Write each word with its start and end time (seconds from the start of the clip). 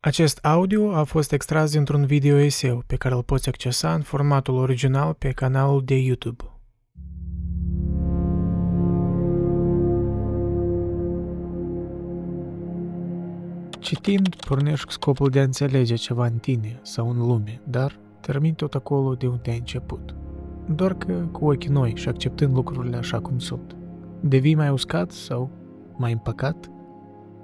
Acest 0.00 0.38
audio 0.44 0.94
a 0.94 1.04
fost 1.04 1.32
extras 1.32 1.72
dintr-un 1.72 2.06
video 2.06 2.36
eseu 2.36 2.82
pe 2.86 2.96
care 2.96 3.14
îl 3.14 3.22
poți 3.22 3.48
accesa 3.48 3.94
în 3.94 4.00
formatul 4.00 4.54
original 4.54 5.14
pe 5.14 5.30
canalul 5.30 5.82
de 5.84 5.94
YouTube. 5.94 6.44
Citind, 13.78 14.34
pornești 14.34 14.84
cu 14.84 14.92
scopul 14.92 15.30
de 15.30 15.40
a 15.40 15.42
înțelege 15.42 15.94
ceva 15.94 16.26
în 16.26 16.38
tine 16.38 16.78
sau 16.82 17.10
în 17.10 17.18
lume, 17.18 17.60
dar 17.64 17.98
termin 18.20 18.54
tot 18.54 18.74
acolo 18.74 19.14
de 19.14 19.26
unde 19.26 19.50
ai 19.50 19.58
început. 19.58 20.14
Doar 20.74 20.94
că 20.94 21.12
cu 21.32 21.44
ochii 21.44 21.70
noi 21.70 21.92
și 21.96 22.08
acceptând 22.08 22.54
lucrurile 22.54 22.96
așa 22.96 23.20
cum 23.20 23.38
sunt. 23.38 23.76
Devii 24.20 24.54
mai 24.54 24.70
uscat 24.70 25.10
sau 25.10 25.50
mai 25.96 26.12
împăcat? 26.12 26.70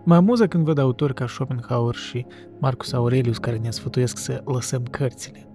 Mă 0.07 0.14
amuză 0.14 0.46
când 0.46 0.64
văd 0.64 0.79
autori 0.79 1.14
ca 1.14 1.27
Schopenhauer 1.27 1.95
și 1.95 2.27
Marcus 2.59 2.93
Aurelius 2.93 3.39
care 3.39 3.57
ne 3.57 3.71
sfătuiesc 3.71 4.18
să 4.18 4.43
lăsăm 4.45 4.82
cărțile. 4.90 5.49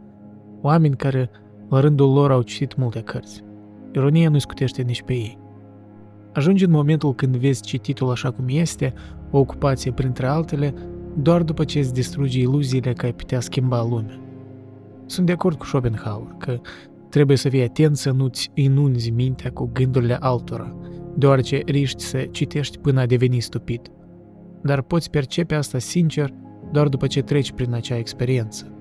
Oameni 0.61 0.95
care, 0.95 1.29
la 1.69 1.79
rândul 1.79 2.13
lor, 2.13 2.31
au 2.31 2.41
citit 2.41 2.75
multe 2.75 3.01
cărți. 3.01 3.43
Ironia 3.93 4.29
nu 4.29 4.37
scutește 4.37 4.81
nici 4.81 5.03
pe 5.03 5.13
ei. 5.13 5.37
Ajungi 6.33 6.65
în 6.65 6.71
momentul 6.71 7.15
când 7.15 7.35
vezi 7.35 7.61
cititul 7.61 8.09
așa 8.09 8.31
cum 8.31 8.45
este, 8.47 8.93
o 9.31 9.39
ocupație 9.39 9.91
printre 9.91 10.27
altele, 10.27 10.73
doar 11.17 11.43
după 11.43 11.63
ce 11.63 11.79
îți 11.79 11.93
distruge 11.93 12.39
iluziile 12.39 12.93
că 12.93 13.05
ai 13.05 13.13
putea 13.13 13.39
schimba 13.39 13.83
lumea. 13.83 14.19
Sunt 15.05 15.25
de 15.25 15.31
acord 15.31 15.57
cu 15.57 15.65
Schopenhauer 15.65 16.35
că 16.37 16.59
trebuie 17.09 17.37
să 17.37 17.49
fii 17.49 17.63
atent 17.63 17.97
să 17.97 18.11
nu-ți 18.11 18.51
inunzi 18.53 19.09
mintea 19.09 19.51
cu 19.51 19.69
gândurile 19.73 20.17
altora, 20.19 20.75
deoarece 21.15 21.61
riști 21.65 22.03
să 22.03 22.17
citești 22.31 22.77
până 22.77 22.99
a 22.99 23.05
deveni 23.05 23.39
stupid– 23.39 23.81
dar 24.61 24.81
poți 24.81 25.09
percepe 25.09 25.55
asta 25.55 25.77
sincer 25.77 26.33
doar 26.71 26.87
după 26.87 27.07
ce 27.07 27.21
treci 27.21 27.51
prin 27.51 27.73
acea 27.73 27.97
experiență. 27.97 28.71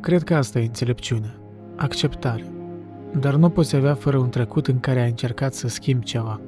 Cred 0.00 0.22
că 0.22 0.34
asta 0.34 0.58
e 0.58 0.64
înțelepciunea, 0.64 1.40
acceptare. 1.76 2.44
Dar 3.20 3.34
nu 3.34 3.48
poți 3.48 3.76
avea 3.76 3.94
fără 3.94 4.18
un 4.18 4.28
trecut 4.28 4.66
în 4.66 4.80
care 4.80 5.00
ai 5.00 5.08
încercat 5.08 5.54
să 5.54 5.68
schimbi 5.68 6.04
ceva. 6.04 6.40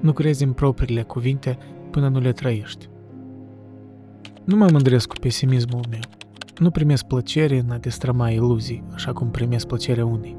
Nu 0.00 0.12
crezi 0.12 0.44
în 0.44 0.52
propriile 0.52 1.02
cuvinte 1.02 1.58
până 1.90 2.08
nu 2.08 2.18
le 2.18 2.32
trăiești. 2.32 2.88
Nu 4.44 4.56
mă 4.56 4.68
mândresc 4.72 5.08
cu 5.08 5.14
pesimismul 5.20 5.84
meu. 5.90 6.00
Nu 6.58 6.70
primesc 6.70 7.04
plăcere 7.04 7.58
în 7.58 7.70
a 7.70 7.78
destrăma 7.78 8.30
iluzii, 8.30 8.84
așa 8.94 9.12
cum 9.12 9.30
primesc 9.30 9.66
plăcere 9.66 10.02
unii. 10.02 10.36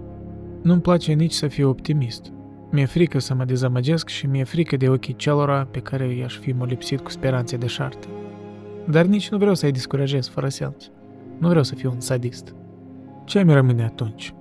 Nu-mi 0.62 0.82
place 0.82 1.14
nici 1.14 1.32
să 1.32 1.48
fiu 1.48 1.70
optimist, 1.70 2.32
mi-e 2.74 2.86
frică 2.86 3.20
să 3.20 3.34
mă 3.34 3.44
dezamăgesc 3.44 4.08
și 4.08 4.28
mi-e 4.28 4.44
frică 4.44 4.78
de 4.78 4.90
ochii 4.90 5.16
celora 5.16 5.68
pe 5.72 5.80
care 5.80 6.16
i-aș 6.16 6.38
fi 6.38 6.52
molipsit 6.52 7.00
cu 7.00 7.10
speranțe 7.10 7.58
de 7.58 7.68
șarte. 7.68 8.08
Dar 8.90 9.06
nici 9.06 9.30
nu 9.30 9.38
vreau 9.38 9.54
să-i 9.54 9.72
descurajez 9.72 10.28
fără 10.28 10.50
sens. 10.50 10.92
Nu 11.38 11.48
vreau 11.48 11.64
să 11.64 11.76
fiu 11.76 11.92
un 11.92 12.00
sadist. 12.00 12.56
Ce 13.26 13.44
mi 13.44 13.54
rămâne 13.54 13.84
atunci? 13.84 14.34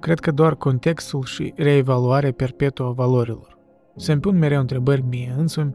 Cred 0.00 0.20
că 0.20 0.30
doar 0.30 0.56
contextul 0.56 1.24
și 1.24 1.52
reevaluarea 1.56 2.32
perpetuă 2.32 2.86
a 2.86 2.90
valorilor. 2.90 3.58
Să-mi 3.96 4.20
pun 4.20 4.38
mereu 4.38 4.60
întrebări 4.60 5.04
mie 5.08 5.34
însumi 5.38 5.74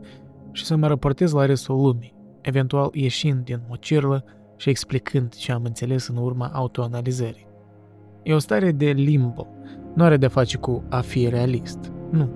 și 0.52 0.66
să 0.66 0.76
mă 0.76 0.88
raportez 0.88 1.32
la 1.32 1.46
restul 1.46 1.82
lumii, 1.82 2.16
eventual 2.42 2.90
ieșind 2.94 3.44
din 3.44 3.62
mocirlă 3.68 4.24
și 4.58 4.70
explicând 4.70 5.36
ce 5.36 5.52
am 5.52 5.64
înțeles 5.64 6.08
în 6.08 6.18
urma 6.18 6.50
autoanalizării. 6.54 7.48
E 8.24 8.34
o 8.34 8.40
stare 8.40 8.72
de 8.72 8.92
limbo, 8.92 9.48
nu 9.94 10.04
are 10.04 10.18
de 10.18 10.28
face 10.28 10.58
cu 10.58 10.84
a 10.90 11.00
fi 11.00 11.30
realist. 11.30 11.92
Nu. 12.12 12.30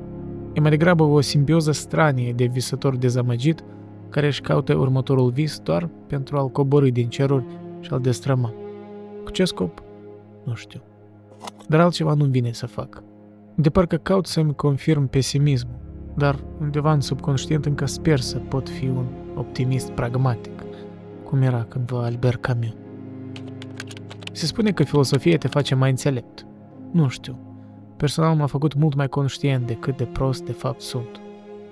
E 0.53 0.59
mai 0.59 0.69
degrabă 0.69 1.03
o 1.03 1.21
simbioză 1.21 1.71
stranie 1.71 2.33
de 2.33 2.45
visător 2.45 2.95
dezamăgit 2.95 3.63
care 4.09 4.27
își 4.27 4.41
caută 4.41 4.73
următorul 4.73 5.29
vis 5.29 5.59
doar 5.59 5.89
pentru 6.07 6.37
a-l 6.37 6.49
coborâ 6.49 6.89
din 6.89 7.09
ceruri 7.09 7.45
și 7.79 7.89
a-l 7.93 8.01
destrăma. 8.01 8.53
Cu 9.23 9.31
ce 9.31 9.45
scop? 9.45 9.83
Nu 10.43 10.53
știu. 10.53 10.81
Dar 11.67 11.79
altceva 11.79 12.13
nu-mi 12.13 12.31
vine 12.31 12.51
să 12.51 12.67
fac. 12.67 13.03
De 13.55 13.69
parcă 13.69 13.95
caut 13.95 14.25
să-mi 14.25 14.55
confirm 14.55 15.07
pesimismul, 15.07 15.79
dar 16.17 16.39
undeva 16.59 16.91
în 16.91 17.01
subconștient 17.01 17.65
încă 17.65 17.85
sper 17.85 18.19
să 18.19 18.37
pot 18.37 18.69
fi 18.69 18.87
un 18.87 19.05
optimist 19.35 19.89
pragmatic, 19.89 20.63
cum 21.23 21.41
era 21.41 21.63
cândva 21.63 22.03
Albert 22.03 22.41
Camus. 22.41 22.75
Se 24.31 24.45
spune 24.45 24.71
că 24.71 24.83
filosofia 24.83 25.37
te 25.37 25.47
face 25.47 25.75
mai 25.75 25.89
înțelept. 25.89 26.45
Nu 26.91 27.07
știu. 27.07 27.44
Personal 27.97 28.35
m-a 28.35 28.45
făcut 28.45 28.73
mult 28.73 28.95
mai 28.95 29.07
conștient 29.07 29.67
de 29.67 29.73
cât 29.73 29.97
de 29.97 30.03
prost 30.03 30.45
de 30.45 30.51
fapt 30.51 30.81
sunt. 30.81 31.19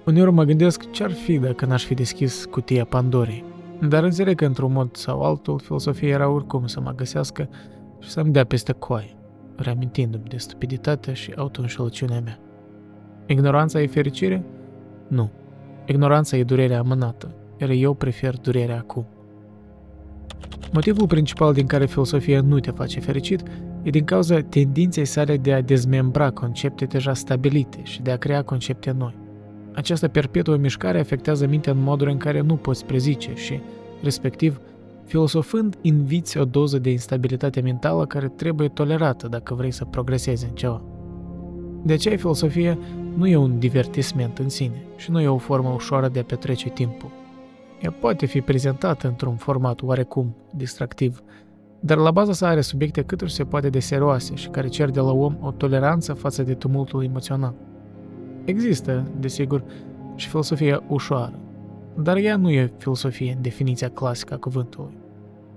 Uneori 0.06 0.32
mă 0.32 0.44
gândesc 0.44 0.92
ce-ar 0.92 1.12
fi 1.12 1.38
dacă 1.38 1.66
n-aș 1.66 1.86
fi 1.86 1.94
deschis 1.94 2.46
cutia 2.46 2.86
Pandorii. 2.86 3.44
Dar 3.88 4.04
înțeleg 4.04 4.36
că 4.36 4.46
într-un 4.46 4.72
mod 4.72 4.96
sau 4.96 5.22
altul 5.22 5.60
filosofia 5.60 6.08
era 6.10 6.30
oricum 6.30 6.68
să 6.68 6.80
mă 6.80 6.94
găsească 6.96 7.50
și 8.00 8.10
să-mi 8.10 8.32
dea 8.32 8.44
peste 8.44 8.72
coaie, 8.72 9.16
reamintindu-mi 9.56 10.24
de 10.28 10.38
stupiditatea 10.38 11.14
și 11.14 11.34
autoînșelăciunea 11.36 12.20
mea. 12.20 12.40
Ignoranța 13.26 13.82
e 13.82 13.88
fericire? 13.88 14.44
Nu. 15.08 15.32
Ignoranța 15.86 16.38
e 16.38 16.44
durerea 16.44 16.80
amânată, 16.80 17.36
iar 17.58 17.70
eu 17.70 17.94
prefer 17.94 18.38
durerea 18.38 18.78
acum. 18.78 19.06
Motivul 20.74 21.08
principal 21.08 21.54
din 21.54 21.66
care 21.66 21.86
filosofia 21.86 22.42
nu 22.42 22.60
te 22.60 22.72
face 22.72 23.00
fericit 23.00 23.44
e 23.84 23.90
din 23.90 24.04
cauza 24.04 24.42
tendinței 24.42 25.06
sale 25.06 25.38
de 25.38 25.54
a 25.54 25.62
dezmembra 25.62 26.30
concepte 26.30 26.86
deja 26.86 27.14
stabilite 27.14 27.80
și 27.84 28.02
de 28.02 28.12
a 28.12 28.18
crea 28.18 28.42
concepte 28.44 28.92
noi. 28.92 29.16
Această 29.74 30.08
perpetuă 30.08 30.56
mișcare 30.56 31.00
afectează 31.00 31.48
mintea 31.48 31.72
în 31.72 31.82
moduri 31.82 32.12
în 32.12 32.18
care 32.18 32.42
nu 32.42 32.56
poți 32.56 32.86
prezice 32.86 33.32
și, 33.36 33.60
respectiv, 34.04 34.60
filosofând, 35.06 35.78
inviți 35.82 36.38
o 36.38 36.46
doză 36.46 36.80
de 36.80 36.90
instabilitate 36.90 37.62
mentală 37.62 38.06
care 38.06 38.28
trebuie 38.28 38.68
tolerată 38.68 39.28
dacă 39.28 39.54
vrei 39.54 39.72
să 39.72 39.86
progresezi 39.86 40.46
în 40.46 40.56
ceva. 40.56 40.82
De 41.84 41.94
aceea, 41.94 42.18
filosofia 42.18 42.78
nu 43.18 43.28
e 43.28 43.36
un 43.36 43.60
divertisment 43.60 44.38
în 44.38 44.50
sine 44.50 44.84
și 44.96 45.12
nu 45.12 45.22
e 45.22 45.28
o 45.28 45.38
formă 45.38 45.70
ușoară 45.70 46.08
de 46.08 46.20
a 46.20 46.24
petrece 46.24 46.70
timpul. 46.70 47.10
Ea 47.82 47.92
poate 47.92 48.26
fi 48.26 48.42
prezentată 48.42 49.08
într-un 49.08 49.36
format 49.36 49.82
oarecum 49.82 50.36
distractiv, 50.56 51.24
dar 51.86 51.98
la 51.98 52.12
baza 52.12 52.34
sa 52.34 52.48
are 52.48 52.62
subiecte 52.62 53.02
cât 53.02 53.24
se 53.26 53.44
poate 53.44 53.70
de 53.70 53.80
serioase 53.80 54.36
și 54.36 54.48
care 54.48 54.68
cer 54.68 54.90
de 54.90 55.00
la 55.00 55.12
om 55.12 55.38
o 55.42 55.52
toleranță 55.52 56.14
față 56.14 56.44
de 56.44 56.54
tumultul 56.54 57.04
emoțional. 57.04 57.54
Există, 58.46 59.08
desigur, 59.20 59.64
și 60.16 60.28
filosofia 60.30 60.84
ușoară, 60.88 61.40
dar 61.98 62.18
ea 62.18 62.36
nu 62.36 62.50
e 62.50 62.74
filosofie 62.78 63.34
în 63.36 63.42
definiția 63.42 63.90
clasică 63.90 64.34
a 64.34 64.38
cuvântului. 64.38 64.98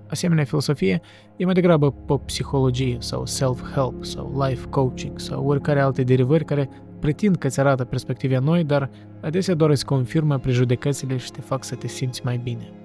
Asemenea 0.09 0.43
filosofie 0.43 1.01
e 1.35 1.45
mai 1.45 1.53
degrabă 1.53 1.91
pop-psihologie 1.91 2.97
sau 2.99 3.25
self-help 3.25 4.05
sau 4.05 4.45
life 4.47 4.67
coaching 4.69 5.19
sau 5.19 5.45
oricare 5.45 5.79
alte 5.79 6.03
derivări 6.03 6.45
care 6.45 6.69
pretind 6.99 7.35
că 7.35 7.47
îți 7.47 7.59
arată 7.59 7.83
perspective 7.83 8.37
noi, 8.37 8.63
dar 8.63 8.89
adesea 9.21 9.53
doar 9.53 9.69
îți 9.69 9.85
confirmă 9.85 10.37
prejudecățile 10.37 11.17
și 11.17 11.31
te 11.31 11.41
fac 11.41 11.63
să 11.63 11.75
te 11.75 11.87
simți 11.87 12.21
mai 12.23 12.39
bine. 12.43 12.76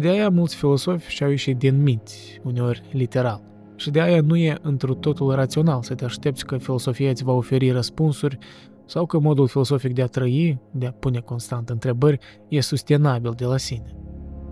De 0.00 0.08
aia 0.08 0.28
mulți 0.28 0.56
filosofi 0.56 1.10
și-au 1.10 1.30
ieșit 1.30 1.56
din 1.56 1.82
minți, 1.82 2.40
uneori 2.44 2.82
literal. 2.92 3.42
Și 3.76 3.90
de 3.90 4.00
aia 4.00 4.20
nu 4.20 4.36
e 4.36 4.58
într 4.62 4.92
totul 4.92 5.34
rațional 5.34 5.82
să 5.82 5.94
te 5.94 6.04
aștepți 6.04 6.46
că 6.46 6.56
filosofia 6.56 7.10
îți 7.10 7.24
va 7.24 7.32
oferi 7.32 7.70
răspunsuri 7.70 8.38
sau 8.86 9.06
că 9.06 9.18
modul 9.18 9.46
filosofic 9.46 9.94
de 9.94 10.02
a 10.02 10.06
trăi, 10.06 10.58
de 10.70 10.86
a 10.86 10.90
pune 10.90 11.18
constant 11.18 11.68
întrebări, 11.68 12.18
e 12.48 12.60
sustenabil 12.60 13.32
de 13.36 13.44
la 13.44 13.56
sine. 13.56 13.96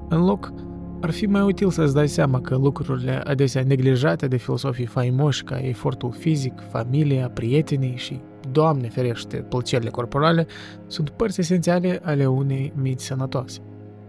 În 0.09 0.25
loc, 0.25 0.53
ar 1.00 1.10
fi 1.10 1.27
mai 1.27 1.43
util 1.43 1.71
să-ți 1.71 1.94
dai 1.94 2.09
seama 2.09 2.41
că 2.41 2.56
lucrurile 2.56 3.21
adesea 3.25 3.62
neglijate 3.62 4.27
de 4.27 4.37
filosofii 4.37 4.87
faimoși 4.87 5.44
ca 5.44 5.59
efortul 5.59 6.12
fizic, 6.12 6.54
familia, 6.71 7.28
prietenii 7.28 7.97
și, 7.97 8.21
Doamne 8.53 8.88
ferește, 8.88 9.37
plăcerile 9.37 9.91
corporale, 9.91 10.47
sunt 10.87 11.10
părți 11.10 11.41
esențiale 11.41 12.00
ale 12.03 12.27
unei 12.27 12.72
minți 12.77 13.04
sănătoase 13.04 13.60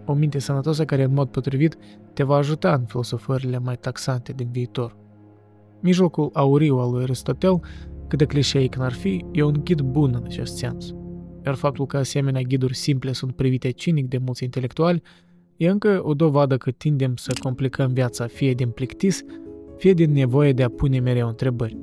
o 0.05 0.13
minte 0.13 0.39
sănătoasă 0.39 0.85
care 0.85 1.03
în 1.03 1.13
mod 1.13 1.29
potrivit 1.29 1.77
te 2.13 2.23
va 2.23 2.35
ajuta 2.35 2.73
în 2.73 2.85
filosofările 2.85 3.59
mai 3.59 3.77
taxante 3.77 4.33
din 4.33 4.47
viitor. 4.51 4.97
Mijlocul 5.79 6.29
auriu 6.33 6.77
al 6.77 6.91
lui 6.91 7.03
Aristotel, 7.03 7.59
cât 8.07 8.17
de 8.17 8.25
clișeic 8.25 8.75
n-ar 8.75 8.93
fi, 8.93 9.25
e 9.31 9.43
un 9.43 9.61
ghid 9.63 9.81
bun 9.81 10.13
în 10.15 10.23
acest 10.23 10.55
sens. 10.57 10.93
Iar 11.45 11.55
faptul 11.55 11.85
că 11.85 11.97
asemenea 11.97 12.41
ghiduri 12.41 12.75
simple 12.75 13.11
sunt 13.11 13.35
privite 13.35 13.69
cinic 13.69 14.07
de 14.07 14.17
mulți 14.17 14.43
intelectuali 14.43 15.01
e 15.57 15.69
încă 15.69 16.01
o 16.03 16.13
dovadă 16.13 16.57
că 16.57 16.71
tindem 16.71 17.15
să 17.15 17.33
complicăm 17.43 17.93
viața 17.93 18.27
fie 18.27 18.53
din 18.53 18.69
plictis, 18.69 19.23
fie 19.77 19.93
din 19.93 20.11
nevoie 20.11 20.53
de 20.53 20.63
a 20.63 20.69
pune 20.69 20.99
mereu 20.99 21.27
întrebări. 21.27 21.77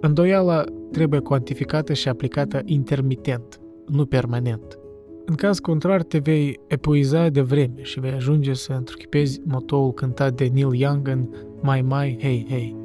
Îndoiala 0.00 0.64
trebuie 0.92 1.20
cuantificată 1.20 1.92
și 1.92 2.08
aplicată 2.08 2.62
intermitent, 2.64 3.60
nu 3.86 4.06
permanent. 4.06 4.78
În 5.28 5.34
caz 5.34 5.58
contrar, 5.58 6.02
te 6.02 6.18
vei 6.18 6.60
epuiza 6.66 7.28
de 7.28 7.40
vreme 7.40 7.82
și 7.82 8.00
vei 8.00 8.10
ajunge 8.10 8.54
să 8.54 8.72
întruchipezi 8.72 9.40
motoul 9.44 9.92
cântat 9.92 10.34
de 10.34 10.50
Neil 10.52 10.74
Young 10.74 11.08
în 11.08 11.28
My 11.62 11.84
My 11.88 12.18
Hey 12.20 12.46
Hey. 12.48 12.76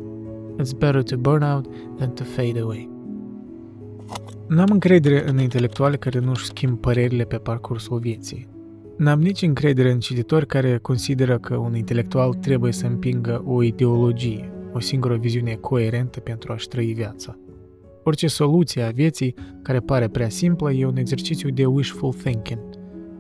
It's 0.60 0.78
better 0.78 1.04
to 1.04 1.18
burn 1.18 1.44
out 1.44 1.66
than 1.98 2.10
to 2.10 2.24
fade 2.24 2.60
away. 2.60 2.90
N-am 4.48 4.70
încredere 4.72 5.30
în 5.30 5.40
intelectuali 5.40 5.98
care 5.98 6.20
nu-și 6.20 6.46
schimb 6.46 6.80
părerile 6.80 7.24
pe 7.24 7.38
parcursul 7.38 8.00
vieții. 8.00 8.48
N-am 8.98 9.22
nici 9.22 9.42
încredere 9.42 9.92
în 9.92 10.00
cititori 10.00 10.46
care 10.46 10.78
consideră 10.78 11.38
că 11.38 11.56
un 11.56 11.76
intelectual 11.76 12.34
trebuie 12.34 12.72
să 12.72 12.86
împingă 12.86 13.44
o 13.46 13.64
ideologie, 13.64 14.52
o 14.74 14.80
singură 14.80 15.16
viziune 15.16 15.58
coerentă 15.62 16.20
pentru 16.20 16.52
a-și 16.52 16.68
trăi 16.68 16.94
viața. 16.94 17.38
Orice 18.04 18.28
soluție 18.28 18.82
a 18.82 18.90
vieții 18.90 19.36
care 19.62 19.80
pare 19.80 20.08
prea 20.08 20.30
simplă 20.30 20.72
e 20.72 20.86
un 20.86 20.98
exercițiu 20.98 21.50
de 21.50 21.66
wishful 21.66 22.14
thinking, 22.14 22.60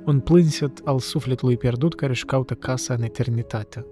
un 0.06 0.20
plânset 0.20 0.82
al 0.84 1.00
sufletului 1.00 1.58
pierdut 1.58 1.96
care 1.96 2.12
își 2.12 2.26
caută 2.26 2.54
casa 2.54 2.94
în 2.94 3.04
eternitate. 3.04 3.86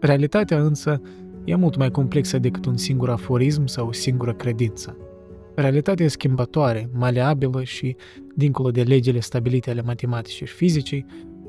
Realitatea 0.00 0.60
însă 0.62 1.00
e 1.44 1.54
mult 1.54 1.76
mai 1.76 1.90
complexă 1.90 2.38
decât 2.38 2.64
un 2.64 2.76
singur 2.76 3.10
aforism 3.10 3.66
sau 3.66 3.86
o 3.86 3.92
singură 3.92 4.34
credință. 4.34 4.96
Realitatea 5.54 6.04
e 6.04 6.08
schimbătoare, 6.08 6.90
maleabilă 6.92 7.62
și, 7.62 7.96
dincolo 8.34 8.70
de 8.70 8.82
legile 8.82 9.20
stabilite 9.20 9.70
ale 9.70 9.82
matematicii 9.82 10.46
și 10.46 10.54
fizicii, 10.54 11.06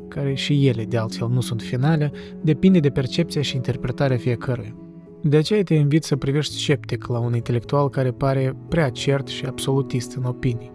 care 0.08 0.34
și 0.34 0.68
ele, 0.68 0.86
de 0.86 0.98
altfel, 0.98 1.28
nu 1.28 1.42
sunt 1.42 1.62
finale, 1.62 2.12
depinde 2.42 2.80
de 2.80 2.90
percepția 2.90 3.42
și 3.42 3.56
interpretarea 3.56 4.18
fiecăruia. 4.18 4.76
De 5.26 5.38
aceea 5.38 5.64
te 5.64 5.74
invit 5.74 6.04
să 6.04 6.16
privești 6.16 6.54
sceptic 6.54 7.08
la 7.08 7.20
un 7.20 7.36
intelectual 7.36 7.90
care 7.90 8.12
pare 8.12 8.56
prea 8.68 8.90
cert 8.90 9.28
și 9.28 9.46
absolutist 9.46 10.16
în 10.16 10.24
opinii. 10.24 10.72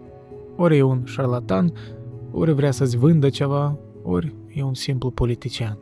Ori 0.55 0.77
e 0.77 0.81
un 0.81 1.01
șarlatan, 1.05 1.73
ori 2.31 2.53
vrea 2.53 2.71
să-ți 2.71 2.97
vândă 2.97 3.29
ceva, 3.29 3.77
ori 4.03 4.35
e 4.53 4.63
un 4.63 4.73
simplu 4.73 5.11
politician. 5.11 5.77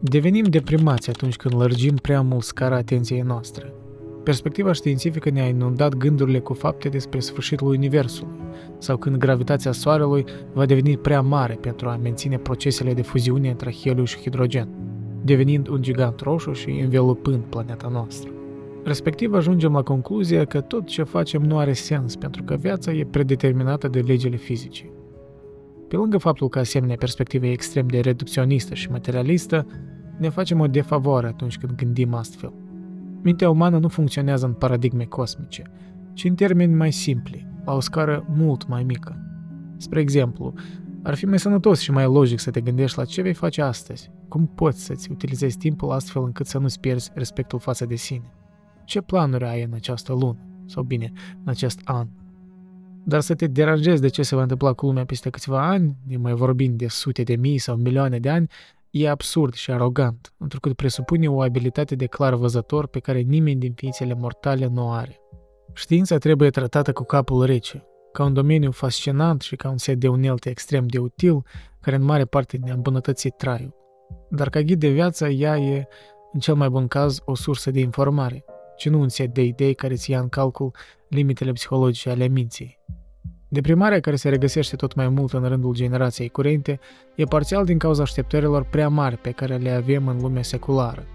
Devenim 0.00 0.44
deprimați 0.44 1.10
atunci 1.10 1.36
când 1.36 1.54
lărgim 1.54 1.94
prea 1.94 2.20
mult 2.20 2.42
scara 2.42 2.76
atenției 2.76 3.20
noastre. 3.20 3.72
Perspectiva 4.22 4.72
științifică 4.72 5.30
ne-a 5.30 5.48
inundat 5.48 5.94
gândurile 5.94 6.38
cu 6.38 6.52
fapte 6.52 6.88
despre 6.88 7.20
sfârșitul 7.20 7.68
Universului, 7.68 8.32
sau 8.78 8.96
când 8.96 9.16
gravitația 9.16 9.72
Soarelui 9.72 10.24
va 10.52 10.66
deveni 10.66 10.96
prea 10.96 11.20
mare 11.20 11.54
pentru 11.54 11.88
a 11.88 11.96
menține 11.96 12.38
procesele 12.38 12.94
de 12.94 13.02
fuziune 13.02 13.50
între 13.50 13.72
heliu 13.72 14.04
și 14.04 14.18
hidrogen, 14.18 14.68
devenind 15.24 15.68
un 15.68 15.82
gigant 15.82 16.20
roșu 16.20 16.52
și 16.52 16.70
învelupând 16.70 17.42
planeta 17.42 17.88
noastră. 17.88 18.30
Respectiv 18.84 19.34
ajungem 19.34 19.72
la 19.72 19.82
concluzia 19.82 20.44
că 20.44 20.60
tot 20.60 20.86
ce 20.86 21.02
facem 21.02 21.42
nu 21.42 21.58
are 21.58 21.72
sens 21.72 22.16
pentru 22.16 22.42
că 22.42 22.54
viața 22.54 22.92
e 22.92 23.04
predeterminată 23.04 23.88
de 23.88 24.00
legile 24.00 24.36
fizice. 24.36 24.90
Pe 25.88 25.96
lângă 25.96 26.18
faptul 26.18 26.48
că 26.48 26.58
asemenea 26.58 26.96
perspectivă 26.96 27.46
e 27.46 27.50
extrem 27.50 27.86
de 27.86 28.00
reducționistă 28.00 28.74
și 28.74 28.90
materialistă, 28.90 29.66
ne 30.18 30.28
facem 30.28 30.60
o 30.60 30.66
defavoare 30.66 31.26
atunci 31.26 31.58
când 31.58 31.72
gândim 31.72 32.14
astfel. 32.14 32.52
Mintea 33.22 33.50
umană 33.50 33.78
nu 33.78 33.88
funcționează 33.88 34.46
în 34.46 34.52
paradigme 34.52 35.04
cosmice, 35.04 35.62
ci 36.12 36.24
în 36.24 36.34
termeni 36.34 36.74
mai 36.74 36.92
simpli, 36.92 37.46
la 37.64 37.74
o 37.74 37.80
scară 37.80 38.26
mult 38.36 38.68
mai 38.68 38.82
mică. 38.82 39.16
Spre 39.76 40.00
exemplu, 40.00 40.52
ar 41.02 41.14
fi 41.14 41.26
mai 41.26 41.38
sănătos 41.38 41.80
și 41.80 41.90
mai 41.90 42.04
logic 42.04 42.38
să 42.38 42.50
te 42.50 42.60
gândești 42.60 42.98
la 42.98 43.04
ce 43.04 43.22
vei 43.22 43.34
face 43.34 43.62
astăzi, 43.62 44.10
cum 44.28 44.46
poți 44.46 44.84
să-ți 44.84 45.10
utilizezi 45.10 45.56
timpul 45.56 45.90
astfel 45.90 46.22
încât 46.22 46.46
să 46.46 46.58
nu-ți 46.58 46.80
pierzi 46.80 47.10
respectul 47.14 47.58
față 47.58 47.86
de 47.86 47.94
sine. 47.94 48.32
Ce 48.84 49.00
planuri 49.00 49.44
ai 49.44 49.62
în 49.62 49.72
această 49.72 50.12
lună, 50.12 50.46
sau 50.66 50.82
bine, 50.82 51.12
în 51.44 51.48
acest 51.48 51.80
an? 51.84 52.08
Dar 53.04 53.20
să 53.20 53.34
te 53.34 53.46
deranjezi 53.46 54.00
de 54.00 54.08
ce 54.08 54.22
se 54.22 54.34
va 54.34 54.42
întâmpla 54.42 54.72
cu 54.72 54.86
lumea 54.86 55.04
peste 55.04 55.30
câțiva 55.30 55.68
ani, 55.68 55.96
ne 56.06 56.16
mai 56.16 56.32
vorbind 56.32 56.78
de 56.78 56.88
sute 56.88 57.22
de 57.22 57.36
mii 57.36 57.58
sau 57.58 57.76
milioane 57.76 58.18
de 58.18 58.28
ani, 58.28 58.46
e 58.90 59.10
absurd 59.10 59.54
și 59.54 59.70
arogant, 59.70 60.32
întrucât 60.36 60.72
presupune 60.72 61.28
o 61.28 61.42
abilitate 61.42 61.94
de 61.94 62.06
clar 62.06 62.34
văzător 62.34 62.86
pe 62.86 62.98
care 62.98 63.20
nimeni 63.20 63.60
din 63.60 63.72
ființele 63.72 64.14
mortale 64.14 64.66
nu 64.66 64.86
o 64.86 64.90
are. 64.90 65.20
Știința 65.74 66.18
trebuie 66.18 66.50
tratată 66.50 66.92
cu 66.92 67.04
capul 67.04 67.44
rece, 67.44 67.86
ca 68.12 68.24
un 68.24 68.32
domeniu 68.32 68.70
fascinant 68.70 69.40
și 69.40 69.56
ca 69.56 69.70
un 69.70 69.78
set 69.78 69.98
de 69.98 70.08
unelte 70.08 70.50
extrem 70.50 70.86
de 70.86 70.98
util, 70.98 71.42
care 71.80 71.96
în 71.96 72.02
mare 72.02 72.24
parte 72.24 72.58
ne-a 72.62 72.74
îmbunătățit 72.74 73.36
traiul. 73.36 73.74
Dar 74.30 74.48
ca 74.48 74.60
ghid 74.60 74.80
de 74.80 74.88
viață, 74.88 75.28
ea 75.28 75.56
e, 75.56 75.88
în 76.32 76.40
cel 76.40 76.54
mai 76.54 76.68
bun 76.68 76.88
caz, 76.88 77.20
o 77.24 77.34
sursă 77.34 77.70
de 77.70 77.80
informare, 77.80 78.44
ci 78.76 78.88
nu 78.88 79.00
un 79.00 79.08
set 79.08 79.34
de 79.34 79.42
idei 79.42 79.74
care 79.74 79.94
ți 79.94 80.10
ia 80.10 80.20
în 80.20 80.28
calcul 80.28 80.70
limitele 81.08 81.52
psihologice 81.52 82.10
ale 82.10 82.26
minții. 82.26 82.78
Deprimarea 83.48 84.00
care 84.00 84.16
se 84.16 84.28
regăsește 84.28 84.76
tot 84.76 84.94
mai 84.94 85.08
mult 85.08 85.32
în 85.32 85.48
rândul 85.48 85.74
generației 85.74 86.28
curente 86.28 86.80
e 87.14 87.24
parțial 87.24 87.64
din 87.64 87.78
cauza 87.78 88.02
așteptărilor 88.02 88.64
prea 88.64 88.88
mari 88.88 89.16
pe 89.16 89.30
care 89.30 89.56
le 89.56 89.70
avem 89.70 90.08
în 90.08 90.20
lumea 90.20 90.42
seculară. 90.42 91.06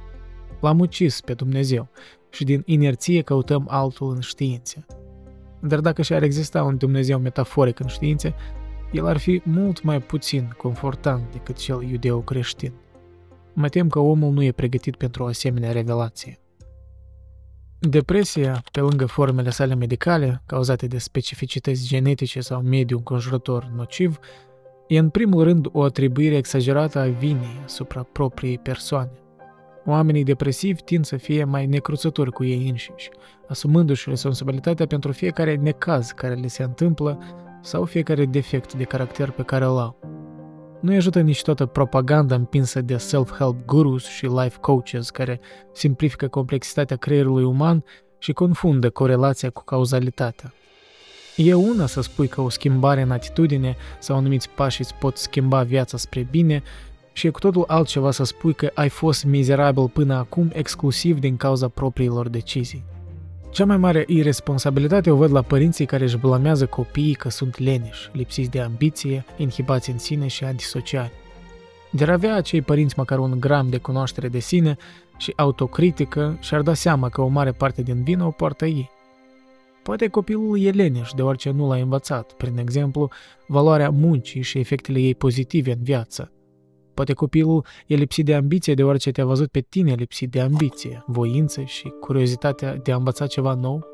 L-am 0.62 0.80
ucis 0.80 1.22
pe 1.22 1.34
Dumnezeu 1.34 1.90
și 2.30 2.44
din 2.44 2.62
inerție 2.66 3.22
căutăm 3.22 3.66
altul 3.70 4.14
în 4.14 4.20
știință. 4.20 4.86
Dar 5.60 5.80
dacă 5.80 6.02
și-ar 6.02 6.24
exista 6.24 6.64
un 6.64 6.78
Dumnezeu 6.78 7.20
metaforic 7.20 7.80
în 7.80 7.88
științe, 7.88 8.36
el 8.92 9.06
ar 9.06 9.18
fi 9.18 9.42
mult 9.46 9.84
mai 9.84 10.02
puțin 10.02 10.54
confortant 10.58 11.32
decât 11.32 11.56
cel 11.56 11.82
iudeo-creștin. 11.82 12.74
Mă 13.54 13.70
tem 13.70 13.90
că 13.90 14.00
omul 14.00 14.32
nu 14.32 14.44
e 14.44 14.52
pregătit 14.52 14.96
pentru 14.96 15.24
o 15.24 15.26
asemenea 15.26 15.72
revelație. 15.72 16.40
Depresia, 17.80 18.64
pe 18.72 18.80
lângă 18.80 19.06
formele 19.06 19.50
sale 19.50 19.76
medicale, 19.76 20.42
cauzate 20.46 20.88
de 20.88 20.98
specificități 20.98 21.88
genetice 21.88 22.42
sau 22.42 22.62
mediul 22.62 22.98
înconjurător 22.98 23.72
nociv, 23.76 24.20
e 24.88 24.98
în 24.98 25.10
primul 25.10 25.44
rând 25.44 25.68
o 25.72 25.84
atribuire 25.84 26.36
exagerată 26.36 27.00
a 27.00 27.08
vinei 27.08 27.62
asupra 27.64 28.04
propriei 28.04 28.58
persoane. 28.58 29.12
Oamenii 29.90 30.24
depresivi 30.24 30.82
tind 30.82 31.06
să 31.06 31.18
fie 31.18 31.44
mai 31.44 31.66
necruțători 31.66 32.32
cu 32.32 32.44
ei 32.44 32.70
înșiși, 32.70 33.10
asumându-și 33.48 34.10
responsabilitatea 34.10 34.86
pentru 34.88 35.12
fiecare 35.12 35.56
necaz 35.56 36.12
care 36.12 36.34
le 36.34 36.48
se 36.48 36.64
întâmplă 36.64 37.20
sau 37.62 37.86
fiecare 37.86 38.26
defect 38.26 38.74
de 38.74 38.84
caracter 38.84 39.32
pe 39.32 39.44
care 39.44 39.66
îl 39.66 39.78
au. 39.78 40.00
Nu 40.82 40.96
ajută 40.96 41.20
nici 41.22 41.42
toată 41.42 41.66
propaganda 41.66 42.36
împinsă 42.36 42.82
de 42.82 42.98
self-help 42.98 43.66
gurus 43.66 44.08
și 44.08 44.26
life 44.26 44.58
coaches 44.62 45.10
care 45.10 45.40
simplifică 45.74 46.28
complexitatea 46.28 46.98
creierului 46.98 47.44
uman 47.44 47.84
și 48.18 48.34
confundă 48.34 48.90
corelația 48.90 49.50
cu 49.50 49.64
cauzalitatea. 49.64 50.54
E 51.36 51.54
una 51.54 51.86
să 51.86 52.02
spui 52.02 52.28
că 52.28 52.42
o 52.42 52.50
schimbare 52.50 53.02
în 53.02 53.12
atitudine 53.12 53.76
sau 54.00 54.18
anumiți 54.18 54.50
pași 54.50 54.82
îți 54.82 54.96
pot 54.96 55.18
schimba 55.18 55.64
viața 55.64 55.98
spre 55.98 56.28
bine 56.32 56.64
și 57.18 57.28
e 57.28 57.30
cu 57.30 57.40
totul 57.40 57.64
altceva 57.68 58.12
să 58.12 58.24
spui 58.24 58.54
că 58.54 58.72
ai 58.74 58.90
fost 58.90 59.24
mizerabil 59.24 59.88
până 59.88 60.16
acum 60.16 60.50
exclusiv 60.54 61.20
din 61.20 61.38
cauza 61.38 61.68
propriilor 61.68 62.30
decizii. 62.30 62.84
Cea 63.50 63.66
mai 63.66 63.78
mare 63.78 64.04
irresponsabilitate 64.08 65.12
o 65.12 65.16
văd 65.16 65.32
la 65.32 65.42
părinții 65.42 65.86
care 65.86 66.04
își 66.04 66.18
blamează 66.18 66.66
copiii 66.66 67.14
că 67.14 67.30
sunt 67.30 67.58
leneși, 67.58 68.10
lipsiți 68.12 68.50
de 68.50 68.60
ambiție, 68.60 69.26
inhibați 69.38 69.90
în 69.90 69.98
sine 69.98 70.28
și 70.28 70.44
antisociali. 70.44 71.12
Dar 71.92 72.10
avea 72.10 72.36
acei 72.36 72.62
părinți 72.62 72.94
măcar 72.98 73.20
un 73.20 73.40
gram 73.40 73.70
de 73.70 73.78
cunoaștere 73.78 74.28
de 74.28 74.40
sine 74.40 74.78
și 75.18 75.34
autocritică 75.36 76.38
și-ar 76.40 76.62
da 76.62 76.74
seama 76.74 77.10
că 77.10 77.22
o 77.22 77.28
mare 77.28 77.52
parte 77.52 77.82
din 77.82 78.04
vină 78.04 78.26
o 78.26 78.32
poartă 78.32 78.66
ei. 78.66 78.90
Poate 79.84 80.08
copilul 80.08 80.60
e 80.60 80.70
leneș 80.70 81.12
deoarece 81.16 81.50
nu 81.50 81.68
l-a 81.68 81.76
învățat, 81.76 82.32
prin 82.32 82.58
exemplu, 82.58 83.10
valoarea 83.48 83.90
muncii 83.90 84.42
și 84.42 84.60
efectele 84.60 85.00
ei 85.00 85.16
pozitive 85.16 85.72
în 85.72 85.84
viață, 85.84 86.32
Poate 86.98 87.14
copilul 87.14 87.66
e 87.88 87.96
lipsit 87.96 88.26
de 88.26 88.36
ambiție 88.36 88.74
deoarece 88.74 89.12
te-a 89.12 89.26
văzut 89.26 89.48
pe 89.48 89.60
tine 89.60 89.94
lipsit 89.94 90.32
de 90.32 90.42
ambiție, 90.42 91.04
voință 91.06 91.62
și 91.62 91.94
curiozitatea 92.00 92.76
de 92.76 92.92
a 92.92 92.96
învăța 92.96 93.28
ceva 93.28 93.54
nou. 93.54 93.86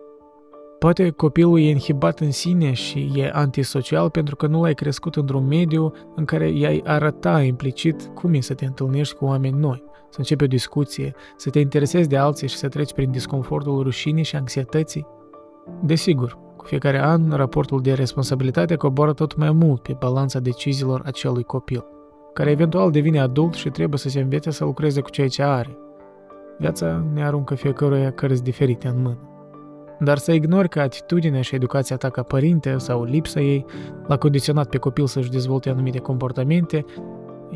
Poate 0.79 1.09
copilul 1.09 1.59
e 1.59 1.69
inhibat 1.69 2.19
în 2.19 2.31
sine 2.31 2.73
și 2.73 3.11
e 3.15 3.29
antisocial 3.33 4.09
pentru 4.09 4.35
că 4.35 4.47
nu 4.47 4.61
l-ai 4.61 4.73
crescut 4.73 5.15
într-un 5.15 5.47
mediu 5.47 5.91
în 6.15 6.25
care 6.25 6.49
i-ai 6.49 6.81
arăta 6.85 7.41
implicit 7.41 8.11
cum 8.13 8.33
e 8.33 8.39
să 8.39 8.53
te 8.53 8.65
întâlnești 8.65 9.15
cu 9.15 9.25
oameni 9.25 9.59
noi, 9.59 9.83
să 10.09 10.15
începi 10.17 10.43
o 10.43 10.47
discuție, 10.47 11.15
să 11.37 11.49
te 11.49 11.59
interesezi 11.59 12.09
de 12.09 12.17
alții 12.17 12.47
și 12.47 12.55
să 12.55 12.67
treci 12.67 12.93
prin 12.93 13.11
disconfortul 13.11 13.83
rușinii 13.83 14.23
și 14.23 14.35
anxietății. 14.35 15.07
Desigur, 15.81 16.37
cu 16.57 16.65
fiecare 16.65 16.99
an, 16.99 17.29
raportul 17.29 17.81
de 17.81 17.93
responsabilitate 17.93 18.75
coboară 18.75 19.13
tot 19.13 19.35
mai 19.35 19.51
mult 19.51 19.81
pe 19.81 19.95
balanța 19.99 20.39
deciziilor 20.39 21.01
acelui 21.05 21.43
copil 21.43 21.85
care 22.33 22.51
eventual 22.51 22.91
devine 22.91 23.19
adult 23.19 23.53
și 23.53 23.69
trebuie 23.69 23.99
să 23.99 24.09
se 24.09 24.19
învețe 24.19 24.51
să 24.51 24.63
lucreze 24.63 25.01
cu 25.01 25.09
ceea 25.09 25.27
ce 25.27 25.43
are. 25.43 25.77
Viața 26.57 27.05
ne 27.13 27.25
aruncă 27.25 27.55
fiecăruia 27.55 28.11
cărți 28.11 28.43
diferite 28.43 28.87
în 28.87 29.01
mână. 29.01 29.27
Dar 29.99 30.17
să 30.17 30.31
ignori 30.31 30.69
că 30.69 30.79
atitudinea 30.79 31.41
și 31.41 31.55
educația 31.55 31.97
ta 31.97 32.09
ca 32.09 32.23
părinte 32.23 32.77
sau 32.77 33.03
lipsa 33.03 33.41
ei 33.41 33.65
l-a 34.07 34.17
condiționat 34.17 34.69
pe 34.69 34.77
copil 34.77 35.07
să-și 35.07 35.29
dezvolte 35.29 35.69
anumite 35.69 35.99
comportamente 35.99 36.85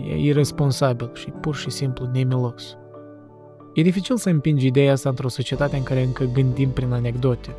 e 0.10 0.17
irresponsabil 0.17 1.10
și 1.13 1.29
pur 1.29 1.55
și 1.55 1.69
simplu 1.69 2.10
nemilos. 2.13 2.77
E 3.74 3.81
dificil 3.81 4.17
să 4.17 4.29
împingi 4.29 4.65
ideea 4.65 4.91
asta 4.91 5.10
într-o 5.10 5.27
societate 5.27 5.77
în 5.77 5.84
care 5.84 6.03
încă 6.03 6.24
gândim 6.34 6.69
prin 6.69 6.91
anecdote, 6.91 7.55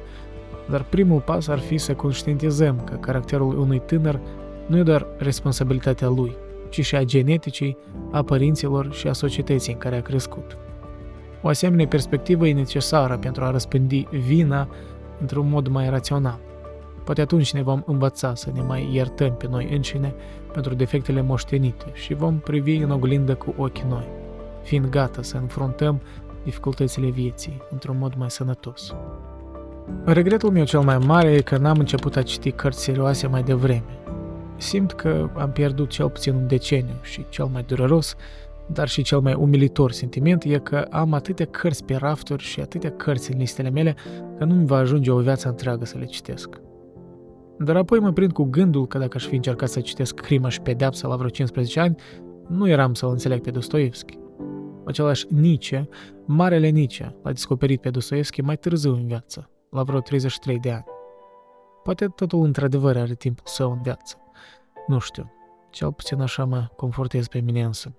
dar 0.70 0.84
primul 0.84 1.20
pas 1.20 1.48
ar 1.48 1.58
fi 1.58 1.78
să 1.78 1.94
conștientizăm 1.94 2.80
că 2.84 2.94
caracterul 2.94 3.58
unui 3.58 3.82
tânăr 3.87 4.20
nu 4.66 4.76
e 4.76 4.82
doar 4.82 5.06
responsabilitatea 5.18 6.08
lui– 6.08 6.37
ci 6.68 6.84
și 6.84 6.96
a 6.96 7.04
geneticii, 7.04 7.76
a 8.10 8.22
părinților 8.22 8.92
și 8.92 9.08
a 9.08 9.12
societății 9.12 9.72
în 9.72 9.78
care 9.78 9.96
a 9.96 10.02
crescut. 10.02 10.56
O 11.42 11.48
asemenea 11.48 11.87
perspectivă 11.87 12.46
e 12.46 12.52
necesară 12.52 13.16
pentru 13.16 13.44
a 13.44 13.50
răspândi 13.50 14.06
vina 14.10 14.68
într-un 15.20 15.48
mod 15.48 15.68
mai 15.68 15.88
rațional. 15.88 16.38
Poate 17.04 17.20
atunci 17.20 17.52
ne 17.52 17.62
vom 17.62 17.82
învăța 17.87 18.34
să 18.34 18.50
ne 18.54 18.60
mai 18.60 18.88
iertăm 18.92 19.34
pe 19.34 19.46
noi 19.50 19.68
înșine 19.72 20.14
pentru 20.52 20.75
defectele 20.75 21.22
moștenite 21.22 21.87
și 21.92 22.14
vom 22.14 22.38
privi 22.38 22.76
în 22.76 22.90
oglindă 22.90 23.34
cu 23.34 23.54
ochii 23.56 23.84
noi, 23.88 24.08
fiind 24.62 24.88
gata 24.88 25.22
să 25.22 25.37
înfruntăm 25.37 26.00
dificultățile 26.44 27.08
vieții 27.08 27.62
într-un 27.70 27.96
mod 27.98 28.14
mai 28.16 28.30
sănătos. 28.30 28.94
Regretul 30.04 30.50
meu 30.50 30.64
cel 30.64 30.80
mai 30.80 30.98
mare 30.98 31.32
e 31.32 31.40
că 31.40 31.56
n-am 31.56 31.78
început 31.78 32.16
a 32.16 32.22
citi 32.22 32.50
cărți 32.50 32.82
serioase 32.82 33.26
mai 33.26 33.42
devreme. 33.42 33.84
Simt 34.59 34.93
că 34.93 35.31
am 35.37 35.50
pierdut 35.50 35.88
cel 35.88 36.11
puțin 36.11 36.35
un 36.35 36.47
deceniu 36.47 36.99
și 37.03 37.27
cel 37.29 37.45
mai 37.45 37.62
dureros, 37.62 38.15
dar 38.73 38.88
și 38.88 39.03
cel 39.03 39.21
mai 39.21 39.35
umilitor 39.35 39.93
sentiment 39.93 40.45
e 40.45 40.59
că 40.59 40.87
am 40.91 41.12
atâtea 41.12 41.47
cărți 41.47 41.85
pe 41.85 41.95
rafturi 41.95 42.43
și 42.43 42.61
atâtea 42.61 42.91
cărți 42.91 43.33
în 43.33 43.38
listele 43.38 43.71
mele 43.71 43.97
că 44.38 44.45
nu 44.45 44.55
mi 44.55 44.67
va 44.67 44.77
ajunge 44.77 45.11
o 45.11 45.19
viață 45.19 45.49
întreagă 45.49 45.85
să 45.85 45.99
le 45.99 46.05
citesc. 46.05 46.61
Dar 47.59 47.77
apoi 47.77 47.99
mă 47.99 48.12
prind 48.12 48.33
cu 48.33 48.43
gândul 48.43 48.87
că 48.87 48.99
dacă 48.99 49.17
aș 49.17 49.27
fi 49.27 49.35
încercat 49.35 49.69
să 49.69 49.81
citesc 49.81 50.15
Crima 50.15 50.49
și 50.49 50.61
Pedeapsa 50.61 51.09
la 51.09 51.17
vreo 51.17 51.29
15 51.29 51.81
ani, 51.81 51.97
nu 52.49 52.69
eram 52.69 52.95
să-l 52.95 53.11
înțeleg 53.11 53.41
pe 53.41 53.50
Dostoevski. 53.50 54.19
Același 54.87 55.27
Nietzsche, 55.29 55.88
marele 56.25 56.69
Nietzsche, 56.69 57.17
l-a 57.23 57.33
descoperit 57.33 57.81
pe 57.81 57.91
Dostoevski 57.91 58.41
mai 58.41 58.57
târziu 58.57 58.93
în 58.93 59.07
viață, 59.07 59.50
la 59.71 59.83
vreo 59.83 60.00
33 60.00 60.59
de 60.59 60.71
ani. 60.71 60.85
Poate 61.83 62.07
totul 62.07 62.45
într-adevăr 62.45 62.97
are 62.97 63.15
timpul 63.15 63.47
său 63.47 63.71
în 63.71 63.83
viață. 63.83 64.17
Nu 64.88 64.99
știu, 64.99 65.33
cel 65.71 65.92
puțin 65.92 66.21
așa 66.21 66.45
mă 66.45 66.68
confortez 66.76 67.26
pe 67.26 67.40
mine 67.40 67.64
însă. 67.64 67.97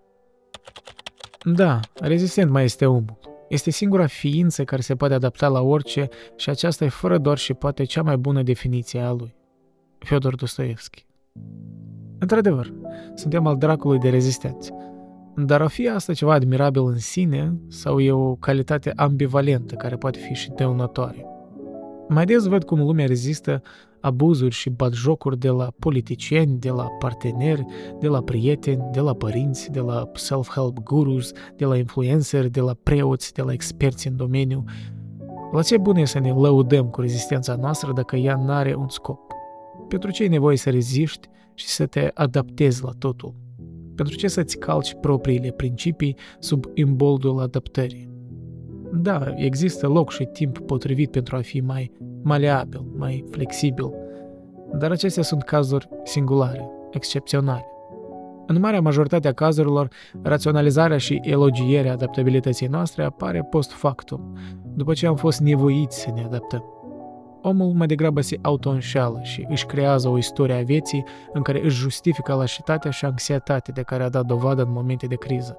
Da, 1.43 1.79
rezistent 1.93 2.51
mai 2.51 2.63
este 2.63 2.85
omul. 2.85 3.19
Este 3.49 3.69
singura 3.69 4.07
ființă 4.07 4.63
care 4.63 4.81
se 4.81 4.95
poate 4.95 5.13
adapta 5.13 5.47
la 5.47 5.61
orice 5.61 6.09
și 6.35 6.49
aceasta 6.49 6.85
e 6.85 6.89
fără 6.89 7.17
doar 7.17 7.37
și 7.37 7.53
poate 7.53 7.83
cea 7.83 8.01
mai 8.01 8.17
bună 8.17 8.43
definiție 8.43 8.99
a 8.99 9.11
lui. 9.11 9.35
Fyodor 9.97 10.35
Dostoevski. 10.35 11.05
Într-adevăr, 12.19 12.73
suntem 13.15 13.47
al 13.47 13.57
dracului 13.57 13.99
de 13.99 14.09
rezistență. 14.09 14.73
Dar 15.35 15.61
o 15.61 15.67
fi 15.67 15.87
asta 15.87 16.13
ceva 16.13 16.33
admirabil 16.33 16.85
în 16.85 16.97
sine 16.97 17.59
sau 17.67 17.99
e 17.99 18.11
o 18.11 18.35
calitate 18.35 18.93
ambivalentă 18.95 19.75
care 19.75 19.95
poate 19.95 20.19
fi 20.19 20.33
și 20.33 20.51
dăunătoare? 20.55 21.25
Mai 22.07 22.25
des 22.25 22.45
văd 22.45 22.63
cum 22.63 22.79
lumea 22.79 23.05
rezistă 23.05 23.61
abuzuri 24.01 24.53
și 24.53 24.69
batjocuri 24.69 25.39
de 25.39 25.49
la 25.49 25.73
politicieni, 25.79 26.59
de 26.59 26.69
la 26.69 26.87
parteneri, 26.99 27.65
de 27.99 28.07
la 28.07 28.21
prieteni, 28.21 28.89
de 28.91 28.99
la 28.99 29.13
părinți, 29.13 29.71
de 29.71 29.79
la 29.79 30.11
self-help 30.13 30.83
gurus, 30.83 31.31
de 31.55 31.65
la 31.65 31.77
influenceri, 31.77 32.49
de 32.49 32.59
la 32.59 32.73
preoți, 32.83 33.33
de 33.33 33.41
la 33.41 33.51
experți 33.51 34.07
în 34.07 34.15
domeniu. 34.15 34.63
La 35.51 35.61
ce 35.61 35.77
bun 35.77 35.95
e 35.95 36.05
să 36.05 36.19
ne 36.19 36.31
lăudăm 36.31 36.87
cu 36.87 37.01
rezistența 37.01 37.55
noastră 37.55 37.93
dacă 37.93 38.15
ea 38.15 38.35
nu 38.35 38.51
are 38.51 38.75
un 38.75 38.89
scop? 38.89 39.19
Pentru 39.87 40.11
ce 40.11 40.23
e 40.23 40.27
nevoie 40.27 40.57
să 40.57 40.69
reziști 40.69 41.27
și 41.53 41.67
să 41.67 41.85
te 41.85 42.11
adaptezi 42.13 42.83
la 42.83 42.91
totul? 42.99 43.33
Pentru 43.95 44.15
ce 44.15 44.27
să-ți 44.27 44.57
calci 44.57 44.95
propriile 45.01 45.51
principii 45.51 46.15
sub 46.39 46.65
imboldul 46.73 47.39
adaptării? 47.39 48.08
Da, 48.93 49.33
există 49.35 49.87
loc 49.87 50.11
și 50.11 50.23
timp 50.25 50.59
potrivit 50.59 51.11
pentru 51.11 51.35
a 51.35 51.39
fi 51.39 51.59
mai 51.59 51.91
maleabil, 52.21 52.85
mai 52.97 53.25
flexibil, 53.31 53.93
dar 54.73 54.91
acestea 54.91 55.23
sunt 55.23 55.43
cazuri 55.43 55.89
singulare, 56.03 56.69
excepționale. 56.91 57.65
În 58.47 58.59
marea 58.59 58.81
majoritate 58.81 59.27
a 59.27 59.33
cazurilor, 59.33 59.89
raționalizarea 60.21 60.97
și 60.97 61.19
elogierea 61.23 61.91
adaptabilității 61.91 62.67
noastre 62.67 63.03
apare 63.03 63.47
post 63.49 63.71
factum, 63.71 64.37
după 64.75 64.93
ce 64.93 65.07
am 65.07 65.15
fost 65.15 65.39
nevoiți 65.39 66.01
să 66.01 66.11
ne 66.15 66.23
adaptăm. 66.23 66.63
Omul 67.41 67.73
mai 67.73 67.87
degrabă 67.87 68.21
se 68.21 68.37
auto-înșeală 68.41 69.19
și 69.23 69.45
își 69.49 69.65
creează 69.65 70.09
o 70.09 70.17
istorie 70.17 70.55
a 70.55 70.61
vieții 70.61 71.03
în 71.33 71.41
care 71.41 71.63
își 71.63 71.77
justifică 71.77 72.33
lașitatea 72.33 72.91
și 72.91 73.05
anxietatea 73.05 73.73
de 73.73 73.81
care 73.81 74.03
a 74.03 74.09
dat 74.09 74.25
dovadă 74.25 74.61
în 74.61 74.71
momente 74.71 75.05
de 75.05 75.15
criză. 75.15 75.57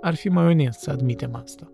Ar 0.00 0.14
fi 0.14 0.28
mai 0.28 0.46
onest 0.46 0.80
să 0.80 0.90
admitem 0.90 1.40
asta. 1.42 1.72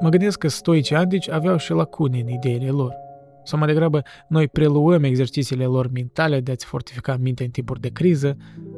Mă 0.00 0.08
gândesc 0.08 0.38
că 0.38 0.48
stoicii 0.48 0.96
antici 0.96 1.30
aveau 1.30 1.56
și 1.56 1.72
lacune 1.72 2.20
în 2.20 2.28
ideile 2.28 2.68
lor. 2.68 2.94
Sau 3.42 3.58
mai 3.58 3.68
degrabă, 3.68 4.02
noi 4.28 4.48
preluăm 4.48 5.02
exercițiile 5.02 5.64
lor 5.64 5.90
mentale 5.92 6.40
de 6.40 6.52
a-ți 6.52 6.64
fortifica 6.64 7.16
mintea 7.20 7.44
în 7.44 7.50
timpuri 7.50 7.80
de 7.80 7.88
criză, 7.88 8.36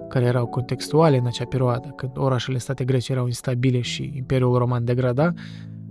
care 0.08 0.24
erau 0.24 0.46
contextuale 0.46 1.16
în 1.16 1.26
acea 1.26 1.44
perioadă, 1.44 1.92
când 1.96 2.12
orașele 2.14 2.58
state 2.58 2.84
grece 2.84 3.12
erau 3.12 3.26
instabile 3.26 3.80
și 3.80 4.12
Imperiul 4.16 4.58
Roman 4.58 4.84
degrada, 4.84 5.32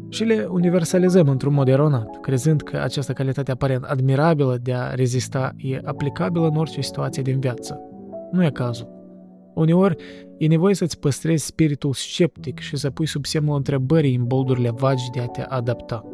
și 0.09 0.23
le 0.23 0.47
universalizăm 0.49 1.27
într-un 1.27 1.53
mod 1.53 1.67
eronat, 1.67 2.19
crezând 2.21 2.61
că 2.61 2.77
această 2.77 3.13
calitate 3.13 3.51
aparent 3.51 3.83
admirabilă 3.83 4.57
de 4.61 4.73
a 4.73 4.93
rezista 4.93 5.53
e 5.57 5.79
aplicabilă 5.83 6.47
în 6.47 6.55
orice 6.55 6.81
situație 6.81 7.21
din 7.21 7.39
viață. 7.39 7.79
Nu 8.31 8.43
e 8.43 8.49
cazul. 8.49 9.00
Uneori, 9.53 9.95
e 10.37 10.47
nevoie 10.47 10.73
să-ți 10.73 10.99
păstrezi 10.99 11.45
spiritul 11.45 11.93
sceptic 11.93 12.59
și 12.59 12.77
să 12.77 12.89
pui 12.89 13.05
sub 13.05 13.25
semnul 13.25 13.55
întrebării 13.55 14.15
în 14.15 14.23
boldurile 14.23 14.69
vagi 14.69 15.09
de 15.13 15.19
a 15.19 15.25
te 15.25 15.41
adapta. 15.41 16.05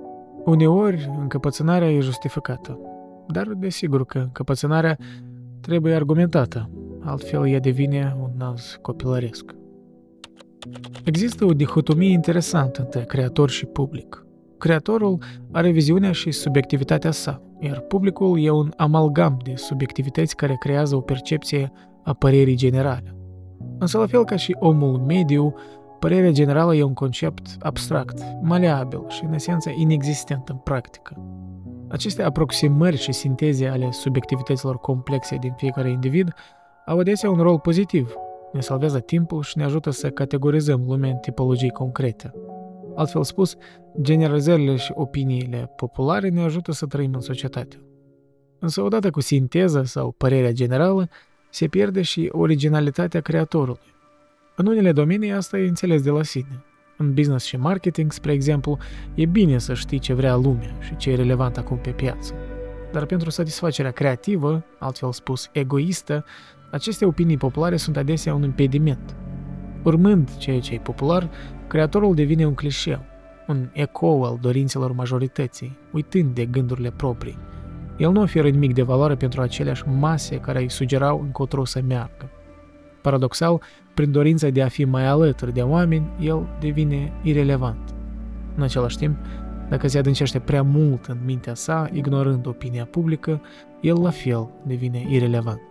Uneori, 0.45 1.09
încăpățânarea 1.19 1.91
e 1.91 1.99
justificată, 1.99 2.79
dar 3.27 3.47
desigur 3.47 4.05
că 4.05 4.17
încăpățânarea 4.17 4.97
trebuie 5.61 5.95
argumentată, 5.95 6.69
altfel 7.03 7.47
ea 7.47 7.59
devine 7.59 8.15
un 8.21 8.29
naz 8.37 8.77
copilăresc. 8.81 9.55
Există 11.03 11.45
o 11.45 11.53
dihotomie 11.53 12.11
interesantă 12.11 12.81
între 12.81 13.03
creator 13.03 13.49
și 13.49 13.65
public. 13.65 14.25
Creatorul 14.57 15.17
are 15.51 15.71
viziunea 15.71 16.11
și 16.11 16.31
subiectivitatea 16.31 17.11
sa, 17.11 17.41
iar 17.59 17.79
publicul 17.79 18.39
e 18.43 18.49
un 18.49 18.71
amalgam 18.77 19.37
de 19.43 19.53
subiectivități 19.55 20.35
care 20.35 20.55
creează 20.59 20.95
o 20.95 21.01
percepție 21.01 21.71
a 22.03 22.13
părerii 22.13 22.55
generale. 22.55 23.16
Însă, 23.79 23.97
la 23.97 24.05
fel 24.05 24.25
ca 24.25 24.35
și 24.35 24.55
omul 24.59 24.97
mediu, 24.97 25.53
părerea 25.99 26.31
generală 26.31 26.75
e 26.75 26.83
un 26.83 26.93
concept 26.93 27.55
abstract, 27.59 28.23
maleabil 28.41 29.03
și, 29.07 29.23
în 29.23 29.33
esență, 29.33 29.69
inexistent 29.75 30.49
în 30.49 30.55
practică. 30.55 31.17
Aceste 31.89 32.23
aproximări 32.23 32.97
și 32.97 33.11
sinteze 33.11 33.67
ale 33.67 33.91
subiectivităților 33.91 34.77
complexe 34.79 35.35
din 35.35 35.53
fiecare 35.57 35.89
individ 35.89 36.33
au 36.85 36.99
adesea 36.99 37.29
un 37.29 37.37
rol 37.37 37.59
pozitiv, 37.59 38.15
ne 38.51 38.59
salvează 38.59 38.99
timpul 38.99 39.41
și 39.41 39.57
ne 39.57 39.63
ajută 39.63 39.89
să 39.89 40.09
categorizăm 40.09 40.83
lumea 40.87 41.09
în 41.09 41.17
tipologii 41.17 41.69
concrete. 41.69 42.33
Altfel 42.95 43.23
spus, 43.23 43.55
generalizările 44.01 44.75
și 44.75 44.91
opiniile 44.95 45.71
populare 45.75 46.29
ne 46.29 46.41
ajută 46.41 46.71
să 46.71 46.85
trăim 46.85 47.13
în 47.13 47.19
societate. 47.19 47.81
Însă 48.59 48.81
odată 48.81 49.09
cu 49.09 49.21
sinteza 49.21 49.83
sau 49.83 50.11
părerea 50.11 50.51
generală, 50.51 51.07
se 51.57 51.67
pierde 51.67 52.01
și 52.01 52.29
originalitatea 52.31 53.21
creatorului. 53.21 53.93
În 54.55 54.67
unele 54.67 54.91
domenii 54.91 55.31
asta 55.31 55.57
e 55.57 55.67
înțeles 55.67 56.01
de 56.01 56.09
la 56.09 56.23
sine. 56.23 56.63
În 56.97 57.13
business 57.13 57.45
și 57.45 57.57
marketing, 57.57 58.11
spre 58.11 58.31
exemplu, 58.31 58.77
e 59.13 59.25
bine 59.25 59.57
să 59.57 59.73
știi 59.73 59.99
ce 59.99 60.13
vrea 60.13 60.35
lumea 60.35 60.75
și 60.79 60.95
ce 60.95 61.11
e 61.11 61.15
relevant 61.15 61.57
acum 61.57 61.77
pe 61.77 61.89
piață. 61.89 62.33
Dar 62.91 63.05
pentru 63.05 63.29
satisfacerea 63.29 63.91
creativă, 63.91 64.63
altfel 64.79 65.11
spus 65.11 65.49
egoistă, 65.51 66.25
aceste 66.71 67.05
opinii 67.05 67.37
populare 67.37 67.77
sunt 67.77 67.97
adesea 67.97 68.33
un 68.33 68.43
impediment. 68.43 69.15
Urmând 69.83 70.37
ceea 70.37 70.59
ce 70.59 70.73
e 70.73 70.79
popular, 70.79 71.29
creatorul 71.67 72.15
devine 72.15 72.45
un 72.45 72.53
clișeu, 72.53 73.05
un 73.47 73.69
ecou 73.73 74.23
al 74.23 74.37
dorințelor 74.41 74.91
majorității, 74.91 75.77
uitând 75.91 76.35
de 76.35 76.45
gândurile 76.45 76.91
proprii. 76.91 77.37
El 77.97 78.11
nu 78.11 78.21
oferă 78.21 78.49
nimic 78.49 78.73
de 78.73 78.81
valoare 78.81 79.15
pentru 79.15 79.41
aceleași 79.41 79.83
mase 79.87 80.35
care 80.35 80.59
îi 80.59 80.69
sugerau 80.69 81.21
încotro 81.21 81.65
să 81.65 81.81
meargă. 81.87 82.29
Paradoxal, 83.01 83.61
prin 83.93 84.11
dorința 84.11 84.49
de 84.49 84.61
a 84.61 84.67
fi 84.67 84.85
mai 84.85 85.05
alături 85.05 85.53
de 85.53 85.61
oameni, 85.61 86.09
el 86.19 86.47
devine 86.59 87.13
irelevant. 87.23 87.95
În 88.55 88.63
același 88.63 88.97
timp, 88.97 89.17
dacă 89.69 89.87
se 89.87 89.97
adâncește 89.97 90.39
prea 90.39 90.63
mult 90.63 91.05
în 91.05 91.17
mintea 91.25 91.53
sa, 91.53 91.89
ignorând 91.91 92.47
opinia 92.47 92.85
publică, 92.85 93.41
el 93.81 94.01
la 94.01 94.09
fel 94.09 94.49
devine 94.65 95.05
irelevant. 95.09 95.61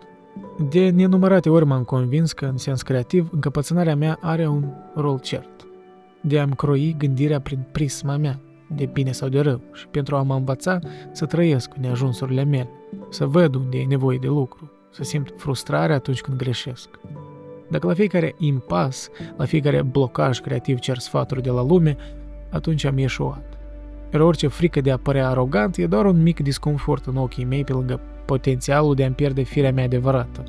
De 0.69 0.89
nenumărate 0.89 1.49
ori 1.49 1.65
m-am 1.65 1.83
convins 1.83 2.33
că, 2.33 2.45
în 2.45 2.57
sens 2.57 2.81
creativ, 2.81 3.29
încăpățânarea 3.31 3.95
mea 3.95 4.17
are 4.21 4.47
un 4.47 4.63
rol 4.95 5.19
cert. 5.19 5.67
De 6.21 6.39
a-mi 6.39 6.55
croi 6.55 6.95
gândirea 6.97 7.41
prin 7.41 7.59
prisma 7.71 8.17
mea, 8.17 8.39
de 8.75 8.85
bine 8.85 9.11
sau 9.11 9.29
de 9.29 9.39
rău, 9.39 9.61
și 9.73 9.87
pentru 9.87 10.15
a 10.15 10.21
mă 10.21 10.35
învăța 10.35 10.79
să 11.11 11.25
trăiesc 11.25 11.69
cu 11.69 11.75
neajunsurile 11.79 12.43
mele, 12.43 12.69
să 13.09 13.25
văd 13.25 13.55
unde 13.55 13.77
e 13.77 13.85
nevoie 13.85 14.17
de 14.17 14.27
lucru, 14.27 14.71
să 14.91 15.03
simt 15.03 15.33
frustrare 15.37 15.93
atunci 15.93 16.21
când 16.21 16.37
greșesc. 16.37 16.89
Dacă 17.69 17.87
la 17.87 17.93
fiecare 17.93 18.35
impas, 18.37 19.09
la 19.37 19.45
fiecare 19.45 19.81
blocaj 19.81 20.39
creativ 20.39 20.79
cer 20.79 20.97
sfaturi 20.97 21.41
de 21.41 21.49
la 21.49 21.63
lume, 21.63 21.97
atunci 22.49 22.83
am 22.83 22.97
ieșuat. 22.97 23.43
Iar 24.13 24.21
orice 24.21 24.47
frică 24.47 24.81
de 24.81 24.91
a 24.91 24.97
părea 24.97 25.29
arogant 25.29 25.77
e 25.77 25.87
doar 25.87 26.05
un 26.05 26.21
mic 26.21 26.39
disconfort 26.39 27.05
în 27.05 27.15
ochii 27.15 27.45
mei 27.45 27.63
pe 27.63 27.73
lângă 27.73 27.99
potențialul 28.25 28.95
de 28.95 29.03
a-mi 29.03 29.15
pierde 29.15 29.41
firea 29.41 29.71
mea 29.71 29.83
adevărată, 29.83 30.43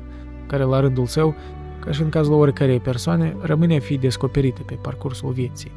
care 0.47 0.63
la 0.63 0.79
rândul 0.79 1.05
său, 1.05 1.35
ca 1.79 1.91
și 1.91 2.01
în 2.01 2.09
cazul 2.09 2.33
oricărei 2.33 2.79
persoane, 2.79 3.35
rămâne 3.41 3.75
a 3.75 3.79
fi 3.79 3.97
descoperită 3.97 4.61
pe 4.65 4.73
parcursul 4.81 5.31
vieții. 5.31 5.71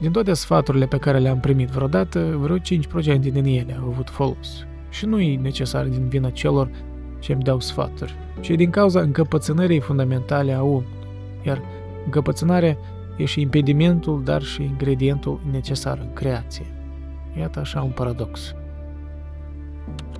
Din 0.00 0.10
toate 0.10 0.32
sfaturile 0.32 0.86
pe 0.86 0.98
care 0.98 1.18
le-am 1.18 1.40
primit 1.40 1.68
vreodată, 1.68 2.36
vreo 2.40 2.56
5% 2.58 3.18
din 3.20 3.44
ele 3.44 3.78
au 3.82 3.88
avut 3.88 4.10
folos. 4.10 4.66
Și 4.90 5.06
nu 5.06 5.20
e 5.20 5.36
necesar 5.36 5.84
din 5.84 6.08
vina 6.08 6.30
celor 6.30 6.70
ce 7.18 7.32
îmi 7.32 7.42
dau 7.42 7.60
sfaturi, 7.60 8.14
ci 8.40 8.50
din 8.50 8.70
cauza 8.70 9.00
încăpățânării 9.00 9.80
fundamentale 9.80 10.52
a 10.52 10.62
omului, 10.62 10.86
iar 11.46 11.62
încăpățânarea 12.04 12.76
e 13.16 13.24
și 13.24 13.40
impedimentul, 13.40 14.22
dar 14.24 14.42
și 14.42 14.62
ingredientul 14.62 15.40
necesar 15.50 15.98
în 15.98 16.12
creație. 16.12 16.66
Iată 17.38 17.60
așa 17.60 17.82
un 17.82 17.90
paradox. 17.90 18.54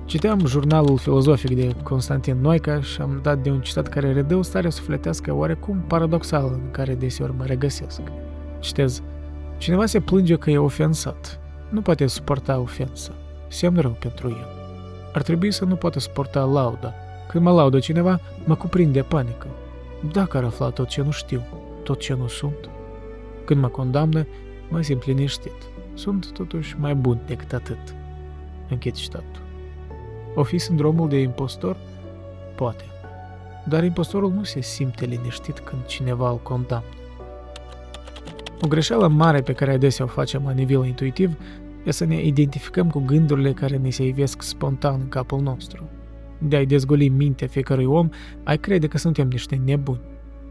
Citeam 0.05 0.45
jurnalul 0.45 0.97
filozofic 0.97 1.55
de 1.55 1.75
Constantin 1.83 2.37
Noica 2.41 2.81
și 2.81 3.01
am 3.01 3.19
dat 3.21 3.39
de 3.39 3.49
un 3.49 3.61
citat 3.61 3.87
care 3.87 4.13
redă 4.13 4.35
o 4.35 4.41
stare 4.41 4.69
sufletească 4.69 5.33
oarecum 5.33 5.83
paradoxală 5.87 6.51
în 6.51 6.71
care 6.71 6.95
deseori 6.95 7.33
mă 7.37 7.43
regăsesc. 7.45 8.01
Citez, 8.59 9.03
Cineva 9.57 9.85
se 9.85 9.99
plânge 9.99 10.35
că 10.35 10.51
e 10.51 10.57
ofensat. 10.57 11.39
Nu 11.69 11.81
poate 11.81 12.07
suporta 12.07 12.59
ofensa. 12.59 13.11
Semn 13.47 13.79
rău 13.79 13.91
pentru 13.91 14.29
el. 14.29 14.47
Ar 15.13 15.21
trebui 15.21 15.51
să 15.51 15.65
nu 15.65 15.75
poată 15.75 15.99
suporta 15.99 16.43
lauda. 16.43 16.93
Când 17.27 17.43
mă 17.43 17.51
laudă 17.51 17.79
cineva, 17.79 18.19
mă 18.45 18.55
cuprinde 18.55 19.01
panică. 19.01 19.47
Dacă 20.11 20.37
ar 20.37 20.43
afla 20.43 20.69
tot 20.69 20.87
ce 20.87 21.01
nu 21.01 21.11
știu, 21.11 21.43
tot 21.83 21.99
ce 21.99 22.13
nu 22.13 22.27
sunt. 22.27 22.69
Când 23.45 23.61
mă 23.61 23.67
condamnă, 23.67 24.27
mă 24.69 24.81
simt 24.81 25.05
liniștit. 25.05 25.69
Sunt 25.93 26.31
totuși 26.31 26.75
mai 26.79 26.95
bun 26.95 27.19
decât 27.25 27.53
atât. 27.53 27.95
Închid 28.69 28.93
citatul. 28.93 29.41
O 30.35 30.43
fi 30.43 30.57
sindromul 30.57 31.09
de 31.09 31.17
impostor? 31.17 31.77
Poate. 32.55 32.83
Dar 33.65 33.83
impostorul 33.83 34.31
nu 34.31 34.43
se 34.43 34.61
simte 34.61 35.05
liniștit 35.05 35.59
când 35.59 35.85
cineva 35.85 36.29
îl 36.29 36.37
condamnă. 36.37 36.89
O 38.61 38.67
greșeală 38.67 39.07
mare 39.07 39.41
pe 39.41 39.53
care 39.53 39.71
adesea 39.71 40.05
o 40.05 40.07
facem 40.07 40.41
la 40.45 40.51
nivel 40.51 40.85
intuitiv 40.85 41.37
e 41.83 41.91
să 41.91 42.05
ne 42.05 42.25
identificăm 42.25 42.89
cu 42.89 42.99
gândurile 43.05 43.53
care 43.53 43.77
ne 43.77 43.89
se 43.89 44.05
ivesc 44.05 44.41
spontan 44.41 44.99
în 45.01 45.09
capul 45.09 45.41
nostru. 45.41 45.89
De 46.39 46.55
a-i 46.55 46.65
dezgoli 46.65 47.09
mintea 47.09 47.47
fiecărui 47.47 47.85
om, 47.85 48.09
ai 48.43 48.57
crede 48.57 48.87
că 48.87 48.97
suntem 48.97 49.27
niște 49.27 49.61
nebuni. 49.65 50.01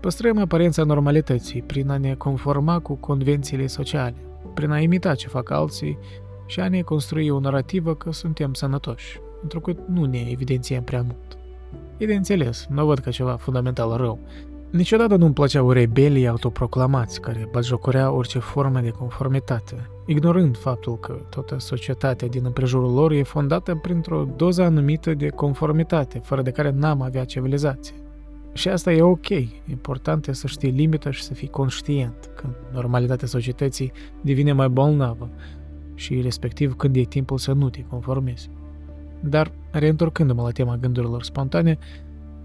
Păstrăm 0.00 0.38
aparența 0.38 0.84
normalității 0.84 1.62
prin 1.62 1.90
a 1.90 1.96
ne 1.96 2.14
conforma 2.14 2.78
cu 2.78 2.94
convențiile 2.94 3.66
sociale, 3.66 4.14
prin 4.54 4.70
a 4.70 4.78
imita 4.78 5.14
ce 5.14 5.28
fac 5.28 5.50
alții 5.50 5.98
și 6.46 6.60
a 6.60 6.68
ne 6.68 6.80
construi 6.80 7.28
o 7.28 7.40
narrativă 7.40 7.94
că 7.94 8.12
suntem 8.12 8.52
sănătoși, 8.52 9.20
pentru 9.40 9.60
că 9.60 9.74
nu 9.88 10.04
ne 10.04 10.26
evidențiem 10.30 10.82
prea 10.82 11.02
mult. 11.02 11.38
E 11.96 12.06
de 12.06 12.14
înțeles, 12.14 12.66
nu 12.70 12.86
văd 12.86 12.98
ca 12.98 13.10
ceva 13.10 13.36
fundamental 13.36 13.96
rău, 13.96 14.18
Niciodată 14.76 15.16
nu-mi 15.16 15.32
plăceau 15.32 15.70
rebelii 15.70 16.26
autoproclamați 16.28 17.20
care 17.20 17.48
batjocorea 17.52 18.10
orice 18.10 18.38
formă 18.38 18.80
de 18.80 18.90
conformitate, 18.90 19.90
ignorând 20.06 20.56
faptul 20.56 20.98
că 20.98 21.18
toată 21.30 21.58
societatea 21.58 22.28
din 22.28 22.44
împrejurul 22.44 22.92
lor 22.92 23.12
e 23.12 23.22
fondată 23.22 23.74
printr-o 23.74 24.28
doză 24.36 24.62
anumită 24.62 25.14
de 25.14 25.28
conformitate, 25.28 26.18
fără 26.18 26.42
de 26.42 26.50
care 26.50 26.70
n-am 26.70 27.02
avea 27.02 27.24
civilizație. 27.24 27.94
Și 28.52 28.68
asta 28.68 28.92
e 28.92 29.02
ok, 29.02 29.28
important 29.70 30.26
e 30.26 30.32
să 30.32 30.46
știi 30.46 30.70
limita 30.70 31.10
și 31.10 31.22
să 31.22 31.34
fii 31.34 31.48
conștient 31.48 32.30
când 32.34 32.54
normalitatea 32.72 33.26
societății 33.26 33.92
devine 34.20 34.52
mai 34.52 34.68
bolnavă 34.68 35.30
și 35.94 36.20
respectiv 36.20 36.74
când 36.74 36.96
e 36.96 37.02
timpul 37.02 37.38
să 37.38 37.52
nu 37.52 37.70
te 37.70 37.84
conformezi. 37.88 38.50
Dar, 39.20 39.52
reîntorcându-mă 39.70 40.42
la 40.42 40.50
tema 40.50 40.76
gândurilor 40.76 41.22
spontane, 41.22 41.78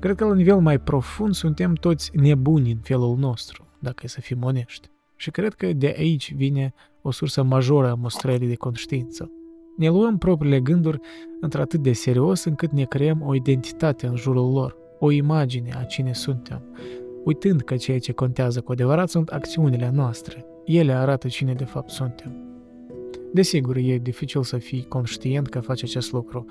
Cred 0.01 0.15
că 0.15 0.25
la 0.25 0.33
nivel 0.33 0.59
mai 0.59 0.79
profund 0.79 1.33
suntem 1.33 1.73
toți 1.73 2.11
nebuni 2.13 2.71
în 2.71 2.77
felul 2.81 3.17
nostru, 3.17 3.67
dacă 3.79 4.01
e 4.03 4.07
să 4.07 4.21
fim 4.21 4.43
onești. 4.43 4.89
Și 5.15 5.31
cred 5.31 5.53
că 5.53 5.73
de 5.73 5.95
aici 5.97 6.33
vine 6.33 6.73
o 7.01 7.11
sursă 7.11 7.43
majoră 7.43 7.89
a 7.89 7.93
mostrării 7.93 8.47
de 8.47 8.55
conștiință. 8.55 9.31
Ne 9.77 9.89
luăm 9.89 10.17
propriile 10.17 10.59
gânduri 10.59 10.99
într-atât 11.41 11.79
de 11.79 11.93
serios 11.93 12.43
încât 12.43 12.71
ne 12.71 12.83
creăm 12.83 13.21
o 13.21 13.35
identitate 13.35 14.07
în 14.07 14.15
jurul 14.15 14.51
lor, 14.51 14.77
o 14.99 15.11
imagine 15.11 15.73
a 15.77 15.83
cine 15.83 16.13
suntem, 16.13 16.61
uitând 17.23 17.61
că 17.61 17.75
ceea 17.75 17.99
ce 17.99 18.11
contează 18.11 18.61
cu 18.61 18.71
adevărat 18.71 19.09
sunt 19.09 19.29
acțiunile 19.29 19.91
noastre. 19.93 20.45
Ele 20.65 20.91
arată 20.91 21.27
cine 21.27 21.53
de 21.53 21.65
fapt 21.65 21.89
suntem. 21.89 22.51
Desigur, 23.33 23.75
e 23.75 23.97
dificil 23.97 24.43
să 24.43 24.57
fii 24.57 24.85
conștient 24.87 25.47
că 25.47 25.59
faci 25.59 25.83
acest 25.83 26.11
lucru, 26.11 26.45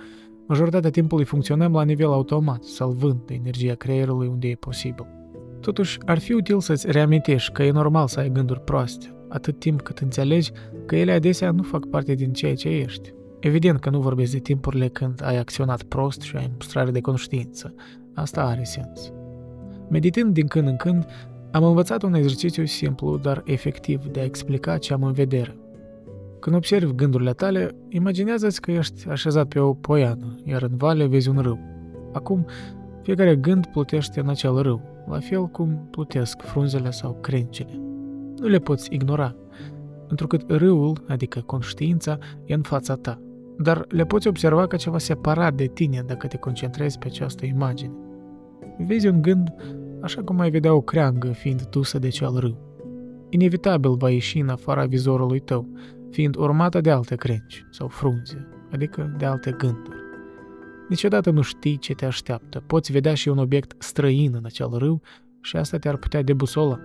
Majoritatea 0.51 0.91
timpului 0.91 1.25
funcționăm 1.25 1.73
la 1.73 1.83
nivel 1.83 2.13
automat, 2.13 2.63
salvând 2.63 3.21
energia 3.27 3.75
creierului 3.75 4.29
unde 4.29 4.49
e 4.49 4.55
posibil. 4.55 5.07
Totuși, 5.61 5.99
ar 6.05 6.19
fi 6.19 6.33
util 6.33 6.61
să-ți 6.61 6.91
reamintești 6.91 7.53
că 7.53 7.63
e 7.63 7.71
normal 7.71 8.07
să 8.07 8.21
ai 8.21 8.31
gânduri 8.31 8.61
proaste, 8.61 9.15
atât 9.29 9.59
timp 9.59 9.81
cât 9.81 9.99
înțelegi 9.99 10.51
că 10.87 10.97
ele 10.97 11.13
adesea 11.13 11.51
nu 11.51 11.63
fac 11.63 11.87
parte 11.87 12.15
din 12.15 12.33
ceea 12.33 12.55
ce 12.55 12.69
ești. 12.69 13.13
Evident 13.41 13.81
că 13.81 13.91
nu 13.91 14.01
vorbesc 14.01 14.33
de 14.33 14.39
timpurile 14.39 14.89
când 14.89 15.23
ai 15.25 15.37
acționat 15.37 15.83
prost 15.83 16.21
și 16.21 16.37
ai 16.37 16.51
mustrare 16.55 16.91
de 16.91 17.01
conștiință. 17.01 17.75
Asta 18.15 18.43
are 18.43 18.65
sens. 18.65 19.13
Meditând 19.91 20.35
din 20.35 20.47
când 20.47 20.67
în 20.67 20.77
când, 20.77 21.07
am 21.51 21.65
învățat 21.65 22.03
un 22.03 22.15
exercițiu 22.15 22.65
simplu, 22.65 23.17
dar 23.17 23.43
efectiv 23.45 24.05
de 24.07 24.21
a 24.21 24.25
explica 24.25 24.79
ce 24.79 24.93
am 24.93 25.03
în 25.03 25.13
vedere. 25.13 25.57
Când 26.41 26.57
observi 26.57 26.95
gândurile 26.95 27.33
tale, 27.33 27.71
imaginează-ți 27.89 28.61
că 28.61 28.71
ești 28.71 29.09
așezat 29.09 29.49
pe 29.49 29.59
o 29.59 29.75
poiană, 29.75 30.39
iar 30.45 30.63
în 30.63 30.77
vale 30.77 31.07
vezi 31.07 31.29
un 31.29 31.39
râu. 31.39 31.59
Acum, 32.13 32.47
fiecare 33.03 33.37
gând 33.37 33.67
plutește 33.67 34.21
în 34.21 34.29
acel 34.29 34.63
râu, 34.63 34.81
la 35.09 35.19
fel 35.19 35.47
cum 35.47 35.89
plutesc 35.91 36.43
frunzele 36.43 36.91
sau 36.91 37.19
crencele. 37.21 37.81
Nu 38.37 38.47
le 38.47 38.59
poți 38.59 38.95
ignora, 38.95 39.37
pentru 40.07 40.27
că 40.27 40.39
râul, 40.47 41.05
adică 41.09 41.41
conștiința, 41.41 42.19
e 42.45 42.55
în 42.55 42.63
fața 42.63 42.95
ta, 42.95 43.21
dar 43.59 43.85
le 43.89 44.05
poți 44.05 44.29
observa 44.29 44.67
ca 44.67 44.77
ceva 44.77 44.99
separat 44.99 45.55
de 45.55 45.67
tine 45.67 46.03
dacă 46.07 46.27
te 46.27 46.37
concentrezi 46.37 46.99
pe 46.99 47.07
această 47.07 47.47
imagine. 47.47 47.93
Vezi 48.87 49.07
un 49.07 49.23
gând 49.23 49.55
așa 50.01 50.23
cum 50.23 50.41
ai 50.41 50.51
vedea 50.51 50.75
o 50.75 50.81
creangă 50.81 51.29
fiind 51.29 51.63
dusă 51.63 51.99
de 51.99 52.09
cel 52.09 52.37
râu. 52.39 52.57
Inevitabil 53.29 53.95
va 53.95 54.11
ieși 54.11 54.39
în 54.39 54.49
afara 54.49 54.85
vizorului 54.85 55.41
tău, 55.41 55.69
fiind 56.11 56.37
urmată 56.37 56.81
de 56.81 56.91
alte 56.91 57.15
crengi 57.15 57.67
sau 57.71 57.89
frunze, 57.89 58.49
adică 58.73 59.15
de 59.19 59.25
alte 59.25 59.55
gânduri. 59.59 59.97
Niciodată 60.89 61.31
nu 61.31 61.43
știi 61.43 61.79
ce 61.79 61.95
te 61.95 62.07
așteaptă, 62.07 62.63
poți 62.67 62.93
vedea 62.93 63.15
și 63.15 63.29
un 63.29 63.39
obiect 63.39 63.83
străin 63.83 64.35
în 64.35 64.45
acel 64.45 64.71
râu 64.73 65.01
și 65.41 65.57
asta 65.57 65.79
te-ar 65.79 65.97
putea 65.97 66.23
debusola. 66.23 66.79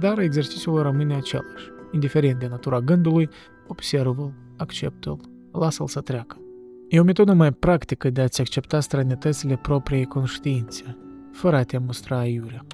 Dar 0.00 0.18
exercițiul 0.18 0.82
rămâne 0.82 1.14
același. 1.14 1.72
Indiferent 1.92 2.38
de 2.38 2.46
natura 2.46 2.80
gândului, 2.80 3.28
observă-l, 3.66 4.32
acceptă-l, 4.56 5.20
lasă-l 5.52 5.86
să 5.86 6.00
treacă. 6.00 6.36
E 6.88 7.00
o 7.00 7.04
metodă 7.04 7.32
mai 7.32 7.52
practică 7.52 8.10
de 8.10 8.20
a-ți 8.20 8.40
accepta 8.40 8.80
străinătățile 8.80 9.56
propriei 9.56 10.04
conștiințe, 10.04 10.98
fără 11.32 11.56
a 11.56 11.62
te 11.62 11.78
mustra 11.78 12.18
aiurea. 12.18 12.64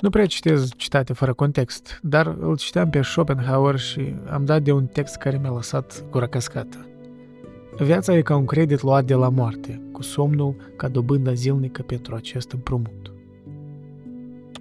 Nu 0.00 0.10
prea 0.10 0.26
citez 0.26 0.70
citate 0.76 1.12
fără 1.12 1.32
context, 1.32 2.00
dar 2.02 2.36
îl 2.40 2.56
citeam 2.56 2.90
pe 2.90 3.02
Schopenhauer 3.02 3.78
și 3.78 4.14
am 4.30 4.44
dat 4.44 4.62
de 4.62 4.72
un 4.72 4.86
text 4.86 5.16
care 5.16 5.38
mi-a 5.42 5.50
lăsat 5.50 6.04
gura 6.10 6.26
cascată. 6.26 6.86
Viața 7.78 8.16
e 8.16 8.22
ca 8.22 8.36
un 8.36 8.44
credit 8.44 8.82
luat 8.82 9.04
de 9.04 9.14
la 9.14 9.28
moarte, 9.28 9.82
cu 9.92 10.02
somnul 10.02 10.56
ca 10.76 10.88
dobândă 10.88 11.34
zilnică 11.34 11.82
pentru 11.82 12.14
acest 12.14 12.52
împrumut. 12.52 13.12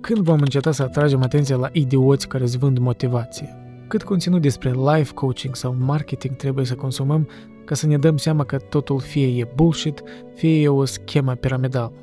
Când 0.02 0.20
vom 0.20 0.40
înceta 0.40 0.72
să 0.72 0.84
atragem 0.84 1.22
atenția 1.22 1.56
la 1.56 1.70
idioți 1.72 2.28
care 2.28 2.44
îți 2.44 2.58
vând 2.58 2.78
motivație? 2.78 3.58
Cât 3.88 4.04
conținut 4.04 4.42
despre 4.42 4.72
life 4.72 5.14
coaching 5.14 5.56
sau 5.56 5.76
marketing 5.80 6.36
trebuie 6.36 6.66
să 6.66 6.76
consumăm 6.76 7.28
ca 7.66 7.76
să 7.76 7.88
ne 7.88 7.98
dăm 7.98 8.18
seama 8.18 8.44
că 8.44 8.58
totul 8.58 9.00
fie 9.00 9.28
e 9.28 9.48
bullshit, 9.56 10.04
fie 10.36 10.62
e 10.62 10.68
o 10.68 10.86
schemă 10.86 11.36
piramidală? 11.36 11.94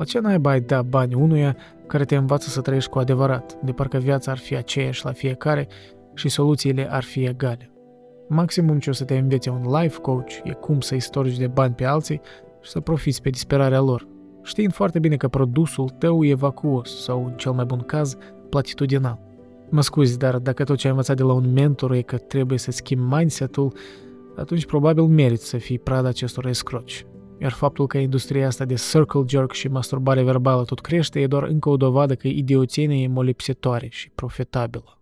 La 0.00 0.06
ce 0.06 0.18
naiba 0.18 0.50
ai 0.50 0.60
da 0.60 0.82
bani 0.82 1.14
unuia 1.14 1.56
care 1.86 2.04
te 2.04 2.16
învață 2.16 2.48
să 2.48 2.60
trăiești 2.60 2.90
cu 2.90 2.98
adevărat, 2.98 3.58
de 3.64 3.72
parcă 3.72 3.98
viața 3.98 4.30
ar 4.30 4.38
fi 4.38 4.56
aceeași 4.56 5.04
la 5.04 5.12
fiecare 5.12 5.68
și 6.14 6.28
soluțiile 6.28 6.92
ar 6.92 7.02
fi 7.02 7.24
egale. 7.24 7.70
Maximum 8.28 8.78
ce 8.78 8.90
o 8.90 8.92
să 8.92 9.04
te 9.04 9.16
învețe 9.18 9.50
un 9.50 9.62
life 9.80 9.98
coach 10.00 10.32
e 10.44 10.52
cum 10.52 10.80
să-i 10.80 11.00
storci 11.00 11.38
de 11.38 11.46
bani 11.46 11.74
pe 11.74 11.84
alții 11.84 12.20
și 12.62 12.70
să 12.70 12.80
profiți 12.80 13.22
pe 13.22 13.30
disperarea 13.30 13.80
lor, 13.80 14.06
știind 14.42 14.72
foarte 14.72 14.98
bine 14.98 15.16
că 15.16 15.28
produsul 15.28 15.88
tău 15.88 16.24
e 16.24 16.34
vacuos 16.34 17.02
sau, 17.02 17.24
în 17.24 17.32
cel 17.32 17.52
mai 17.52 17.64
bun 17.64 17.80
caz, 17.80 18.16
platitudinal. 18.48 19.18
Mă 19.70 19.80
scuzi, 19.80 20.18
dar 20.18 20.38
dacă 20.38 20.64
tot 20.64 20.76
ce 20.76 20.86
ai 20.86 20.92
învățat 20.92 21.16
de 21.16 21.22
la 21.22 21.32
un 21.32 21.52
mentor 21.52 21.92
e 21.92 22.02
că 22.02 22.16
trebuie 22.16 22.58
să 22.58 22.70
schimbi 22.70 23.14
mindset-ul, 23.14 23.72
atunci 24.36 24.66
probabil 24.66 25.02
meriți 25.02 25.48
să 25.48 25.56
fii 25.56 25.78
prada 25.78 26.08
acestor 26.08 26.46
escroci. 26.46 27.06
Iar 27.40 27.52
faptul 27.52 27.86
că 27.86 27.98
industria 27.98 28.46
asta 28.46 28.64
de 28.64 28.74
circle 28.74 29.22
jerk 29.26 29.52
și 29.52 29.68
masturbare 29.68 30.22
verbală 30.22 30.64
tot 30.64 30.80
crește 30.80 31.20
e 31.20 31.26
doar 31.26 31.42
încă 31.42 31.68
o 31.68 31.76
dovadă 31.76 32.14
că 32.14 32.28
idioțenia 32.28 32.96
e 32.96 33.08
molipsitoare 33.08 33.88
și 33.90 34.10
profitabilă. 34.14 34.98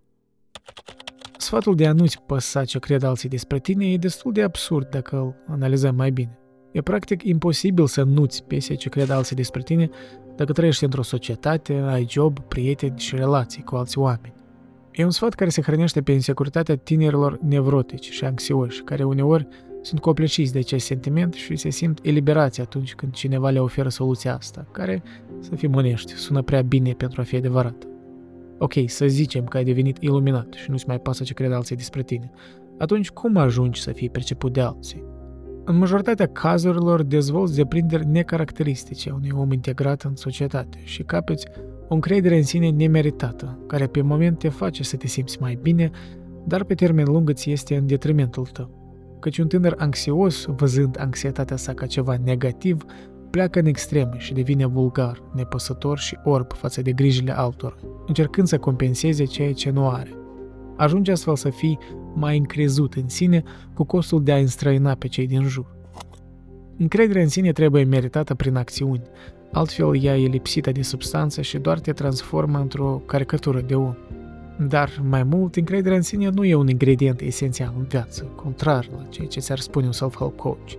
Sfatul 1.36 1.74
de 1.74 1.86
a 1.86 1.92
nu-ți 1.92 2.22
păsa 2.26 2.64
ce 2.64 2.78
cred 2.78 3.02
alții 3.02 3.28
despre 3.28 3.58
tine 3.58 3.92
e 3.92 3.96
destul 3.96 4.32
de 4.32 4.42
absurd 4.42 4.88
dacă 4.88 5.16
îl 5.16 5.34
analizăm 5.48 5.94
mai 5.94 6.10
bine. 6.10 6.38
E 6.72 6.80
practic 6.80 7.22
imposibil 7.22 7.86
să 7.86 8.02
nu-ți 8.02 8.44
pese 8.44 8.74
ce 8.74 8.88
cred 8.88 9.10
alții 9.10 9.36
despre 9.36 9.62
tine 9.62 9.90
dacă 10.36 10.52
trăiești 10.52 10.84
într-o 10.84 11.02
societate, 11.02 11.74
ai 11.74 12.06
job, 12.08 12.40
prieteni 12.40 12.98
și 12.98 13.16
relații 13.16 13.62
cu 13.62 13.76
alți 13.76 13.98
oameni. 13.98 14.34
E 14.92 15.04
un 15.04 15.10
sfat 15.10 15.34
care 15.34 15.50
se 15.50 15.62
hrănește 15.62 16.02
pe 16.02 16.12
insecuritatea 16.12 16.76
tinerilor 16.76 17.38
nevrotici 17.42 18.10
și 18.10 18.24
anxioși, 18.24 18.82
care 18.82 19.04
uneori 19.04 19.48
sunt 19.88 20.00
copleșiți 20.00 20.52
de 20.52 20.58
acest 20.58 20.86
sentiment 20.86 21.34
și 21.34 21.56
se 21.56 21.70
simt 21.70 21.98
eliberați 22.02 22.60
atunci 22.60 22.94
când 22.94 23.12
cineva 23.12 23.50
le 23.50 23.58
oferă 23.58 23.88
soluția 23.88 24.34
asta, 24.34 24.66
care, 24.72 25.02
să 25.40 25.54
fim 25.54 25.74
onești, 25.74 26.12
sună 26.12 26.42
prea 26.42 26.62
bine 26.62 26.92
pentru 26.92 27.20
a 27.20 27.24
fi 27.24 27.36
adevărat. 27.36 27.88
Ok, 28.58 28.72
să 28.86 29.06
zicem 29.06 29.44
că 29.44 29.56
ai 29.56 29.64
devenit 29.64 29.96
iluminat 30.00 30.52
și 30.52 30.70
nu-ți 30.70 30.84
mai 30.86 31.00
pasă 31.00 31.24
ce 31.24 31.34
cred 31.34 31.52
alții 31.52 31.76
despre 31.76 32.02
tine. 32.02 32.30
Atunci 32.78 33.10
cum 33.10 33.36
ajungi 33.36 33.80
să 33.80 33.92
fii 33.92 34.10
perceput 34.10 34.52
de 34.52 34.60
alții? 34.60 35.04
În 35.64 35.76
majoritatea 35.76 36.26
cazurilor 36.26 37.02
dezvolți 37.02 37.56
deprinderi 37.56 38.06
necaracteristice 38.06 39.10
a 39.10 39.14
unui 39.14 39.30
om 39.34 39.52
integrat 39.52 40.02
în 40.02 40.16
societate 40.16 40.78
și 40.84 41.02
capeți 41.02 41.46
o 41.88 41.94
încredere 41.94 42.36
în 42.36 42.42
sine 42.42 42.70
nemeritată, 42.70 43.58
care 43.66 43.86
pe 43.86 44.02
moment 44.02 44.38
te 44.38 44.48
face 44.48 44.82
să 44.82 44.96
te 44.96 45.06
simți 45.06 45.40
mai 45.40 45.58
bine, 45.62 45.90
dar 46.46 46.64
pe 46.64 46.74
termen 46.74 47.04
lung 47.04 47.28
îți 47.28 47.50
este 47.50 47.76
în 47.76 47.86
detrimentul 47.86 48.46
tău. 48.46 48.77
Căci 49.20 49.38
un 49.38 49.48
tânăr 49.48 49.74
anxios, 49.78 50.44
văzând 50.44 50.96
anxietatea 51.00 51.56
sa 51.56 51.74
ca 51.74 51.86
ceva 51.86 52.16
negativ, 52.24 52.84
pleacă 53.30 53.58
în 53.58 53.66
extreme 53.66 54.18
și 54.18 54.32
devine 54.32 54.66
vulgar, 54.66 55.22
nepăsător 55.34 55.98
și 55.98 56.18
orb 56.24 56.52
față 56.52 56.82
de 56.82 56.92
grijile 56.92 57.38
altor, 57.38 57.76
încercând 58.06 58.46
să 58.46 58.58
compenseze 58.58 59.24
ceea 59.24 59.52
ce 59.52 59.70
nu 59.70 59.88
are. 59.88 60.12
Ajunge 60.76 61.12
astfel 61.12 61.36
să 61.36 61.50
fii 61.50 61.78
mai 62.14 62.36
încrezut 62.36 62.94
în 62.94 63.08
sine 63.08 63.42
cu 63.74 63.84
costul 63.84 64.22
de 64.22 64.32
a 64.32 64.36
înstrăina 64.36 64.94
pe 64.94 65.08
cei 65.08 65.26
din 65.26 65.42
jur. 65.42 65.76
Încrederea 66.78 67.22
în 67.22 67.28
sine 67.28 67.52
trebuie 67.52 67.84
meritată 67.84 68.34
prin 68.34 68.56
acțiuni, 68.56 69.02
altfel 69.52 70.02
ea 70.02 70.18
e 70.18 70.26
lipsită 70.26 70.72
de 70.72 70.82
substanță 70.82 71.42
și 71.42 71.58
doar 71.58 71.80
te 71.80 71.92
transformă 71.92 72.58
într-o 72.58 73.02
caricatură 73.06 73.60
de 73.60 73.74
om. 73.74 73.94
Dar, 74.58 75.02
mai 75.08 75.22
mult, 75.22 75.56
încrederea 75.56 75.96
în 75.96 76.02
sine 76.02 76.28
nu 76.28 76.44
e 76.44 76.54
un 76.54 76.68
ingredient 76.68 77.20
esențial 77.20 77.74
în 77.78 77.84
viață, 77.84 78.22
contrar 78.22 78.88
la 78.96 79.06
ceea 79.08 79.26
ce 79.26 79.40
ți-ar 79.40 79.58
spune 79.58 79.86
un 79.86 79.92
self-help 79.92 80.36
coach, 80.36 80.70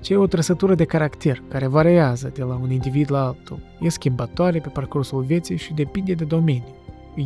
ci 0.00 0.08
e 0.08 0.16
o 0.16 0.26
trăsătură 0.26 0.74
de 0.74 0.84
caracter 0.84 1.42
care 1.48 1.66
variază 1.66 2.30
de 2.34 2.42
la 2.42 2.54
un 2.54 2.70
individ 2.70 3.10
la 3.10 3.26
altul, 3.26 3.58
e 3.80 3.88
schimbătoare 3.88 4.58
pe 4.58 4.68
parcursul 4.68 5.22
vieții 5.22 5.56
și 5.56 5.72
depinde 5.72 6.12
de 6.12 6.24
domeniu. 6.24 6.74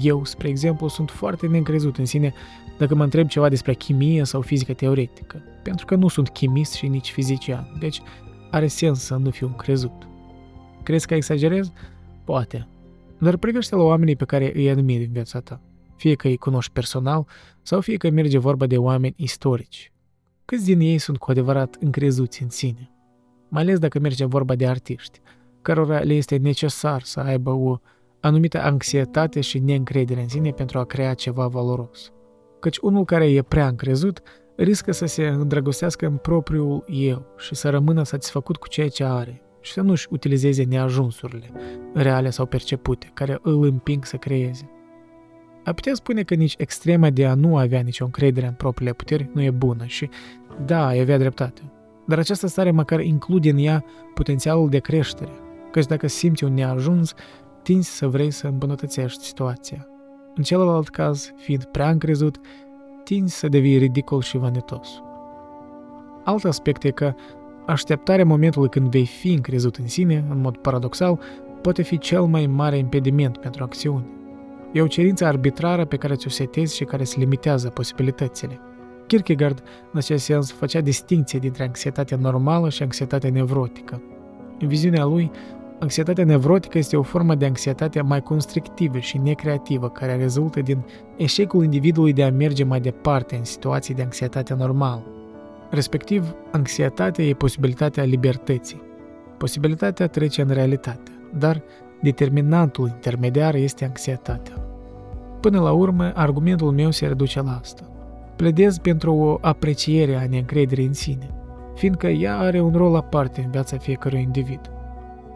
Eu, 0.02 0.24
spre 0.24 0.48
exemplu, 0.48 0.88
sunt 0.88 1.10
foarte 1.10 1.46
neîncrezut 1.46 1.96
în 1.96 2.04
sine 2.04 2.34
dacă 2.78 2.94
mă 2.94 3.02
întreb 3.02 3.28
ceva 3.28 3.48
despre 3.48 3.74
chimie 3.74 4.24
sau 4.24 4.40
fizică 4.40 4.72
teoretică, 4.72 5.42
pentru 5.62 5.86
că 5.86 5.94
nu 5.94 6.08
sunt 6.08 6.28
chimist 6.28 6.72
și 6.72 6.86
nici 6.86 7.10
fizician, 7.10 7.76
deci 7.80 8.02
are 8.50 8.66
sens 8.66 9.00
să 9.00 9.14
nu 9.14 9.30
fiu 9.30 9.46
încrezut. 9.46 10.08
Crezi 10.82 11.06
că 11.06 11.14
exagerez? 11.14 11.72
Poate. 12.24 12.68
Dar 13.18 13.36
privește 13.36 13.74
la 13.74 13.82
oamenii 13.82 14.16
pe 14.16 14.24
care 14.24 14.52
îi 14.54 14.70
admiri 14.70 15.04
în 15.04 15.12
viața 15.12 15.40
ta. 15.40 15.60
Fie 15.96 16.14
că 16.14 16.26
îi 16.26 16.36
cunoști 16.36 16.72
personal, 16.72 17.26
sau 17.62 17.80
fie 17.80 17.96
că 17.96 18.10
merge 18.10 18.38
vorba 18.38 18.66
de 18.66 18.76
oameni 18.76 19.14
istorici. 19.16 19.92
Câți 20.44 20.64
din 20.64 20.80
ei 20.80 20.98
sunt 20.98 21.18
cu 21.18 21.30
adevărat 21.30 21.76
încrezuți 21.80 22.42
în 22.42 22.48
sine? 22.48 22.90
Mai 23.48 23.62
ales 23.62 23.78
dacă 23.78 23.98
merge 23.98 24.24
vorba 24.24 24.54
de 24.54 24.66
artiști, 24.66 25.20
cărora 25.62 25.98
le 25.98 26.14
este 26.14 26.36
necesar 26.36 27.02
să 27.02 27.20
aibă 27.20 27.50
o 27.50 27.78
anumită 28.20 28.62
anxietate 28.62 29.40
și 29.40 29.58
neîncredere 29.58 30.20
în 30.20 30.28
sine 30.28 30.50
pentru 30.50 30.78
a 30.78 30.84
crea 30.84 31.14
ceva 31.14 31.46
valoros. 31.46 32.12
Căci 32.60 32.78
unul 32.78 33.04
care 33.04 33.30
e 33.30 33.42
prea 33.42 33.66
încrezut 33.66 34.22
riscă 34.56 34.92
să 34.92 35.06
se 35.06 35.26
îndrăgostească 35.26 36.06
în 36.06 36.16
propriul 36.16 36.84
eu 36.88 37.26
și 37.36 37.54
să 37.54 37.70
rămână 37.70 38.02
satisfăcut 38.02 38.56
cu 38.56 38.68
ceea 38.68 38.88
ce 38.88 39.04
are 39.04 39.42
și 39.60 39.72
să 39.72 39.80
nu-și 39.80 40.06
utilizeze 40.10 40.64
neajunsurile, 40.64 41.50
reale 41.94 42.30
sau 42.30 42.46
percepute, 42.46 43.10
care 43.14 43.38
îl 43.42 43.64
împing 43.64 44.04
să 44.04 44.16
creeze. 44.16 44.70
A 45.66 45.72
putea 45.72 45.94
spune 45.94 46.22
că 46.22 46.34
nici 46.34 46.54
extrema 46.58 47.10
de 47.10 47.26
a 47.26 47.34
nu 47.34 47.56
avea 47.56 47.80
nicio 47.80 48.04
încredere 48.04 48.46
în 48.46 48.52
propriile 48.52 48.92
puteri 48.92 49.30
nu 49.32 49.42
e 49.42 49.50
bună 49.50 49.84
și, 49.84 50.08
da, 50.64 50.86
ai 50.86 51.00
avea 51.00 51.18
dreptate. 51.18 51.62
Dar 52.06 52.18
această 52.18 52.46
stare 52.46 52.70
măcar 52.70 53.00
include 53.00 53.50
în 53.50 53.58
ea 53.58 53.84
potențialul 54.14 54.68
de 54.68 54.78
creștere, 54.78 55.30
căci 55.70 55.86
dacă 55.86 56.06
simți 56.06 56.44
un 56.44 56.54
neajuns, 56.54 57.14
tinzi 57.62 57.96
să 57.96 58.08
vrei 58.08 58.30
să 58.30 58.46
îmbunătățești 58.46 59.24
situația. 59.24 59.88
În 60.34 60.42
celălalt 60.42 60.88
caz, 60.88 61.32
fiind 61.36 61.64
prea 61.64 61.90
încrezut, 61.90 62.36
tinzi 63.04 63.36
să 63.36 63.48
devii 63.48 63.78
ridicol 63.78 64.20
și 64.20 64.36
vanitos. 64.36 64.88
Alt 66.24 66.44
aspect 66.44 66.84
e 66.84 66.90
că 66.90 67.14
așteptarea 67.66 68.24
momentului 68.24 68.68
când 68.68 68.90
vei 68.90 69.06
fi 69.06 69.32
încrezut 69.32 69.76
în 69.76 69.86
sine, 69.86 70.24
în 70.30 70.40
mod 70.40 70.56
paradoxal, 70.56 71.20
poate 71.62 71.82
fi 71.82 71.98
cel 71.98 72.22
mai 72.22 72.46
mare 72.46 72.78
impediment 72.78 73.36
pentru 73.36 73.62
acțiune. 73.62 74.06
E 74.72 74.82
o 74.82 74.86
cerință 74.86 75.24
arbitrară 75.24 75.84
pe 75.84 75.96
care 75.96 76.14
ți-o 76.14 76.30
setezi 76.30 76.76
și 76.76 76.84
care 76.84 77.02
îți 77.02 77.18
limitează 77.18 77.68
posibilitățile. 77.68 78.60
Kierkegaard, 79.06 79.62
în 79.92 79.98
acest 79.98 80.24
sens, 80.24 80.52
făcea 80.52 80.80
distinție 80.80 81.38
dintre 81.38 81.62
anxietatea 81.62 82.16
normală 82.16 82.68
și 82.68 82.82
anxietatea 82.82 83.30
nevrotică. 83.30 84.02
În 84.58 84.68
viziunea 84.68 85.04
lui, 85.04 85.30
Anxietatea 85.78 86.24
nevrotică 86.24 86.78
este 86.78 86.96
o 86.96 87.02
formă 87.02 87.34
de 87.34 87.44
anxietate 87.44 88.00
mai 88.00 88.22
constrictivă 88.22 88.98
și 88.98 89.18
necreativă 89.18 89.88
care 89.88 90.16
rezultă 90.16 90.60
din 90.60 90.84
eșecul 91.16 91.64
individului 91.64 92.12
de 92.12 92.24
a 92.24 92.30
merge 92.30 92.64
mai 92.64 92.80
departe 92.80 93.36
în 93.36 93.44
situații 93.44 93.94
de 93.94 94.02
anxietate 94.02 94.54
normală. 94.54 95.02
Respectiv, 95.70 96.34
anxietatea 96.52 97.24
e 97.24 97.32
posibilitatea 97.32 98.04
libertății. 98.04 98.82
Posibilitatea 99.38 100.06
trece 100.06 100.42
în 100.42 100.48
realitate, 100.48 101.10
dar 101.38 101.62
determinantul 102.02 102.88
intermediar 102.88 103.54
este 103.54 103.84
anxietatea. 103.84 104.54
Până 105.40 105.60
la 105.60 105.72
urmă, 105.72 106.12
argumentul 106.14 106.72
meu 106.72 106.90
se 106.90 107.06
reduce 107.06 107.42
la 107.42 107.58
asta. 107.60 107.82
Pledez 108.36 108.78
pentru 108.78 109.14
o 109.14 109.38
apreciere 109.40 110.16
a 110.16 110.26
neîncrederii 110.28 110.86
în 110.86 110.92
sine, 110.92 111.30
fiindcă 111.74 112.06
ea 112.06 112.38
are 112.38 112.60
un 112.60 112.72
rol 112.76 112.96
aparte 112.96 113.40
în 113.40 113.50
viața 113.50 113.76
fiecărui 113.76 114.20
individ– 114.20 114.60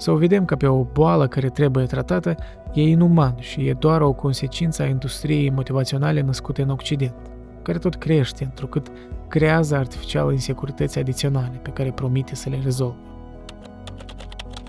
să 0.01 0.11
o 0.11 0.17
vedem 0.17 0.45
ca 0.45 0.57
pe 0.57 0.67
o 0.67 0.83
boală 0.83 1.29
care 1.29 1.49
trebuie 1.49 1.85
tratată 1.85 2.35
e 2.73 2.83
inuman 2.83 3.35
și 3.39 3.67
e 3.67 3.73
doar 3.73 4.01
o 4.01 4.13
consecință 4.13 4.83
a 4.83 4.87
industriei 4.87 5.51
motivaționale 5.51 6.21
născute 6.21 6.63
în 6.63 6.71
Occident, 6.71 7.15
care 7.63 7.79
tot 7.79 7.95
crește, 7.95 8.45
întrucât 8.45 8.87
creează 9.29 9.77
artificial 9.77 10.33
insecurități 10.33 10.99
adiționale 10.99 11.61
pe 11.63 11.71
care 11.71 11.91
promite 11.93 12.35
să 12.35 12.49
le 12.49 12.61
rezolve. 12.63 13.10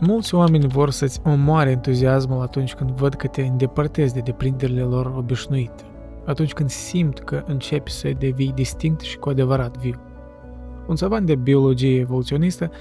Mulți 0.04 0.36
oameni 0.36 0.68
vor 0.68 0.90
să-ți 0.90 1.20
omoare 1.24 1.70
entuziasmul 1.70 2.42
atunci 2.42 2.74
când 2.74 2.90
văd 2.90 3.14
că 3.14 3.28
te 3.28 3.42
îndepărtezi 3.42 4.14
de 4.14 4.20
deprinderile 4.20 4.82
lor 4.82 5.14
obișnuite, 5.18 5.84
atunci 6.26 6.54
când 6.54 6.70
simt 6.70 7.20
că 7.20 7.44
începi 7.48 7.92
să 7.92 8.12
devii 8.18 8.52
distinct 8.56 9.00
și 9.00 9.18
cu 9.18 9.30
adevărat 9.30 9.78
viu. 9.78 9.96
Un 10.88 10.96
savant 10.96 11.26
de 11.26 11.36
biologie 11.36 12.00
evoluționistă 12.00 12.72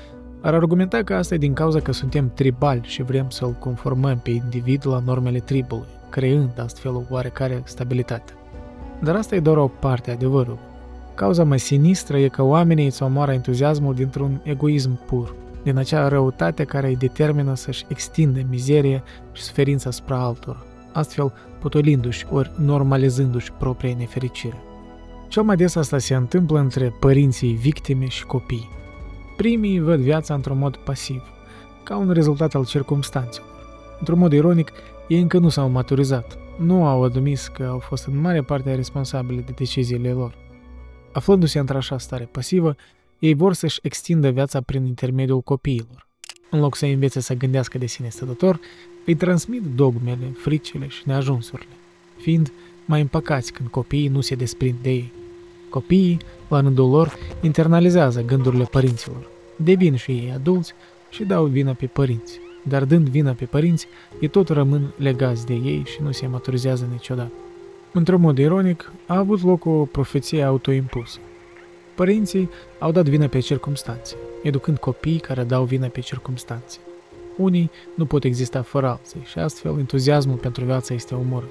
ar 0.41 0.55
argumenta 0.55 1.03
că 1.03 1.15
asta 1.15 1.35
e 1.35 1.39
din 1.39 1.53
cauza 1.53 1.81
că 1.81 1.93
suntem 1.93 2.31
tribali 2.35 2.81
și 2.85 3.03
vrem 3.03 3.31
să-l 3.31 3.53
conformăm 3.53 4.19
pe 4.19 4.31
individ 4.31 4.87
la 4.87 5.03
normele 5.05 5.39
tribului, 5.39 5.89
creând 6.11 6.61
astfel 6.65 6.95
o 6.95 7.03
oarecare 7.11 7.63
stabilitate. 7.65 8.33
Dar 9.03 9.17
asta 9.17 9.35
e 9.35 9.41
doar 9.41 9.57
o 9.57 9.69
parte 9.69 10.11
a 10.11 10.15
adevărului. 10.15 10.61
Cauza 11.15 11.45
mai 11.45 11.59
sinistră 11.59 12.19
e 12.19 12.29
că 12.29 12.43
oamenii 12.43 12.87
îți 12.87 13.03
omoară 13.03 13.33
entuziasmul 13.33 13.95
dintr-un 13.95 14.41
egoism 14.45 15.05
pur, 15.07 15.35
din 15.63 15.77
acea 15.77 16.09
răutate 16.09 16.65
care 16.65 16.89
îi 16.89 16.97
determină 16.97 17.55
să-și 17.55 17.85
extindă 17.89 18.41
mizerie 18.49 19.03
și 19.33 19.43
suferința 19.43 19.89
asupra 19.89 20.19
altor, 20.19 20.67
astfel 20.93 21.33
potolindu-și 21.61 22.27
ori 22.31 22.51
normalizându-și 22.57 23.53
propria 23.53 23.95
nefericire. 23.99 24.63
Cel 25.29 25.43
mai 25.43 25.57
des 25.57 25.75
asta 25.75 25.99
se 25.99 26.15
întâmplă 26.15 26.59
între 26.59 26.95
părinții 27.01 27.53
victime 27.53 28.07
și 28.07 28.25
copii. 28.27 28.69
Primii 29.37 29.81
văd 29.81 30.01
viața 30.01 30.35
într-un 30.35 30.59
mod 30.59 30.77
pasiv, 30.77 31.23
ca 31.85 31.97
un 31.97 32.11
rezultat 32.11 32.55
al 32.55 32.65
circumstanțelor. 32.65 33.49
Într-un 33.99 34.19
mod 34.19 34.33
ironic, 34.33 34.73
ei 35.09 35.21
încă 35.21 35.39
nu 35.39 35.49
s-au 35.49 35.69
maturizat, 35.69 36.39
nu 36.59 36.87
au 36.87 37.03
admis 37.03 37.49
că 37.49 37.63
au 37.63 37.79
fost 37.79 38.07
în 38.07 38.21
mare 38.21 38.43
parte 38.43 38.75
responsabile 38.75 39.41
de 39.41 39.53
deciziile 39.57 40.11
lor. 40.11 40.35
Aflându-se 41.13 41.59
într-așa 41.59 41.99
stare 41.99 42.25
pasivă, 42.25 42.75
ei 43.21 43.35
vor 43.35 43.53
să-și 43.53 43.79
extindă 43.83 44.31
viața 44.31 44.61
prin 44.61 44.85
intermediul 44.85 45.41
copiilor. 45.41 46.09
În 46.51 46.61
loc 46.61 46.77
să 46.77 46.87
învețe 46.87 47.21
să 47.21 47.35
gândească 47.35 47.79
de 47.79 47.87
sine 47.87 48.09
stătător, 48.09 48.61
îi 49.07 49.15
transmit 49.15 49.63
dogmele, 49.75 50.35
fricile 50.37 50.89
și 50.89 51.03
neajunsurile, 51.05 51.73
fiind 52.17 52.53
mai 52.85 53.01
împăcați 53.01 53.53
când 53.53 53.69
copiii 53.69 54.09
nu 54.09 54.21
se 54.21 54.35
desprind 54.35 54.79
de 54.83 54.91
ei. 54.91 55.13
Copiii, 55.69 56.19
la 56.49 56.61
rândul 56.61 56.91
lor, 56.91 57.17
internalizează 57.41 58.23
gândurile 58.23 58.65
părinților, 58.65 59.29
devin 59.57 59.97
și 59.97 60.11
ei 60.11 60.33
adulți 60.35 60.73
și 61.11 61.25
dau 61.25 61.45
vina 61.45 61.73
pe 61.73 61.87
părinți. 61.87 62.41
Dar 62.63 62.85
dând 62.85 63.09
vina 63.09 63.33
pe 63.33 63.45
părinți, 63.45 63.87
ei 64.21 64.29
tot 64.29 64.49
rămân 64.49 64.93
legați 64.97 65.47
de 65.47 65.55
ei 65.55 65.83
și 65.87 66.03
nu 66.03 66.13
se 66.13 66.27
maturizează 66.27 66.89
niciodată. 66.91 67.33
Într-un 67.93 68.21
mod 68.21 68.39
ironic, 68.39 68.93
a 69.07 69.17
avut 69.19 69.43
loc 69.43 69.65
o 69.65 69.85
profeție 69.85 70.43
autoimpusă. 70.43 71.19
Părinții 72.01 72.51
au 72.79 72.93
dat 72.93 73.09
vina 73.09 73.27
pe 73.27 73.39
circumstanțe, 73.39 74.17
educând 74.43 74.79
copii 74.79 75.19
care 75.19 75.45
dau 75.45 75.65
vina 75.65 75.87
pe 75.87 76.01
circumstanțe. 76.01 76.79
Unii 77.37 77.71
nu 77.95 78.07
pot 78.07 78.25
exista 78.25 78.63
fără 78.63 78.87
alții 78.89 79.23
și 79.25 79.39
astfel 79.39 79.79
entuziasmul 79.79 80.37
pentru 80.37 80.65
viață 80.65 80.93
este 80.93 81.15
omorât. 81.15 81.49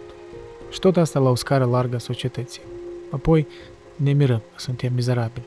Și 0.70 0.80
tot 0.80 0.98
asta 0.98 1.20
la 1.20 1.30
o 1.30 1.36
scară 1.36 1.66
largă 1.66 1.96
a 1.96 2.00
societății. 2.00 2.62
Apoi, 3.10 3.48
ne 3.96 4.12
mirăm 4.12 4.38
că 4.38 4.60
suntem 4.60 4.94
mizerabili. 4.96 5.46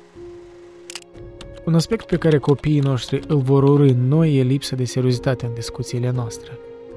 Un 1.65 1.75
aspect 1.75 2.07
pe 2.07 2.17
care 2.17 2.39
copiii 2.39 2.81
noștri 2.81 3.21
îl 3.27 3.39
vor 3.39 3.63
urâ 3.63 3.89
în 3.89 4.09
noi 4.09 4.37
e 4.37 4.43
lipsa 4.43 4.77
de 4.77 4.85
seriozitate 4.85 5.47
în 5.47 5.55
discuțiile 5.55 6.11
noastre. 6.11 6.51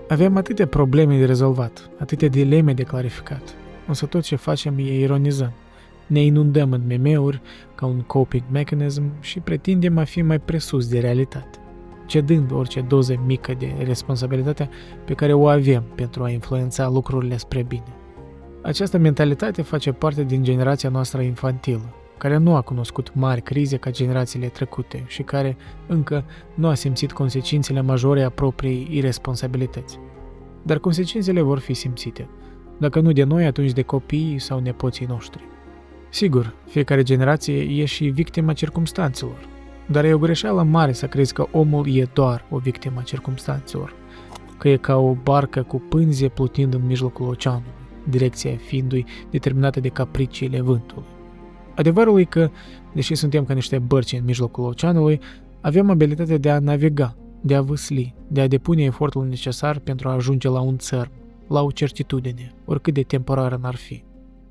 Avem 0.08 0.38
atâtea 0.38 0.68
probleme 0.68 1.18
de 1.18 1.26
rezolvat, 1.26 1.90
atâtea 1.98 2.28
dileme 2.28 2.74
de 2.74 2.84
clarificat, 2.84 3.56
însă 3.88 4.06
tot 4.06 4.24
ce 4.24 4.36
facem 4.36 4.74
e 4.78 5.00
ironizăm. 5.00 5.52
Ne 6.08 6.22
inundăm 6.22 6.72
în 6.72 6.82
meme-uri 6.88 7.42
ca 7.76 7.86
un 7.86 8.02
coping 8.02 8.44
mechanism 8.52 9.04
și 9.20 9.40
pretindem 9.40 9.98
a 9.98 10.04
fi 10.04 10.22
mai 10.22 10.40
presus 10.40 10.88
de 10.88 11.00
realitate, 11.00 11.60
cedând 12.06 12.52
orice 12.52 12.82
doză 12.82 13.22
mică 13.26 13.54
de 13.60 13.74
responsabilitate 13.84 14.70
pe 15.06 15.14
care 15.14 15.34
o 15.34 15.48
avem 15.48 15.84
pentru 15.96 16.24
a 16.24 16.30
influența 16.30 16.90
lucrurile 16.90 17.38
spre 17.38 17.64
bine. 17.64 17.96
Această 18.62 18.98
mentalitate 18.98 19.62
face 19.62 19.92
parte 19.92 20.24
din 20.24 20.44
generația 20.44 20.90
noastră 20.90 21.22
infantilă, 21.22 21.94
care 22.18 22.38
nu 22.38 22.56
a 22.56 22.62
cunoscut 22.62 23.12
mari 23.14 23.42
crize 23.42 23.78
ca 23.78 23.92
generațiile 23.92 24.48
trecute 24.48 25.04
și 25.08 25.22
care 25.22 25.58
încă 25.88 26.24
nu 26.54 26.68
a 26.68 26.74
simțit 26.74 27.12
consecințele 27.12 27.82
majore 27.82 28.24
a 28.24 28.30
propriei 28.30 28.88
irresponsabilități. 28.92 30.00
Dar 30.64 30.80
consecințele 30.80 31.42
vor 31.42 31.60
fi 31.60 31.74
simțite, 31.74 32.30
dacă 32.78 33.00
nu 33.00 33.12
de 33.12 33.24
noi, 33.24 33.46
atunci 33.46 33.72
de 33.72 33.82
copiii 33.82 34.40
sau 34.40 34.60
nepoții 34.60 35.06
noștri. 35.06 35.44
Sigur, 36.10 36.54
fiecare 36.68 37.04
generație 37.04 37.60
e 37.62 37.86
și 37.86 38.06
victima 38.06 38.54
circumstanțelor, 38.54 39.48
dar 39.92 40.06
e 40.06 40.14
o 40.14 40.18
greșeală 40.18 40.64
mare 40.64 40.92
să 40.92 41.08
crezi 41.08 41.34
că 41.34 41.48
omul 41.52 41.96
e 41.96 42.10
doar 42.14 42.46
o 42.50 42.58
victimă 42.58 43.00
a 43.00 43.04
circumstanțelor, 43.04 43.94
că 44.58 44.70
e 44.70 44.78
ca 44.78 44.98
o 44.98 45.14
barcă 45.14 45.64
cu 45.64 45.82
pânze 45.90 46.28
plutind 46.28 46.74
în 46.74 46.86
mijlocul 46.86 47.28
oceanului, 47.28 47.74
direcția 48.10 48.56
fiindu-i 48.56 49.06
determinată 49.30 49.80
de 49.80 49.90
capriciile 49.90 50.62
vântului. 50.62 51.06
Adevărul 51.76 52.20
e 52.20 52.24
că, 52.24 52.50
deși 52.94 53.16
suntem 53.16 53.46
ca 53.46 53.54
niște 53.54 53.80
bărci 53.80 54.12
în 54.12 54.24
mijlocul 54.26 54.64
oceanului, 54.64 55.20
avem 55.62 55.90
abilitatea 55.90 56.38
de 56.38 56.50
a 56.50 56.60
naviga, 56.60 57.16
de 57.42 57.56
a 57.56 57.62
vâsli, 57.62 58.16
de 58.28 58.42
a 58.42 58.48
depune 58.48 58.84
efortul 58.84 59.28
necesar 59.28 59.80
pentru 59.80 60.10
a 60.10 60.14
ajunge 60.14 60.50
la 60.50 60.60
un 60.60 60.78
țărm, 60.78 61.12
la 61.48 61.62
o 61.62 61.72
certitudine, 61.72 62.54
oricât 62.66 62.94
de 62.94 63.02
temporară 63.02 63.60
n-ar 63.62 63.76
fi. 63.76 64.05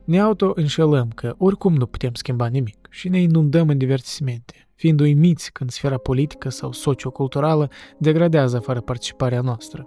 Ne 0.05 0.21
auto-înșelăm 0.21 1.09
că 1.14 1.35
oricum 1.38 1.75
nu 1.75 1.87
putem 1.87 2.14
schimba 2.14 2.47
nimic 2.47 2.87
și 2.90 3.09
ne 3.09 3.21
inundăm 3.21 3.69
în 3.69 3.79
divertismente, 3.79 4.69
fiind 4.75 5.01
uimiți 5.01 5.53
când 5.53 5.71
sfera 5.71 5.97
politică 5.97 6.49
sau 6.49 6.73
socioculturală 6.73 7.71
degradează 7.99 8.59
fără 8.59 8.81
participarea 8.81 9.40
noastră. 9.40 9.87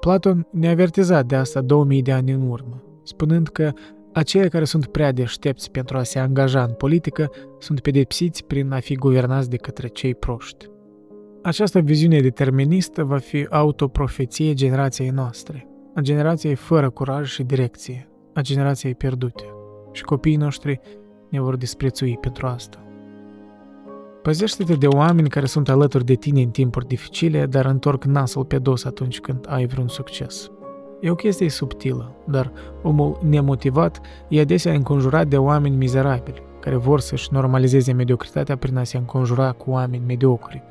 Platon 0.00 0.46
ne-a 0.52 0.70
avertizat 0.70 1.26
de 1.26 1.36
asta 1.36 1.60
2000 1.60 2.02
de 2.02 2.12
ani 2.12 2.32
în 2.32 2.48
urmă, 2.48 2.82
spunând 3.02 3.48
că 3.48 3.72
aceia 4.12 4.48
care 4.48 4.64
sunt 4.64 4.86
prea 4.86 5.12
deștepți 5.12 5.70
pentru 5.70 5.96
a 5.96 6.02
se 6.02 6.18
angaja 6.18 6.62
în 6.62 6.72
politică 6.72 7.30
sunt 7.58 7.80
pedepsiți 7.80 8.44
prin 8.44 8.72
a 8.72 8.78
fi 8.78 8.94
guvernați 8.94 9.50
de 9.50 9.56
către 9.56 9.88
cei 9.88 10.14
proști. 10.14 10.66
Această 11.42 11.80
viziune 11.80 12.20
deterministă 12.20 13.04
va 13.04 13.18
fi 13.18 13.46
autoprofeție 13.50 14.54
generației 14.54 15.08
noastre, 15.08 15.66
a 15.94 16.00
generației 16.00 16.54
fără 16.54 16.90
curaj 16.90 17.30
și 17.30 17.42
direcție, 17.42 18.08
a 18.36 18.40
generației 18.40 18.94
pierdute. 18.94 19.44
Și 19.92 20.02
copiii 20.02 20.36
noștri 20.36 20.80
ne 21.28 21.40
vor 21.40 21.56
disprețui 21.56 22.18
pentru 22.20 22.46
asta. 22.46 22.78
Păzește-te 24.22 24.74
de 24.74 24.86
oameni 24.86 25.28
care 25.28 25.46
sunt 25.46 25.68
alături 25.68 26.04
de 26.04 26.14
tine 26.14 26.42
în 26.42 26.50
timpuri 26.50 26.86
dificile, 26.86 27.46
dar 27.46 27.64
întorc 27.64 28.04
nasul 28.04 28.44
pe 28.44 28.58
dos 28.58 28.84
atunci 28.84 29.20
când 29.20 29.46
ai 29.48 29.66
vreun 29.66 29.88
succes. 29.88 30.50
E 31.00 31.10
o 31.10 31.14
chestie 31.14 31.48
subtilă, 31.48 32.14
dar 32.24 32.52
omul 32.82 33.18
nemotivat 33.22 34.00
e 34.28 34.40
adesea 34.40 34.72
înconjurat 34.72 35.26
de 35.26 35.38
oameni 35.38 35.76
mizerabili, 35.76 36.42
care 36.60 36.76
vor 36.76 37.00
să-și 37.00 37.28
normalizeze 37.32 37.92
mediocritatea 37.92 38.56
prin 38.56 38.76
a 38.76 38.84
se 38.84 38.96
înconjura 38.96 39.52
cu 39.52 39.70
oameni 39.70 40.04
mediocri, 40.06 40.62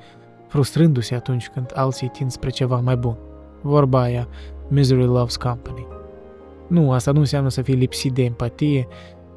frustrându-se 0.47 1.15
atunci 1.15 1.49
când 1.49 1.71
alții 1.73 2.07
tind 2.07 2.31
spre 2.31 2.49
ceva 2.49 2.79
mai 2.79 2.95
bun. 2.95 3.17
Vorba 3.61 4.01
aia, 4.01 4.27
misery 4.67 5.05
loves 5.05 5.35
company. 5.35 5.87
Nu, 6.67 6.91
asta 6.91 7.11
nu 7.11 7.19
înseamnă 7.19 7.49
să 7.49 7.61
fii 7.61 7.75
lipsit 7.75 8.13
de 8.13 8.23
empatie 8.23 8.87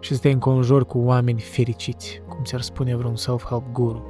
și 0.01 0.15
să 0.15 0.21
te 0.21 0.31
înconjori 0.31 0.87
cu 0.87 0.99
oameni 0.99 1.41
fericiți, 1.41 2.23
cum 2.29 2.39
ți-ar 2.45 2.61
spune 2.61 2.97
vreun 2.97 3.17
self-help 3.17 3.73
guru. 3.73 4.09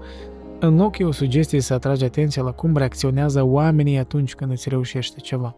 În 0.61 0.77
loc 0.77 0.99
e 0.99 1.05
o 1.05 1.11
sugestie 1.11 1.61
să 1.61 1.75
atragi 1.75 2.05
atenția 2.05 2.43
la 2.43 2.53
cum 2.53 2.77
reacționează 2.77 3.43
oamenii 3.43 3.99
atunci 3.99 4.35
când 4.35 4.51
îți 4.51 4.69
reușește 4.69 5.21
ceva. 5.21 5.57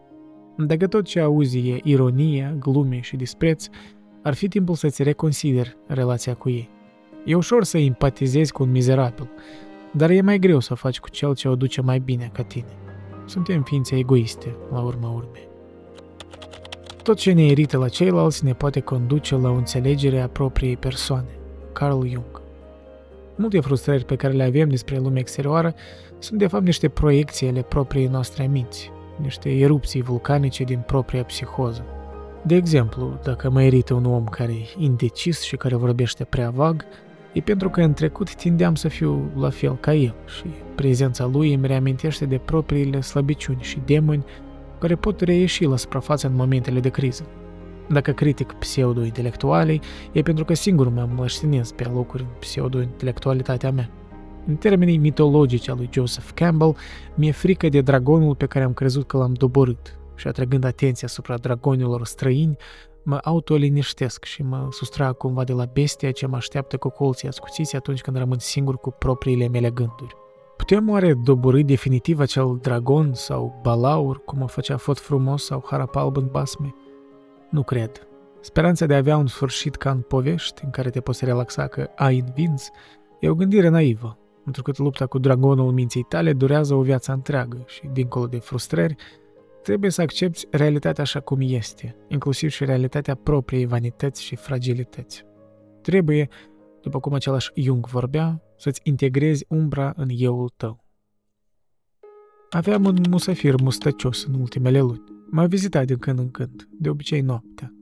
Dacă 0.57 0.87
tot 0.87 1.05
ce 1.05 1.19
auzi 1.19 1.69
e 1.69 1.79
ironie, 1.83 2.55
glume 2.59 2.99
și 2.99 3.15
dispreț, 3.15 3.67
ar 4.23 4.33
fi 4.33 4.47
timpul 4.47 4.75
să-ți 4.75 5.03
reconsideri 5.03 5.77
relația 5.87 6.33
cu 6.33 6.49
ei. 6.49 6.69
E 7.25 7.35
ușor 7.35 7.63
să 7.63 7.77
empatizezi 7.77 8.51
cu 8.51 8.63
un 8.63 8.71
mizerabil, 8.71 9.29
dar 9.91 10.09
e 10.09 10.21
mai 10.21 10.39
greu 10.39 10.59
să 10.59 10.73
faci 10.73 10.99
cu 10.99 11.09
cel 11.09 11.35
ce 11.35 11.47
o 11.47 11.55
duce 11.55 11.81
mai 11.81 11.99
bine 11.99 12.29
ca 12.33 12.43
tine. 12.43 12.77
Suntem 13.25 13.63
ființe 13.63 13.95
egoiste, 13.95 14.55
la 14.71 14.81
urma 14.81 15.09
urmei. 15.09 15.50
Tot 17.03 17.17
ce 17.17 17.31
ne 17.31 17.43
irită 17.43 17.77
la 17.77 17.89
ceilalți 17.89 18.45
ne 18.45 18.53
poate 18.53 18.79
conduce 18.79 19.35
la 19.35 19.49
o 19.49 19.53
înțelegere 19.53 20.21
a 20.21 20.27
propriei 20.27 20.77
persoane. 20.77 21.29
Carl 21.73 22.07
Jung. 22.07 22.41
Multe 23.35 23.59
frustrări 23.59 24.05
pe 24.05 24.15
care 24.15 24.33
le 24.33 24.43
avem 24.43 24.69
despre 24.69 24.97
lumea 24.97 25.19
exterioară 25.19 25.73
sunt 26.19 26.39
de 26.39 26.47
fapt 26.47 26.63
niște 26.63 26.89
proiecții 26.89 27.47
ale 27.47 27.61
propriei 27.61 28.07
noastre 28.07 28.47
minți, 28.47 28.91
niște 29.21 29.49
erupții 29.49 30.01
vulcanice 30.01 30.63
din 30.63 30.79
propria 30.85 31.23
psihoză. 31.23 31.85
De 32.41 32.55
exemplu, 32.55 33.19
dacă 33.23 33.49
mă 33.49 33.63
irită 33.63 33.93
un 33.93 34.05
om 34.05 34.23
care 34.23 34.51
e 34.51 34.67
indecis 34.77 35.41
și 35.41 35.55
care 35.55 35.75
vorbește 35.75 36.23
prea 36.23 36.49
vag, 36.49 36.85
e 37.33 37.39
pentru 37.39 37.69
că 37.69 37.81
în 37.81 37.93
trecut 37.93 38.35
tindeam 38.35 38.75
să 38.75 38.87
fiu 38.87 39.31
la 39.37 39.49
fel 39.49 39.77
ca 39.79 39.93
el 39.93 40.15
și 40.25 40.45
prezența 40.75 41.25
lui 41.25 41.53
îmi 41.53 41.67
reamintește 41.67 42.25
de 42.25 42.37
propriile 42.37 43.01
slăbiciuni 43.01 43.61
și 43.61 43.79
demoni 43.85 44.25
care 44.81 44.95
pot 44.95 45.21
reieși 45.21 45.63
la 45.63 45.77
suprafață 45.77 46.27
în 46.27 46.35
momentele 46.35 46.79
de 46.79 46.89
criză. 46.89 47.25
Dacă 47.89 48.11
critic 48.11 48.51
pseudo-intelectualii, 48.51 49.81
e 50.11 50.21
pentru 50.21 50.45
că 50.45 50.53
singur 50.53 50.89
mă 50.89 51.09
mlăștinez 51.15 51.71
pe 51.71 51.83
locuri 51.83 52.23
în 52.23 52.29
pseudo-intelectualitatea 52.39 53.71
mea. 53.71 53.89
În 54.47 54.55
termenii 54.55 54.97
mitologici 54.97 55.69
al 55.69 55.75
lui 55.77 55.89
Joseph 55.91 56.29
Campbell, 56.33 56.75
mi-e 57.15 57.31
frică 57.31 57.69
de 57.69 57.81
dragonul 57.81 58.35
pe 58.35 58.45
care 58.45 58.65
am 58.65 58.73
crezut 58.73 59.07
că 59.07 59.17
l-am 59.17 59.33
doborât 59.33 59.99
și 60.15 60.27
atrăgând 60.27 60.63
atenția 60.63 61.07
asupra 61.07 61.37
dragonilor 61.37 62.05
străini, 62.05 62.57
mă 63.03 63.19
autoliniștesc 63.23 64.23
și 64.23 64.43
mă 64.43 64.67
sustrag 64.71 65.17
cumva 65.17 65.43
de 65.43 65.53
la 65.53 65.65
bestia 65.73 66.11
ce 66.11 66.27
mă 66.27 66.35
așteaptă 66.35 66.77
cu 66.77 66.89
colții 66.89 67.27
ascuțiți 67.27 67.75
atunci 67.75 68.01
când 68.01 68.17
rămân 68.17 68.39
singur 68.39 68.77
cu 68.77 68.91
propriile 68.91 69.47
mele 69.47 69.69
gânduri. 69.69 70.20
Putem 70.61 70.89
oare 70.89 71.13
dobori 71.13 71.63
definitiv 71.63 72.19
acel 72.19 72.57
dragon 72.61 73.13
sau 73.13 73.59
balaur, 73.61 74.23
cum 74.23 74.41
o 74.41 74.47
făcea 74.47 74.77
Fot 74.77 74.99
Frumos 74.99 75.45
sau 75.45 75.63
Harapalb 75.65 76.17
în 76.17 76.27
basme? 76.31 76.75
Nu 77.49 77.63
cred. 77.63 78.07
Speranța 78.41 78.85
de 78.85 78.93
a 78.93 78.97
avea 78.97 79.17
un 79.17 79.27
sfârșit 79.27 79.75
ca 79.75 79.91
în 79.91 80.01
povești, 80.01 80.63
în 80.63 80.69
care 80.69 80.89
te 80.89 80.99
poți 81.01 81.25
relaxa 81.25 81.67
că 81.67 81.89
ai 81.95 82.23
învins, 82.27 82.69
e 83.19 83.29
o 83.29 83.35
gândire 83.35 83.67
naivă, 83.67 84.17
întrucât 84.45 84.77
lupta 84.77 85.05
cu 85.05 85.19
dragonul 85.19 85.71
minții 85.71 86.05
tale 86.09 86.33
durează 86.33 86.73
o 86.73 86.81
viață 86.81 87.11
întreagă 87.11 87.63
și, 87.65 87.89
dincolo 87.93 88.25
de 88.25 88.37
frustrări, 88.37 88.95
trebuie 89.63 89.91
să 89.91 90.01
accepti 90.01 90.47
realitatea 90.51 91.03
așa 91.03 91.19
cum 91.19 91.37
este, 91.41 91.95
inclusiv 92.07 92.49
și 92.49 92.65
realitatea 92.65 93.15
propriei 93.15 93.65
vanități 93.65 94.23
și 94.23 94.35
fragilități. 94.35 95.25
Trebuie, 95.81 96.29
după 96.81 96.99
cum 96.99 97.13
același 97.13 97.51
Jung 97.55 97.87
vorbea, 97.87 98.41
să-ți 98.57 98.79
integrezi 98.83 99.45
umbra 99.47 99.93
în 99.95 100.07
euul 100.17 100.49
tău. 100.57 100.85
Aveam 102.49 102.85
un 102.85 102.97
musafir 103.09 103.61
mustăcios 103.61 104.25
în 104.25 104.33
ultimele 104.33 104.79
luni. 104.79 105.03
M-a 105.29 105.45
vizitat 105.45 105.85
din 105.85 105.97
când 105.97 106.19
în 106.19 106.31
când, 106.31 106.67
de 106.71 106.89
obicei 106.89 107.21
noaptea. 107.21 107.73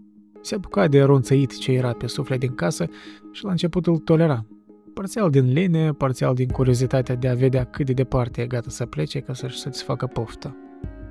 Se 0.42 0.56
apuca 0.56 0.88
de 0.88 1.02
ronțăit 1.02 1.58
ce 1.58 1.72
era 1.72 1.94
pe 1.94 2.08
suflet 2.08 2.40
din 2.40 2.56
casă 2.56 2.86
și 3.32 3.44
la 3.44 3.52
început 3.52 3.88
îl 3.88 3.98
tolera. 3.98 4.46
Parțial 4.94 5.30
din 5.30 5.54
lene, 5.54 5.92
parțial 5.92 6.36
din 6.36 6.48
curiozitatea 6.48 7.16
de 7.16 7.28
a 7.28 7.34
vedea 7.34 7.64
cât 7.64 7.86
de 7.86 7.94
departe 7.94 8.42
e 8.42 8.48
gata 8.48 8.70
să 8.70 8.86
plece 8.86 9.20
ca 9.20 9.34
să-și 9.34 9.60
satisfacă 9.60 10.06
pofta. 10.06 10.56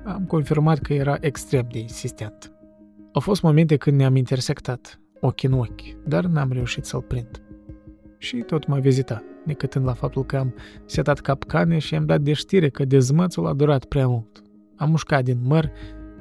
Am 0.05 0.25
confirmat 0.25 0.79
că 0.79 0.93
era 0.93 1.17
extrem 1.19 1.67
de 1.71 1.79
insistent. 1.79 2.53
Au 3.13 3.21
fost 3.21 3.41
momente 3.41 3.77
când 3.77 3.97
ne-am 3.97 4.15
intersectat, 4.15 4.99
ochi 5.19 5.43
în 5.43 5.53
ochi, 5.53 6.07
dar 6.07 6.25
n-am 6.25 6.51
reușit 6.51 6.85
să-l 6.85 7.01
prind. 7.01 7.48
Și 8.21 8.37
tot 8.37 8.67
m-a 8.67 8.79
vizitat 8.79 9.23
necătând 9.43 9.85
la 9.85 9.93
faptul 9.93 10.25
că 10.25 10.37
am 10.37 10.53
setat 10.85 11.19
capcane 11.19 11.77
și 11.77 11.95
am 11.95 12.05
dat 12.05 12.21
de 12.21 12.33
știre 12.33 12.69
că 12.69 12.85
dezmățul 12.85 13.47
a 13.47 13.53
durat 13.53 13.85
prea 13.85 14.07
mult. 14.07 14.41
Am 14.75 14.89
mușcat 14.89 15.23
din 15.23 15.39
măr 15.43 15.71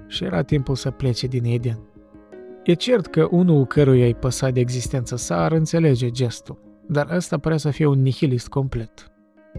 și 0.06 0.24
era 0.24 0.42
timpul 0.42 0.74
să 0.74 0.90
plece 0.90 1.26
din 1.26 1.44
Eden. 1.44 1.78
E 2.64 2.74
cert 2.74 3.06
că 3.06 3.28
unul 3.30 3.66
căruia 3.66 4.06
îi 4.06 4.14
păsa 4.14 4.50
de 4.50 4.60
existența 4.60 5.16
sa 5.16 5.44
ar 5.44 5.52
înțelege 5.52 6.10
gestul, 6.10 6.58
dar 6.86 7.08
ăsta 7.10 7.38
părea 7.38 7.56
să 7.56 7.70
fie 7.70 7.86
un 7.86 8.02
nihilist 8.02 8.48
complet. 8.48 9.10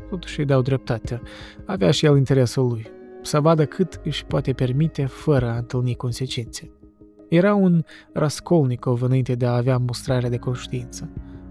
Totuși 0.10 0.40
îi 0.40 0.46
dau 0.46 0.62
dreptate. 0.62 1.22
Avea 1.66 1.92
și 1.92 2.06
el 2.06 2.18
interesul 2.18 2.68
lui, 2.68 2.88
să 3.22 3.40
vadă 3.40 3.66
cât 3.66 4.02
își 4.04 4.26
poate 4.26 4.54
permite 4.54 5.06
fără 5.06 5.50
a 5.50 5.58
întâlni 5.58 5.96
consecințe. 5.96 6.72
Era 7.30 7.54
un 7.54 7.84
Raskolnikov 8.14 9.02
înainte 9.02 9.36
de 9.36 9.46
a 9.46 9.56
avea 9.56 9.78
mustrarea 9.78 10.30
de 10.30 10.38
conștiință 10.38 11.10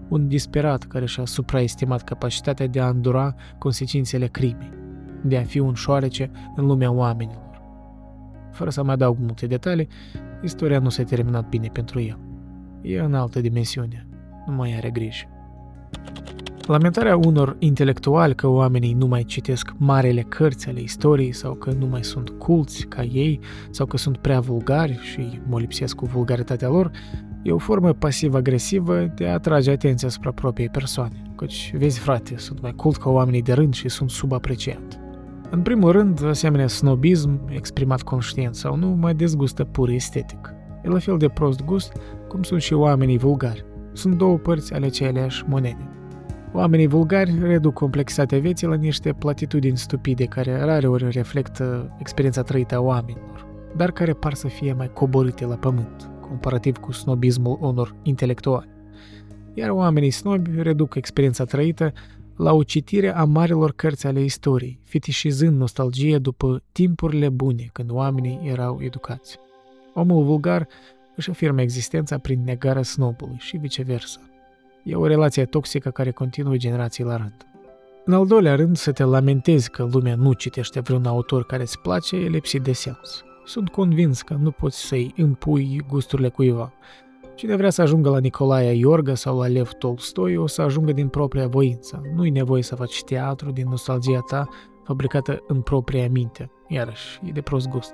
un 0.09 0.27
disperat 0.27 0.83
care 0.83 1.05
și-a 1.05 1.25
supraestimat 1.25 2.03
capacitatea 2.03 2.67
de 2.67 2.79
a 2.79 2.89
îndura 2.89 3.35
consecințele 3.57 4.27
crimei, 4.27 4.71
de 5.23 5.37
a 5.37 5.43
fi 5.43 5.59
un 5.59 5.73
șoarece 5.73 6.31
în 6.55 6.65
lumea 6.65 6.91
oamenilor. 6.91 7.61
Fără 8.51 8.69
să 8.69 8.83
mai 8.83 8.93
adaug 8.93 9.17
multe 9.19 9.47
detalii, 9.47 9.87
istoria 10.43 10.79
nu 10.79 10.89
s-a 10.89 11.03
terminat 11.03 11.49
bine 11.49 11.69
pentru 11.73 11.99
el. 11.99 12.19
E 12.81 12.99
în 12.99 13.13
altă 13.13 13.41
dimensiune, 13.41 14.07
nu 14.47 14.53
mai 14.53 14.75
are 14.75 14.89
grijă. 14.89 15.27
Lamentarea 16.69 17.17
unor 17.17 17.55
intelectuali 17.59 18.35
că 18.35 18.47
oamenii 18.47 18.93
nu 18.93 19.07
mai 19.07 19.23
citesc 19.23 19.73
marele 19.77 20.21
cărți 20.21 20.67
ale 20.67 20.81
istoriei 20.81 21.31
sau 21.31 21.53
că 21.53 21.71
nu 21.71 21.85
mai 21.85 22.03
sunt 22.03 22.29
culți 22.29 22.85
ca 22.85 23.03
ei 23.03 23.39
sau 23.69 23.85
că 23.85 23.97
sunt 23.97 24.17
prea 24.17 24.39
vulgari 24.39 24.99
și 25.01 25.39
mă 25.47 25.59
lipsesc 25.59 25.95
cu 25.95 26.05
vulgaritatea 26.05 26.67
lor, 26.67 26.91
e 27.41 27.51
o 27.51 27.57
formă 27.57 27.93
pasiv-agresivă 27.93 29.11
de 29.15 29.27
a 29.27 29.33
atrage 29.33 29.71
atenția 29.71 30.07
asupra 30.07 30.31
propriei 30.31 30.69
persoane. 30.69 31.21
Căci, 31.35 31.73
vezi 31.77 31.99
frate, 31.99 32.37
sunt 32.37 32.61
mai 32.61 32.71
cult 32.71 32.97
ca 32.97 33.09
oamenii 33.09 33.41
de 33.41 33.53
rând 33.53 33.73
și 33.73 33.89
sunt 33.89 34.09
subapreciat. 34.09 34.99
În 35.49 35.61
primul 35.61 35.91
rând, 35.91 36.25
asemenea 36.25 36.67
snobism, 36.67 37.41
exprimat 37.49 38.01
conștient 38.01 38.55
sau 38.55 38.75
nu, 38.75 38.87
mă 38.87 39.13
dezgustă 39.13 39.63
pur 39.63 39.89
estetic. 39.89 40.53
E 40.83 40.89
la 40.89 40.99
fel 40.99 41.17
de 41.17 41.27
prost 41.27 41.65
gust 41.65 41.91
cum 42.27 42.43
sunt 42.43 42.61
și 42.61 42.73
oamenii 42.73 43.17
vulgari. 43.17 43.65
Sunt 43.93 44.17
două 44.17 44.37
părți 44.37 44.73
ale 44.73 44.85
aceleași 44.85 45.43
monede. 45.47 45.89
Oamenii 46.53 46.87
vulgari 46.87 47.39
reduc 47.41 47.73
complexitatea 47.73 48.39
vieții 48.39 48.67
la 48.67 48.75
niște 48.75 49.13
platitudini 49.13 49.77
stupide 49.77 50.25
care 50.25 50.63
rare 50.63 50.87
ori 50.87 51.09
reflectă 51.11 51.95
experiența 51.99 52.41
trăită 52.41 52.75
a 52.75 52.81
oamenilor, 52.81 53.47
dar 53.75 53.91
care 53.91 54.13
par 54.13 54.33
să 54.33 54.47
fie 54.47 54.73
mai 54.73 54.91
coborâte 54.93 55.45
la 55.45 55.55
pământ, 55.55 56.09
comparativ 56.29 56.77
cu 56.77 56.91
snobismul 56.91 57.57
unor 57.61 57.95
intelectuali. 58.03 58.69
Iar 59.53 59.69
oamenii 59.69 60.11
snobi 60.11 60.61
reduc 60.61 60.95
experiența 60.95 61.43
trăită 61.43 61.93
la 62.35 62.53
o 62.53 62.63
citire 62.63 63.15
a 63.15 63.23
marilor 63.23 63.71
cărți 63.71 64.07
ale 64.07 64.21
istoriei, 64.21 64.79
fetișizând 64.83 65.57
nostalgie 65.57 66.17
după 66.17 66.63
timpurile 66.71 67.29
bune 67.29 67.69
când 67.71 67.91
oamenii 67.91 68.39
erau 68.43 68.79
educați. 68.81 69.37
Omul 69.93 70.23
vulgar 70.23 70.67
își 71.15 71.29
afirmă 71.29 71.61
existența 71.61 72.17
prin 72.17 72.43
negarea 72.43 72.83
snobului 72.83 73.37
și 73.39 73.57
viceversa. 73.57 74.19
E 74.83 74.95
o 74.95 75.07
relație 75.07 75.45
toxică 75.45 75.89
care 75.89 76.11
continuă 76.11 76.55
generații 76.55 77.03
la 77.03 77.15
rând. 77.15 77.45
În 78.05 78.13
al 78.13 78.27
doilea 78.27 78.55
rând, 78.55 78.77
să 78.77 78.91
te 78.91 79.03
lamentezi 79.03 79.69
că 79.69 79.87
lumea 79.91 80.15
nu 80.15 80.33
citește 80.33 80.79
vreun 80.79 81.05
autor 81.05 81.45
care 81.45 81.61
îți 81.61 81.79
place 81.79 82.15
e 82.15 82.27
lipsit 82.27 82.61
de 82.61 82.71
sens. 82.71 83.23
Sunt 83.49 83.69
convins 83.69 84.21
că 84.21 84.33
nu 84.33 84.51
poți 84.51 84.87
să-i 84.87 85.13
impui 85.15 85.81
gusturile 85.87 86.29
cuiva. 86.29 86.73
Cine 87.35 87.55
vrea 87.55 87.69
să 87.69 87.81
ajungă 87.81 88.09
la 88.09 88.19
Nicolae 88.19 88.71
Iorga 88.71 89.15
sau 89.15 89.39
la 89.39 89.47
Lev 89.47 89.71
Tolstoi 89.71 90.37
o 90.37 90.47
să 90.47 90.61
ajungă 90.61 90.91
din 90.91 91.07
propria 91.07 91.47
voință. 91.47 92.01
Nu-i 92.15 92.29
nevoie 92.29 92.63
să 92.63 92.75
faci 92.75 93.03
teatru 93.03 93.51
din 93.51 93.67
nostalgia 93.69 94.19
ta 94.19 94.47
fabricată 94.83 95.43
în 95.47 95.61
propria 95.61 96.09
minte. 96.09 96.51
Iarăși, 96.67 97.19
e 97.23 97.31
de 97.31 97.41
prost 97.41 97.67
gust. 97.69 97.93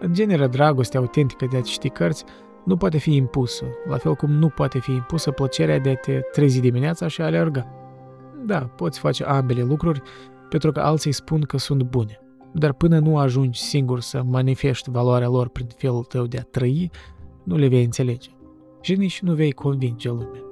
În 0.00 0.12
genere, 0.12 0.46
dragostea 0.46 1.00
autentică 1.00 1.46
de 1.50 1.56
a 1.56 1.60
citi 1.60 1.88
cărți 1.88 2.24
nu 2.64 2.76
poate 2.76 2.98
fi 2.98 3.14
impusă, 3.14 3.64
la 3.88 3.96
fel 3.96 4.14
cum 4.14 4.30
nu 4.30 4.48
poate 4.48 4.78
fi 4.78 4.92
impusă 4.92 5.30
plăcerea 5.30 5.78
de 5.78 5.90
a 5.90 5.96
te 5.96 6.20
trezi 6.32 6.60
dimineața 6.60 7.06
și 7.06 7.20
a 7.20 7.24
alerga. 7.24 7.66
Da, 8.46 8.58
poți 8.58 8.98
face 8.98 9.24
ambele 9.24 9.62
lucruri 9.62 10.02
pentru 10.48 10.72
că 10.72 10.80
alții 10.80 11.12
spun 11.12 11.40
că 11.40 11.58
sunt 11.58 11.82
bune, 11.82 12.23
dar 12.54 12.72
până 12.72 12.98
nu 12.98 13.18
ajungi 13.18 13.60
singur 13.60 14.00
să 14.00 14.22
manifesti 14.22 14.90
valoarea 14.90 15.28
lor 15.28 15.48
prin 15.48 15.66
felul 15.76 16.04
tău 16.04 16.26
de 16.26 16.38
a 16.38 16.42
trăi, 16.42 16.90
nu 17.42 17.56
le 17.56 17.68
vei 17.68 17.84
înțelege 17.84 18.30
și 18.80 18.94
nici 18.94 19.20
nu 19.20 19.34
vei 19.34 19.52
convinge 19.52 20.08
lumea. 20.08 20.42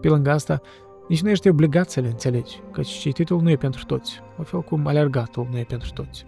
Pe 0.00 0.08
lângă 0.08 0.30
asta, 0.30 0.60
nici 1.08 1.22
nu 1.22 1.30
ești 1.30 1.48
obligat 1.48 1.90
să 1.90 2.00
le 2.00 2.08
înțelegi, 2.08 2.60
căci 2.72 2.88
cititul 2.88 3.40
nu 3.40 3.50
e 3.50 3.56
pentru 3.56 3.84
toți, 3.84 4.20
la 4.36 4.44
fel 4.44 4.60
cum 4.60 4.86
alergatul 4.86 5.48
nu 5.50 5.58
e 5.58 5.64
pentru 5.68 5.90
toți. 5.94 6.26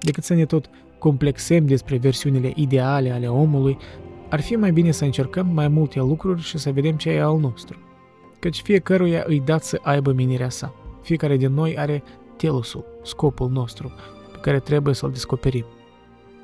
Decât 0.00 0.24
să 0.24 0.34
ne 0.34 0.44
tot 0.44 0.70
complexăm 0.98 1.66
despre 1.66 1.96
versiunile 1.96 2.52
ideale 2.54 3.10
ale 3.10 3.28
omului 3.28 3.78
ar 4.28 4.40
fi 4.40 4.56
mai 4.56 4.72
bine 4.72 4.90
să 4.90 5.04
încercăm 5.04 5.46
mai 5.46 5.68
multe 5.68 5.98
lucruri 5.98 6.42
și 6.42 6.58
să 6.58 6.72
vedem 6.72 6.96
ce 6.96 7.10
e 7.10 7.22
al 7.22 7.38
nostru. 7.38 7.78
Căci 8.38 8.60
fiecăruia 8.60 9.24
îi 9.26 9.40
dat 9.40 9.64
să 9.64 9.78
aibă 9.82 10.12
menirea 10.12 10.48
sa. 10.48 10.74
Fiecare 11.02 11.36
din 11.36 11.52
noi 11.52 11.78
are 11.78 12.02
telusul, 12.36 12.84
scopul 13.02 13.50
nostru, 13.50 13.92
pe 14.19 14.19
care 14.40 14.58
trebuie 14.58 14.94
să-l 14.94 15.10
descoperim. 15.10 15.64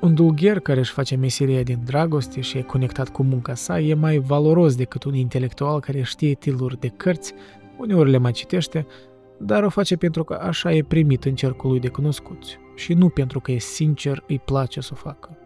Un 0.01 0.13
dulgher 0.13 0.59
care 0.59 0.79
își 0.79 0.91
face 0.91 1.15
meseria 1.15 1.63
din 1.63 1.79
dragoste 1.85 2.41
și 2.41 2.57
e 2.57 2.61
conectat 2.61 3.09
cu 3.09 3.23
munca 3.23 3.53
sa 3.53 3.79
e 3.79 3.93
mai 3.93 4.17
valoros 4.17 4.75
decât 4.75 5.03
un 5.03 5.13
intelectual 5.13 5.79
care 5.79 6.01
știe 6.01 6.33
tiluri 6.33 6.79
de 6.79 6.87
cărți, 6.87 7.33
uneori 7.77 8.09
le 8.09 8.17
mai 8.17 8.31
citește, 8.31 8.87
dar 9.37 9.63
o 9.63 9.69
face 9.69 9.95
pentru 9.95 10.23
că 10.23 10.33
așa 10.33 10.73
e 10.73 10.83
primit 10.83 11.25
în 11.25 11.35
cercul 11.35 11.69
lui 11.69 11.79
de 11.79 11.87
cunoscuți 11.87 12.59
și 12.75 12.93
nu 12.93 13.09
pentru 13.09 13.39
că 13.39 13.51
e 13.51 13.57
sincer 13.57 14.23
îi 14.27 14.39
place 14.39 14.81
să 14.81 14.89
o 14.93 14.95
facă. 14.95 15.37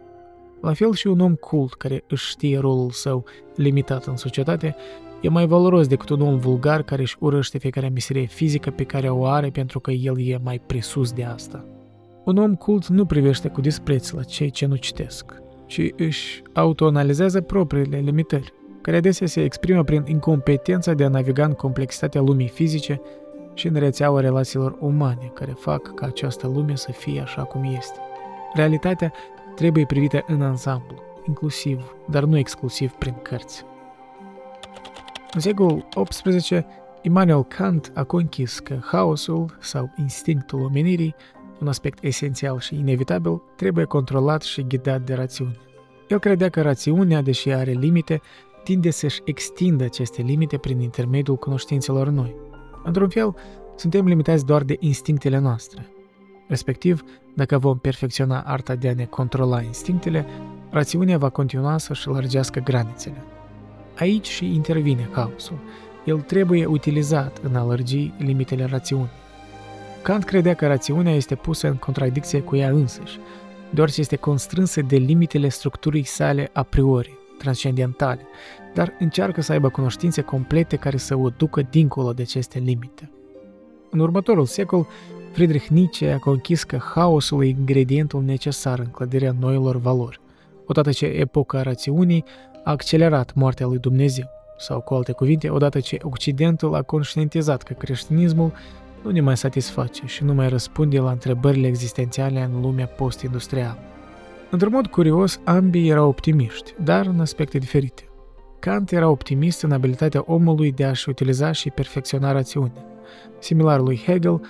La 0.60 0.72
fel 0.72 0.92
și 0.92 1.06
un 1.06 1.20
om 1.20 1.34
cult 1.34 1.74
care 1.74 2.04
își 2.08 2.28
știe 2.28 2.58
rolul 2.58 2.90
său 2.90 3.24
limitat 3.56 4.04
în 4.04 4.16
societate 4.16 4.76
e 5.20 5.28
mai 5.28 5.46
valoros 5.46 5.86
decât 5.86 6.08
un 6.08 6.20
om 6.20 6.38
vulgar 6.38 6.82
care 6.82 7.02
își 7.02 7.16
urăște 7.18 7.58
fiecare 7.58 7.88
meserie 7.88 8.26
fizică 8.26 8.70
pe 8.70 8.84
care 8.84 9.08
o 9.08 9.26
are 9.26 9.50
pentru 9.50 9.80
că 9.80 9.90
el 9.90 10.20
e 10.20 10.40
mai 10.42 10.60
presus 10.66 11.12
de 11.12 11.24
asta. 11.24 11.64
Un 12.24 12.36
om 12.36 12.54
cult 12.54 12.86
nu 12.86 13.04
privește 13.06 13.48
cu 13.48 13.60
dispreț 13.60 14.10
la 14.10 14.22
cei 14.22 14.50
ce 14.50 14.66
nu 14.66 14.76
citesc, 14.76 15.42
ci 15.66 15.80
își 15.96 16.42
autoanalizează 16.52 17.40
propriile 17.40 17.98
limitări, 17.98 18.52
care 18.80 18.96
adesea 18.96 19.26
se 19.26 19.42
exprimă 19.42 19.84
prin 19.84 20.02
incompetența 20.06 20.92
de 20.92 21.04
a 21.04 21.08
naviga 21.08 21.44
în 21.44 21.52
complexitatea 21.52 22.20
lumii 22.20 22.48
fizice 22.48 23.00
și 23.54 23.66
în 23.66 23.74
rețeaua 23.74 24.20
relațiilor 24.20 24.76
umane 24.80 25.30
care 25.34 25.52
fac 25.52 25.94
ca 25.94 26.06
această 26.06 26.46
lume 26.46 26.76
să 26.76 26.92
fie 26.92 27.20
așa 27.20 27.42
cum 27.42 27.64
este. 27.64 27.98
Realitatea 28.54 29.12
trebuie 29.54 29.84
privită 29.86 30.24
în 30.26 30.42
ansamblu, 30.42 30.96
inclusiv, 31.26 31.96
dar 32.10 32.24
nu 32.24 32.38
exclusiv 32.38 32.90
prin 32.90 33.14
cărți. 33.22 33.64
În 35.34 35.40
secolul 35.40 35.88
XVIII, 36.08 36.66
Immanuel 37.02 37.44
Kant 37.44 37.92
a 37.94 38.04
conchis 38.04 38.58
că 38.58 38.78
haosul 38.82 39.56
sau 39.60 39.90
instinctul 39.96 40.60
omenirii, 40.60 41.14
un 41.62 41.68
aspect 41.68 42.04
esențial 42.04 42.58
și 42.58 42.78
inevitabil, 42.78 43.42
trebuie 43.56 43.84
controlat 43.84 44.42
și 44.42 44.66
ghidat 44.66 45.00
de 45.00 45.14
rațiune. 45.14 45.56
El 46.08 46.18
credea 46.18 46.48
că 46.48 46.62
rațiunea, 46.62 47.22
deși 47.22 47.50
are 47.50 47.70
limite, 47.70 48.20
tinde 48.64 48.90
să-și 48.90 49.20
extindă 49.24 49.84
aceste 49.84 50.22
limite 50.22 50.56
prin 50.56 50.80
intermediul 50.80 51.36
cunoștințelor 51.36 52.08
noi. 52.08 52.34
Într-un 52.84 53.08
fel, 53.08 53.34
suntem 53.76 54.06
limitați 54.06 54.46
doar 54.46 54.62
de 54.62 54.76
instinctele 54.80 55.38
noastre, 55.38 55.92
Respectiv, 56.52 57.02
dacă 57.34 57.58
vom 57.58 57.78
perfecționa 57.78 58.40
arta 58.40 58.74
de 58.74 58.88
a 58.88 58.94
ne 58.94 59.04
controla 59.04 59.62
instinctele, 59.62 60.26
rațiunea 60.70 61.18
va 61.18 61.28
continua 61.28 61.78
să-și 61.78 62.08
lărgească 62.08 62.60
granițele. 62.60 63.24
Aici 63.98 64.28
și 64.28 64.54
intervine 64.54 65.08
haosul. 65.12 65.58
El 66.04 66.20
trebuie 66.20 66.66
utilizat 66.66 67.38
în 67.42 67.54
a 67.56 67.64
lărgi 67.64 68.12
limitele 68.18 68.64
rațiunii. 68.64 69.21
Kant 70.02 70.24
credea 70.24 70.54
că 70.54 70.66
rațiunea 70.66 71.14
este 71.14 71.34
pusă 71.34 71.68
în 71.68 71.76
contradicție 71.76 72.40
cu 72.40 72.56
ea 72.56 72.68
însăși, 72.68 73.18
deoarece 73.70 74.00
este 74.00 74.16
constrânsă 74.16 74.80
de 74.80 74.96
limitele 74.96 75.48
structurii 75.48 76.04
sale 76.04 76.50
a 76.52 76.62
priori, 76.62 77.18
transcendentale, 77.38 78.20
dar 78.74 78.92
încearcă 78.98 79.40
să 79.40 79.52
aibă 79.52 79.68
cunoștințe 79.68 80.20
complete 80.20 80.76
care 80.76 80.96
să 80.96 81.16
o 81.16 81.28
ducă 81.28 81.62
dincolo 81.70 82.12
de 82.12 82.22
aceste 82.22 82.58
limite. 82.58 83.10
În 83.90 83.98
următorul 83.98 84.46
secol, 84.46 84.86
Friedrich 85.32 85.66
Nietzsche 85.66 86.10
a 86.10 86.18
conchis 86.18 86.62
că 86.62 86.78
haosul 86.94 87.44
e 87.44 87.46
ingredientul 87.46 88.22
necesar 88.22 88.78
în 88.78 88.86
clădirea 88.86 89.34
noilor 89.40 89.76
valori, 89.76 90.20
odată 90.66 90.90
ce 90.90 91.06
epoca 91.06 91.62
rațiunii 91.62 92.24
a 92.64 92.70
accelerat 92.70 93.34
moartea 93.34 93.66
lui 93.66 93.78
Dumnezeu, 93.78 94.26
sau 94.58 94.80
cu 94.80 94.94
alte 94.94 95.12
cuvinte, 95.12 95.50
odată 95.50 95.80
ce 95.80 95.98
Occidentul 96.02 96.74
a 96.74 96.82
conștientizat 96.82 97.62
că 97.62 97.72
creștinismul 97.72 98.52
nu 99.02 99.10
ne 99.10 99.20
mai 99.20 99.36
satisface 99.36 100.06
și 100.06 100.24
nu 100.24 100.34
mai 100.34 100.48
răspunde 100.48 100.98
la 100.98 101.10
întrebările 101.10 101.66
existențiale 101.66 102.50
în 102.52 102.60
lumea 102.60 102.86
post-industrială. 102.86 103.78
Într-un 104.50 104.72
mod 104.72 104.86
curios, 104.86 105.40
ambii 105.44 105.88
erau 105.88 106.08
optimiști, 106.08 106.74
dar 106.84 107.06
în 107.06 107.20
aspecte 107.20 107.58
diferite. 107.58 108.08
Kant 108.58 108.90
era 108.90 109.08
optimist 109.08 109.62
în 109.62 109.72
abilitatea 109.72 110.22
omului 110.26 110.72
de 110.72 110.84
a-și 110.84 111.08
utiliza 111.08 111.52
și 111.52 111.70
perfecționa 111.70 112.32
rațiunea. 112.32 112.84
Similar 113.38 113.80
lui 113.80 114.02
Hegel, 114.06 114.40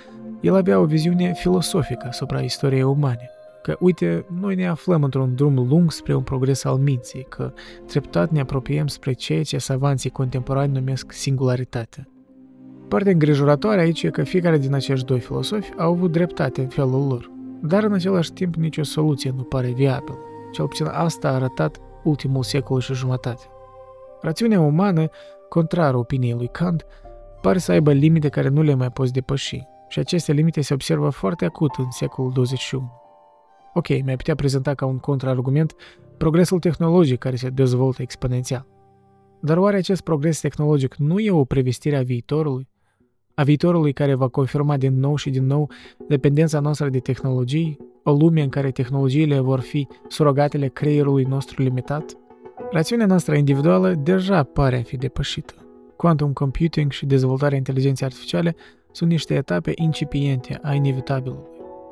el 0.40 0.54
avea 0.54 0.78
o 0.78 0.84
viziune 0.84 1.32
filosofică 1.32 2.06
asupra 2.08 2.40
istoriei 2.40 2.82
umane, 2.82 3.30
că, 3.62 3.76
uite, 3.80 4.24
noi 4.40 4.54
ne 4.54 4.66
aflăm 4.66 5.02
într-un 5.02 5.34
drum 5.34 5.54
lung 5.68 5.90
spre 5.92 6.14
un 6.14 6.22
progres 6.22 6.64
al 6.64 6.76
minții, 6.76 7.26
că 7.28 7.52
treptat 7.86 8.30
ne 8.30 8.40
apropiem 8.40 8.86
spre 8.86 9.12
ceea 9.12 9.42
ce 9.42 9.58
savanții 9.58 10.10
contemporani 10.10 10.72
numesc 10.72 11.12
singularitate. 11.12 12.11
Partea 12.92 13.12
îngrijorătoare 13.12 13.80
aici 13.80 14.02
e 14.02 14.10
că 14.10 14.22
fiecare 14.22 14.58
din 14.58 14.74
acești 14.74 15.06
doi 15.06 15.20
filosofi 15.20 15.72
au 15.78 15.92
avut 15.92 16.12
dreptate 16.12 16.60
în 16.60 16.68
felul 16.68 17.06
lor, 17.06 17.30
dar 17.62 17.82
în 17.82 17.92
același 17.92 18.32
timp 18.32 18.54
nicio 18.54 18.82
soluție 18.82 19.32
nu 19.36 19.42
pare 19.42 19.70
viabilă. 19.70 20.18
Cel 20.50 20.66
puțin 20.66 20.86
asta 20.86 21.28
a 21.28 21.34
arătat 21.34 21.80
ultimul 22.04 22.42
secol 22.42 22.80
și 22.80 22.94
jumătate. 22.94 23.42
Rațiunea 24.20 24.60
umană 24.60 25.08
contrar 25.48 25.94
opiniei 25.94 26.32
lui 26.32 26.48
Kant, 26.48 26.86
pare 27.40 27.58
să 27.58 27.72
aibă 27.72 27.92
limite 27.92 28.28
care 28.28 28.48
nu 28.48 28.62
le 28.62 28.74
mai 28.74 28.90
poți 28.90 29.12
depăși, 29.12 29.62
și 29.88 29.98
aceste 29.98 30.32
limite 30.32 30.60
se 30.60 30.74
observă 30.74 31.08
foarte 31.08 31.44
acut 31.44 31.74
în 31.78 31.90
secolul 31.90 32.32
21. 32.32 32.92
Ok, 33.74 33.88
mai 33.88 34.16
putea 34.16 34.34
prezenta 34.34 34.74
ca 34.74 34.86
un 34.86 34.98
contraargument 34.98 35.74
progresul 36.16 36.58
tehnologic 36.58 37.18
care 37.18 37.36
se 37.36 37.48
dezvoltă 37.48 38.02
exponențial. 38.02 38.66
Dar 39.40 39.56
oare 39.56 39.76
acest 39.76 40.00
progres 40.02 40.40
tehnologic 40.40 40.94
nu 40.94 41.18
e 41.18 41.30
o 41.30 41.44
prevestire 41.44 41.96
a 41.96 42.02
viitorului? 42.02 42.70
A 43.34 43.42
viitorului 43.42 43.92
care 43.92 44.14
va 44.14 44.28
confirma 44.28 44.76
din 44.76 44.98
nou 44.98 45.16
și 45.16 45.30
din 45.30 45.46
nou 45.46 45.70
dependența 46.08 46.60
noastră 46.60 46.88
de 46.88 46.98
tehnologii, 46.98 47.78
o 48.02 48.12
lume 48.12 48.42
în 48.42 48.48
care 48.48 48.70
tehnologiile 48.70 49.38
vor 49.38 49.60
fi 49.60 49.86
surogatele 50.08 50.68
creierului 50.68 51.24
nostru 51.24 51.62
limitat? 51.62 52.16
Rațiunea 52.70 53.06
noastră 53.06 53.34
individuală 53.34 53.94
deja 53.94 54.42
pare 54.42 54.76
a 54.78 54.82
fi 54.82 54.96
depășită. 54.96 55.54
Quantum 55.96 56.32
computing 56.32 56.90
și 56.90 57.06
dezvoltarea 57.06 57.56
inteligenței 57.56 58.06
artificiale 58.06 58.56
sunt 58.90 59.10
niște 59.10 59.34
etape 59.34 59.72
incipiente 59.74 60.58
a 60.62 60.74
inevitabilului, 60.74 61.44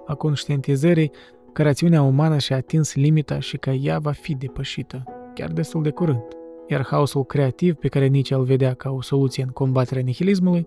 a 0.06 0.14
conștientizării 0.14 1.10
că 1.52 1.62
rațiunea 1.62 2.02
umană 2.02 2.38
și-a 2.38 2.56
atins 2.56 2.94
limita 2.94 3.40
și 3.40 3.56
că 3.56 3.70
ea 3.70 3.98
va 3.98 4.12
fi 4.12 4.34
depășită, 4.34 5.02
chiar 5.34 5.50
destul 5.50 5.82
de 5.82 5.90
curând. 5.90 6.22
Iar 6.68 6.86
haosul 6.86 7.24
creativ 7.24 7.74
pe 7.74 7.88
care 7.88 8.06
nici 8.06 8.30
îl 8.30 8.42
vedea 8.42 8.74
ca 8.74 8.90
o 8.90 9.02
soluție 9.02 9.42
în 9.42 9.48
combaterea 9.48 10.02
nihilismului, 10.02 10.66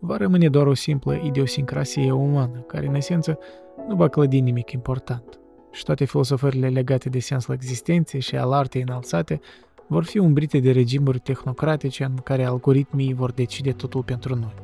va 0.00 0.16
rămâne 0.16 0.48
doar 0.48 0.66
o 0.66 0.74
simplă 0.74 1.14
idiosincrasie 1.14 2.12
umană, 2.12 2.58
care 2.58 2.86
în 2.86 2.94
esență 2.94 3.38
nu 3.88 3.94
va 3.94 4.08
clădi 4.08 4.40
nimic 4.40 4.70
important. 4.70 5.38
Și 5.72 5.84
toate 5.84 6.04
filosofările 6.04 6.68
legate 6.68 7.08
de 7.08 7.18
sensul 7.18 7.54
existenței 7.54 8.20
și 8.20 8.36
al 8.36 8.52
artei 8.52 8.82
înalțate 8.82 9.40
vor 9.86 10.04
fi 10.04 10.18
umbrite 10.18 10.58
de 10.58 10.70
regimuri 10.70 11.18
tehnocratice 11.18 12.04
în 12.04 12.14
care 12.14 12.44
algoritmii 12.44 13.14
vor 13.14 13.32
decide 13.32 13.72
totul 13.72 14.02
pentru 14.02 14.34
noi. 14.34 14.54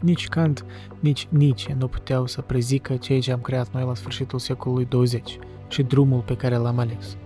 Nici 0.00 0.28
Kant, 0.28 0.64
nici 1.00 1.26
Nietzsche 1.30 1.76
nu 1.78 1.88
puteau 1.88 2.26
să 2.26 2.40
prezică 2.40 2.96
ceea 2.96 3.20
ce 3.20 3.32
am 3.32 3.40
creat 3.40 3.72
noi 3.72 3.84
la 3.84 3.94
sfârșitul 3.94 4.38
secolului 4.38 4.84
20 4.84 5.38
și 5.68 5.82
drumul 5.82 6.20
pe 6.20 6.36
care 6.36 6.56
l-am 6.56 6.78
ales. 6.78 7.16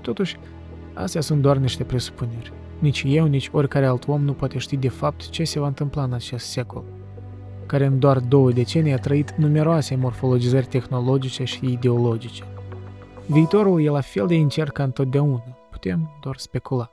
Totuși, 0.00 0.36
astea 0.94 1.20
sunt 1.20 1.42
doar 1.42 1.56
niște 1.56 1.84
presupuneri. 1.84 2.52
Nici 2.84 3.02
eu, 3.06 3.26
nici 3.26 3.50
oricare 3.52 3.86
alt 3.86 4.08
om 4.08 4.24
nu 4.24 4.32
poate 4.32 4.58
ști 4.58 4.76
de 4.76 4.88
fapt 4.88 5.28
ce 5.28 5.44
se 5.44 5.60
va 5.60 5.66
întâmpla 5.66 6.02
în 6.02 6.12
acest 6.12 6.46
secol, 6.46 6.84
care 7.66 7.84
în 7.84 7.98
doar 7.98 8.18
două 8.18 8.50
decenii 8.50 8.92
a 8.92 8.98
trăit 8.98 9.30
numeroase 9.36 9.96
morfologizări 9.96 10.66
tehnologice 10.66 11.44
și 11.44 11.72
ideologice. 11.72 12.44
Viitorul 13.26 13.82
e 13.82 13.88
la 13.88 14.00
fel 14.00 14.26
de 14.26 14.34
incert 14.34 14.72
ca 14.72 14.82
întotdeauna, 14.82 15.42
putem 15.70 16.10
doar 16.22 16.36
specula. 16.36 16.90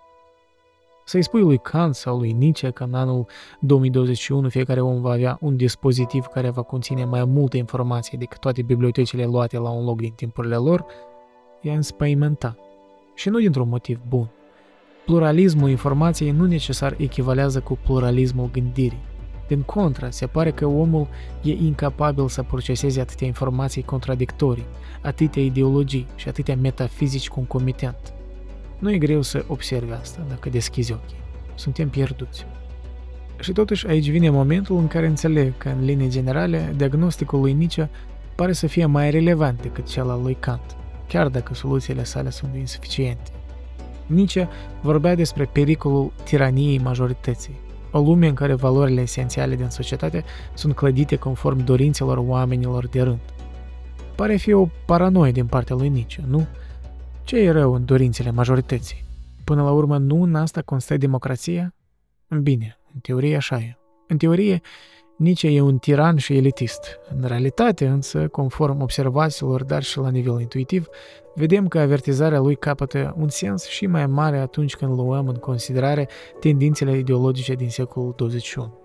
Să-i 1.06 1.24
spui 1.24 1.42
lui 1.42 1.58
Kant 1.58 1.96
sau 1.96 2.18
lui 2.18 2.32
Nietzsche 2.32 2.70
că 2.70 2.84
în 2.84 2.94
anul 2.94 3.26
2021 3.60 4.50
fiecare 4.50 4.82
om 4.82 5.02
va 5.02 5.12
avea 5.12 5.38
un 5.42 5.56
dispozitiv 5.56 6.26
care 6.26 6.50
va 6.50 6.62
conține 6.62 7.06
mai 7.06 7.26
multe 7.26 7.58
informații 7.58 8.18
decât 8.18 8.40
toate 8.40 8.62
bibliotecile 8.62 9.26
luate 9.26 9.58
la 9.58 9.70
un 9.70 9.86
loc 9.86 9.98
din 9.98 10.14
timpurile 10.16 10.56
lor, 10.56 10.86
i-a 11.62 11.74
înspăimenta. 11.74 12.56
Și 13.16 13.30
nu 13.30 13.40
dintr-un 13.40 13.70
motiv 13.70 14.00
bun. 14.08 14.30
Pluralismul 15.06 15.70
informației 15.70 16.32
nu 16.32 16.46
necesar 16.46 16.96
echivalează 16.98 17.60
cu 17.60 17.78
pluralismul 17.84 18.50
gândirii. 18.52 19.10
Din 19.48 19.62
contra, 19.62 20.10
se 20.10 20.28
pare 20.28 20.52
că 20.52 20.66
omul 20.66 21.08
e 21.42 21.52
incapabil 21.52 22.28
să 22.28 22.44
proceseze 22.44 23.02
atâtea 23.02 23.28
informații 23.28 23.84
contradictorii, 23.84 24.66
atâtea 25.02 25.42
ideologii 25.42 26.08
și 26.16 26.28
atâtea 26.28 26.56
metafizici 26.56 27.30
concomitent. 27.30 28.14
Nu 28.80 28.92
e 28.92 28.98
greu 28.98 29.22
să 29.22 29.46
observi 29.48 29.92
asta 29.92 30.26
dacă 30.30 30.50
deschizi 30.50 30.92
ochii. 30.92 31.18
Suntem 31.56 31.90
pierduți. 31.90 32.46
Și 33.40 33.52
totuși 33.52 33.88
aici 33.88 34.10
vine 34.10 34.30
momentul 34.30 34.78
în 34.78 34.88
care 34.88 35.08
înțeleg 35.08 35.58
că, 35.58 35.70
în 35.70 35.86
linii 35.86 36.10
generale, 36.10 36.74
diagnosticul 36.78 37.40
lui 37.40 37.54
Nietzsche 37.54 37.90
pare 38.36 38.54
să 38.54 38.68
fie 38.68 38.86
mai 38.86 39.12
relevant 39.12 39.62
decât 39.62 39.88
cel 39.88 40.10
al 40.10 40.22
lui 40.22 40.38
Kant, 40.40 40.76
chiar 41.08 41.28
dacă 41.28 41.54
soluțiile 41.54 42.04
sale 42.04 42.30
sunt 42.30 42.56
insuficiente. 42.56 43.32
Nietzsche 44.12 44.48
vorbea 44.82 45.16
despre 45.16 45.46
pericolul 45.46 46.12
tiraniei 46.24 46.80
majorității, 46.80 47.60
o 47.92 48.00
lume 48.00 48.28
în 48.28 48.34
care 48.34 48.54
valorile 48.54 49.02
esențiale 49.02 49.56
din 49.56 49.70
societate 49.70 50.24
sunt 50.54 50.76
clădite 50.76 51.16
conform 51.16 51.64
dorințelor 51.64 52.18
oamenilor 52.18 52.88
de 52.88 53.02
rând. 53.02 53.20
Pare 54.16 54.36
fi 54.36 54.54
o 54.54 54.68
paranoie 54.86 55.32
din 55.32 55.46
partea 55.46 55.76
lui 55.76 55.90
Nietzsche, 55.90 56.24
nu? 56.28 56.48
Ce 57.24 57.38
e 57.38 57.52
rău 57.52 57.74
în 57.74 57.86
dorințele 57.86 58.32
majorității? 58.32 59.04
Până 59.44 59.64
la 59.64 59.72
urmă, 59.72 59.98
nu 59.98 60.22
în 60.22 60.36
asta 60.36 60.62
constă 60.62 60.98
democrația? 60.98 61.74
Bine, 62.42 62.80
în 62.94 63.00
teorie 63.00 63.36
așa 63.36 63.58
e. 63.58 63.78
În 64.08 64.18
teorie, 64.18 64.62
nici 65.18 65.44
e 65.44 65.62
un 65.62 65.78
tiran 65.78 66.18
și 66.18 66.38
elitist. 66.38 67.00
În 67.16 67.28
realitate, 67.28 67.88
însă, 67.88 68.28
conform 68.28 68.82
observațiilor, 68.82 69.64
dar 69.64 69.84
și 69.84 69.98
la 69.98 70.10
nivel 70.10 70.40
intuitiv, 70.40 70.88
vedem 71.36 71.68
că 71.68 71.80
avertizarea 71.80 72.40
lui 72.40 72.56
capătă 72.56 73.16
un 73.20 73.30
sens 73.30 73.66
și 73.66 73.86
mai 73.86 74.08
mare 74.08 74.38
atunci 74.38 74.76
când 74.76 74.94
luăm 74.94 75.28
în 75.28 75.36
considerare 75.36 76.08
tendințele 76.40 76.98
ideologice 76.98 77.54
din 77.54 77.70
secolul 77.70 78.14
21. 78.16 78.80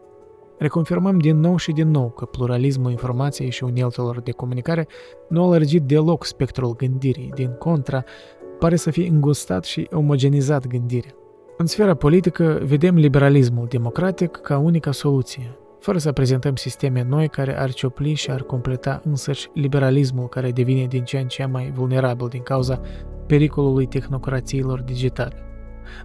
Reconfirmăm 0.58 1.18
din 1.18 1.40
nou 1.40 1.56
și 1.56 1.72
din 1.72 1.90
nou 1.90 2.10
că 2.10 2.24
pluralismul 2.24 2.90
informației 2.90 3.50
și 3.50 3.64
uneltelor 3.64 4.20
de 4.20 4.30
comunicare 4.30 4.86
nu 5.28 5.44
a 5.44 5.48
lărgit 5.48 5.82
deloc 5.82 6.24
spectrul 6.24 6.76
gândirii, 6.76 7.32
din 7.34 7.50
contra, 7.58 8.04
pare 8.58 8.76
să 8.76 8.90
fie 8.90 9.08
îngustat 9.08 9.64
și 9.64 9.88
omogenizat 9.92 10.66
gândirea. 10.66 11.14
În 11.56 11.66
sfera 11.66 11.94
politică, 11.94 12.60
vedem 12.64 12.94
liberalismul 12.94 13.66
democratic 13.68 14.30
ca 14.30 14.58
unica 14.58 14.92
soluție, 14.92 15.58
fără 15.86 15.98
să 15.98 16.12
prezentăm 16.12 16.56
sisteme 16.56 17.02
noi 17.02 17.28
care 17.28 17.58
ar 17.58 17.72
ciopli 17.72 18.14
și 18.14 18.30
ar 18.30 18.42
completa 18.42 19.00
însăși 19.04 19.48
liberalismul 19.54 20.28
care 20.28 20.50
devine 20.50 20.86
din 20.86 21.04
ce 21.04 21.18
în 21.18 21.26
ce 21.26 21.44
mai 21.44 21.70
vulnerabil 21.70 22.28
din 22.28 22.42
cauza 22.42 22.80
pericolului 23.26 23.86
tehnocrațiilor 23.86 24.80
digitale. 24.80 25.36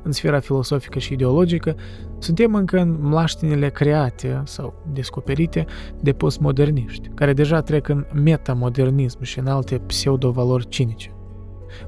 În 0.04 0.12
sfera 0.12 0.40
filosofică 0.40 1.00
și 1.00 1.14
ideologică, 1.14 1.76
suntem 2.18 2.56
încă 2.56 2.78
în 2.78 2.98
mlaștinile 3.00 3.70
create 3.70 4.42
sau 4.46 4.74
descoperite 4.94 5.66
de 6.02 6.14
postmoderniști, 6.14 7.10
care 7.16 7.34
deja 7.34 7.62
trec 7.62 7.88
în 7.88 8.06
metamodernism 8.14 9.24
și 9.24 9.40
în 9.40 9.48
alte 9.48 9.78
pseudo-valori 9.78 10.68
cinice. 10.68 11.12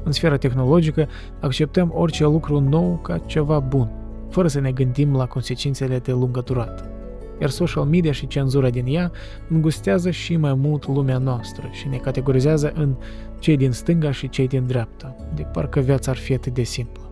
În 0.04 0.12
sfera 0.12 0.38
tehnologică, 0.38 1.08
acceptăm 1.40 1.92
orice 1.94 2.24
lucru 2.24 2.60
nou 2.60 3.00
ca 3.04 3.18
ceva 3.18 3.60
bun, 3.60 3.92
fără 4.30 4.48
să 4.48 4.60
ne 4.60 4.72
gândim 4.72 5.16
la 5.16 5.26
consecințele 5.26 6.00
de 6.00 6.12
lungă 6.12 6.42
durată. 6.42 6.93
Iar 7.40 7.50
social 7.50 7.84
media 7.84 8.12
și 8.12 8.28
cenzura 8.28 8.70
din 8.70 8.86
ea 8.88 9.12
îngustează 9.50 10.12
și 10.12 10.36
mai 10.38 10.54
mult 10.54 10.88
lumea 10.88 11.18
noastră 11.18 11.70
și 11.72 11.88
ne 11.88 11.98
categorizează 11.98 12.72
în 12.76 12.96
cei 13.40 13.58
din 13.58 13.72
stânga 13.72 14.12
și 14.12 14.30
cei 14.30 14.48
din 14.48 14.66
dreapta, 14.68 15.16
de 15.36 15.42
parcă 15.42 15.80
viața 15.80 16.12
ar 16.12 16.18
fi 16.18 16.34
atât 16.34 16.54
de 16.54 16.64
simplă. 16.64 17.12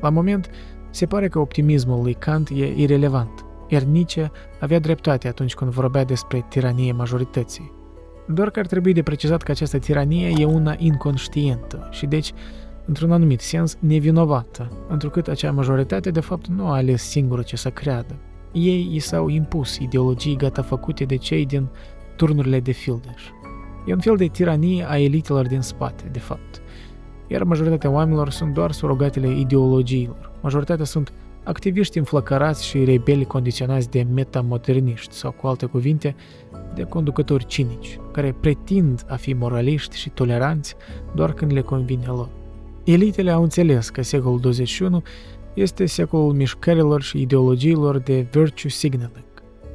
La 0.00 0.10
moment, 0.10 0.50
se 0.90 1.06
pare 1.06 1.28
că 1.28 1.38
optimismul 1.38 2.02
lui 2.02 2.14
Kant 2.14 2.48
e 2.48 2.72
irelevant, 2.76 3.44
iar 3.68 3.82
Nietzsche 3.82 4.30
avea 4.60 4.78
dreptate 4.78 5.28
atunci 5.28 5.54
când 5.54 5.70
vorbea 5.70 6.04
despre 6.04 6.46
tiranie 6.48 6.92
majorității. 6.92 7.72
Doar 8.26 8.50
că 8.50 8.58
ar 8.58 8.66
trebui 8.66 8.92
de 8.92 9.02
precizat 9.02 9.42
că 9.42 9.50
această 9.50 9.78
tiranie 9.78 10.32
e 10.36 10.44
una 10.44 10.74
inconștientă 10.78 11.88
și 11.90 12.06
deci, 12.06 12.32
într-un 12.84 13.12
anumit 13.12 13.40
sens, 13.40 13.76
nevinovată, 13.78 14.70
întrucât 14.88 15.28
acea 15.28 15.52
majoritate 15.52 16.10
de 16.10 16.20
fapt 16.20 16.46
nu 16.46 16.66
a 16.66 16.74
ales 16.74 17.02
singură 17.02 17.42
ce 17.42 17.56
să 17.56 17.70
creadă. 17.70 18.14
Ei 18.58 18.88
i 18.92 18.98
s-au 18.98 19.28
impus 19.28 19.76
ideologii 19.76 20.36
gata 20.36 20.62
făcute 20.62 21.04
de 21.04 21.16
cei 21.16 21.46
din 21.46 21.68
turnurile 22.16 22.60
de 22.60 22.72
fildeș. 22.72 23.22
E 23.86 23.92
un 23.92 24.00
fel 24.00 24.16
de 24.16 24.26
tiranie 24.26 24.84
a 24.88 24.98
elitelor 24.98 25.46
din 25.46 25.60
spate, 25.60 26.08
de 26.12 26.18
fapt 26.18 26.62
iar 27.28 27.42
majoritatea 27.42 27.90
oamenilor 27.90 28.30
sunt 28.30 28.54
doar 28.54 28.72
surogatele 28.72 29.38
ideologiilor. 29.38 30.32
Majoritatea 30.42 30.84
sunt 30.84 31.12
activiști 31.44 31.98
înflăcărați 31.98 32.66
și 32.66 32.84
rebeli 32.84 33.24
condiționați 33.24 33.90
de 33.90 34.06
metamoderniști 34.14 35.14
sau, 35.14 35.30
cu 35.30 35.46
alte 35.46 35.66
cuvinte, 35.66 36.16
de 36.74 36.82
conducători 36.82 37.46
cinici, 37.46 37.98
care 38.12 38.34
pretind 38.40 39.04
a 39.08 39.14
fi 39.14 39.32
moraliști 39.32 39.96
și 39.96 40.08
toleranți 40.08 40.74
doar 41.14 41.32
când 41.32 41.52
le 41.52 41.60
convine 41.60 42.06
lor. 42.06 42.28
Elitele 42.84 43.30
au 43.30 43.42
înțeles 43.42 43.90
că 43.90 44.02
secolul 44.02 44.40
21 44.40 45.02
este 45.60 45.86
secolul 45.86 46.32
mișcărilor 46.32 47.02
și 47.02 47.20
ideologiilor 47.20 47.98
de 47.98 48.26
virtue 48.30 48.70
signaling. 48.70 49.24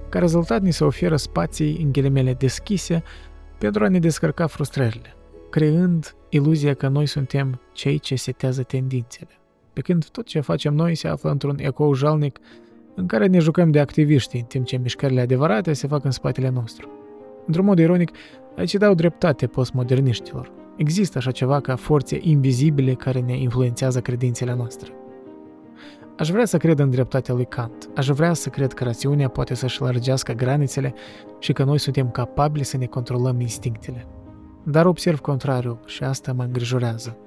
Ca 0.09 0.19
rezultat, 0.19 0.61
ni 0.61 0.73
se 0.73 0.83
oferă 0.83 1.15
spații 1.15 1.81
în 1.83 1.91
ghilimele 1.91 2.33
deschise 2.33 3.03
pentru 3.57 3.83
a 3.83 3.87
ne 3.87 3.99
descărca 3.99 4.47
frustrările 4.47 5.15
creând 5.53 6.15
iluzia 6.29 6.73
că 6.73 6.87
noi 6.87 7.05
suntem 7.05 7.61
cei 7.73 7.99
ce 7.99 8.15
setează 8.15 8.63
tendințele, 8.63 9.39
pe 9.73 9.81
când 9.81 10.05
tot 10.05 10.25
ce 10.25 10.39
facem 10.39 10.73
noi 10.73 10.95
se 10.95 11.07
află 11.07 11.31
într-un 11.31 11.57
ecou 11.59 11.93
jalnic 11.93 12.39
în 12.95 13.05
care 13.05 13.25
ne 13.25 13.39
jucăm 13.39 13.71
de 13.71 13.79
activiști, 13.79 14.37
în 14.37 14.43
timp 14.43 14.65
ce 14.65 14.77
mișcările 14.77 15.21
adevărate 15.21 15.73
se 15.73 15.87
fac 15.87 16.03
în 16.03 16.11
spatele 16.11 16.49
nostru. 16.49 16.89
Într-un 17.45 17.65
mod 17.65 17.79
ironic, 17.79 18.11
aici 18.57 18.73
dau 18.73 18.93
dreptate 18.93 19.47
postmoderniștilor. 19.47 20.51
Există 20.75 21.17
așa 21.17 21.31
ceva 21.31 21.59
ca 21.59 21.75
forțe 21.75 22.17
invizibile 22.21 22.93
care 22.93 23.19
ne 23.19 23.37
influențează 23.37 24.01
credințele 24.01 24.55
noastre. 24.55 24.91
Aș 26.17 26.29
vrea 26.29 26.45
să 26.45 26.57
cred 26.57 26.79
în 26.79 26.89
dreptatea 26.89 27.33
lui 27.33 27.45
Kant. 27.45 27.89
Aș 27.95 28.07
vrea 28.07 28.33
să 28.33 28.49
cred 28.49 28.73
că 28.73 28.83
rațiunea 28.83 29.27
poate 29.27 29.53
să-și 29.53 29.81
lărgească 29.81 30.33
granițele 30.33 30.93
și 31.39 31.53
că 31.53 31.63
noi 31.63 31.77
suntem 31.77 32.09
capabili 32.09 32.63
să 32.63 32.77
ne 32.77 32.85
controlăm 32.85 33.39
instinctele. 33.39 34.07
Dar 34.63 34.85
observ 34.85 35.19
contrariul 35.19 35.79
și 35.85 36.03
asta 36.03 36.33
mă 36.33 36.43
îngrijorează. 36.43 37.17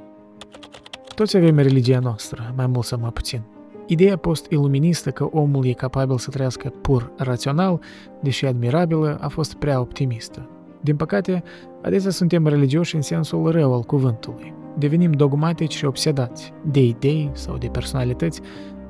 Toți 1.15 1.37
avem 1.37 1.57
religia 1.57 1.99
noastră, 1.99 2.53
mai 2.57 2.67
mult 2.67 2.85
sau 2.85 2.99
mai 3.01 3.11
puțin. 3.11 3.43
Ideea 3.87 4.17
post-iluministă 4.17 5.11
că 5.11 5.25
omul 5.25 5.67
e 5.67 5.73
capabil 5.73 6.19
să 6.19 6.31
trăiască 6.31 6.69
pur 6.69 7.13
rațional, 7.17 7.81
deși 8.21 8.47
admirabilă, 8.47 9.19
a 9.21 9.29
fost 9.29 9.55
prea 9.55 9.81
optimistă. 9.81 10.49
Din 10.81 10.97
păcate, 10.97 11.43
adesea 11.83 12.11
suntem 12.11 12.47
religioși 12.47 12.95
în 12.95 13.03
sensul 13.03 13.51
rău 13.51 13.75
al 13.75 13.83
cuvântului. 13.83 14.55
Devenim 14.79 15.13
dogmatici 15.13 15.75
și 15.75 15.85
obsedați 15.85 16.53
de 16.65 16.83
idei 16.83 17.31
sau 17.33 17.57
de 17.57 17.67
personalități, 17.67 18.41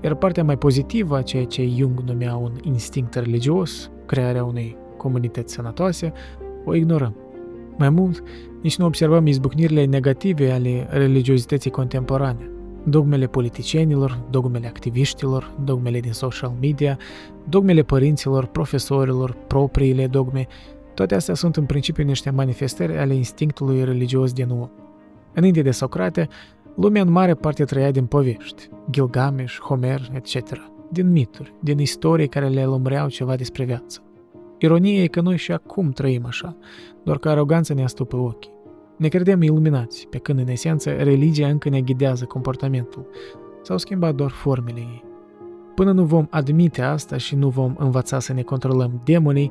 iar 0.01 0.15
partea 0.15 0.45
mai 0.45 0.57
pozitivă 0.57 1.17
a 1.17 1.23
ceea 1.23 1.45
ce 1.45 1.67
Jung 1.67 2.01
numea 2.01 2.37
un 2.37 2.53
instinct 2.63 3.15
religios, 3.15 3.91
crearea 4.07 4.45
unei 4.45 4.77
comunități 4.97 5.53
sănătoase, 5.53 6.13
o 6.65 6.75
ignorăm. 6.75 7.17
Mai 7.79 7.91
mult, 7.91 8.23
nici 8.63 8.77
nu 8.77 8.85
observăm 8.85 9.27
izbucnirile 9.27 9.85
negative 9.85 10.51
ale 10.51 10.87
religiozității 10.91 11.71
contemporane. 11.71 12.51
Dogmele 12.85 13.27
politicienilor, 13.27 14.21
dogmele 14.31 14.67
activiștilor, 14.67 15.55
dogmele 15.65 16.01
din 16.01 16.13
social 16.13 16.53
media, 16.61 16.99
dogmele 17.49 17.83
părinților, 17.83 18.47
profesorilor, 18.47 19.37
propriile 19.47 20.07
dogme, 20.07 20.47
toate 20.95 21.15
astea 21.15 21.35
sunt 21.35 21.57
în 21.57 21.65
principiu 21.65 22.05
niște 22.05 22.31
manifestări 22.31 22.99
ale 22.99 23.15
instinctului 23.15 23.85
religios 23.85 24.33
din 24.33 24.51
om. 24.51 24.69
Înainte 25.35 25.63
de 25.63 25.71
Socrate, 25.71 26.29
lumea 26.77 27.03
în 27.03 27.11
mare 27.11 27.35
parte 27.35 27.65
trăia 27.65 27.91
din 27.91 28.07
povești, 28.07 28.69
Gilgamesh, 28.91 29.59
Homer, 29.61 30.11
etc., 30.13 30.41
din 30.91 31.11
mituri, 31.11 31.55
din 31.61 31.79
istorii 31.79 32.29
care 32.29 32.49
le 32.49 32.65
lămureau 32.65 33.09
ceva 33.09 33.37
despre 33.37 33.65
viață. 33.65 34.01
Ironia 34.59 35.03
e 35.03 35.07
că 35.07 35.21
noi 35.21 35.37
și 35.37 35.53
acum 35.53 35.91
trăim 35.91 36.27
așa, 36.27 36.57
doar 37.05 37.19
că 37.19 37.29
aroganța 37.29 37.75
ne 37.75 37.83
astupă 37.83 38.17
ochii. 38.17 38.55
Ne 38.97 39.09
credem 39.09 39.43
iluminați, 39.43 40.07
pe 40.11 40.19
când 40.19 40.39
în 40.39 40.49
esență 40.49 40.91
religia 40.91 41.49
încă 41.49 41.69
ne 41.69 41.81
ghidează 41.81 42.25
comportamentul. 42.25 43.07
S-au 43.63 43.79
schimbat 43.79 44.15
doar 44.15 44.31
formele 44.31 44.79
ei. 44.79 45.05
Până 45.75 45.93
nu 45.93 46.05
vom 46.05 46.27
admite 46.31 46.83
asta 46.83 47.17
și 47.17 47.35
nu 47.35 47.49
vom 47.49 47.75
învăța 47.79 48.19
să 48.19 48.33
ne 48.33 48.43
controlăm 48.43 49.01
demonii, 49.05 49.51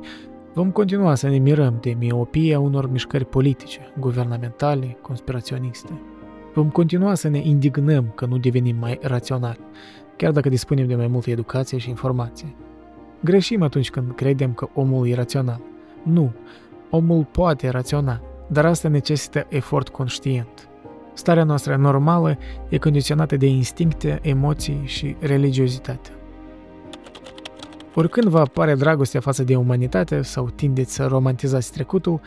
vom 0.54 0.70
continua 0.70 1.14
să 1.14 1.28
ne 1.28 1.38
mirăm 1.38 1.78
de 1.80 1.96
miopia 1.98 2.60
unor 2.60 2.90
mișcări 2.90 3.24
politice, 3.24 3.80
guvernamentale, 3.98 4.98
conspiraționiste. 5.02 6.00
Vom 6.56 6.70
continua 6.70 7.14
să 7.14 7.28
ne 7.28 7.38
indignăm 7.38 8.12
că 8.14 8.26
nu 8.26 8.38
devenim 8.38 8.76
mai 8.76 8.98
raționali, 9.02 9.60
chiar 10.16 10.32
dacă 10.32 10.48
dispunem 10.48 10.86
de 10.86 10.94
mai 10.94 11.06
multă 11.06 11.30
educație 11.30 11.78
și 11.78 11.88
informație. 11.88 12.54
Greșim 13.24 13.62
atunci 13.62 13.90
când 13.90 14.14
credem 14.14 14.52
că 14.52 14.68
omul 14.74 15.08
e 15.08 15.14
rațional. 15.14 15.60
Nu, 16.02 16.32
omul 16.90 17.26
poate 17.30 17.68
raționa, 17.68 18.20
dar 18.46 18.66
asta 18.66 18.88
necesită 18.88 19.46
efort 19.48 19.88
conștient. 19.88 20.68
Starea 21.14 21.44
noastră 21.44 21.76
normală 21.76 22.38
e 22.68 22.78
condiționată 22.78 23.36
de 23.36 23.46
instincte, 23.46 24.18
emoții 24.22 24.82
și 24.84 25.16
religiozitate. 25.20 26.10
Oricând 27.94 28.26
vă 28.26 28.38
apare 28.38 28.74
dragostea 28.74 29.20
față 29.20 29.42
de 29.42 29.56
umanitate 29.56 30.22
sau 30.22 30.50
tindeți 30.50 30.94
să 30.94 31.06
romantizați 31.06 31.72
trecutul, 31.72 32.20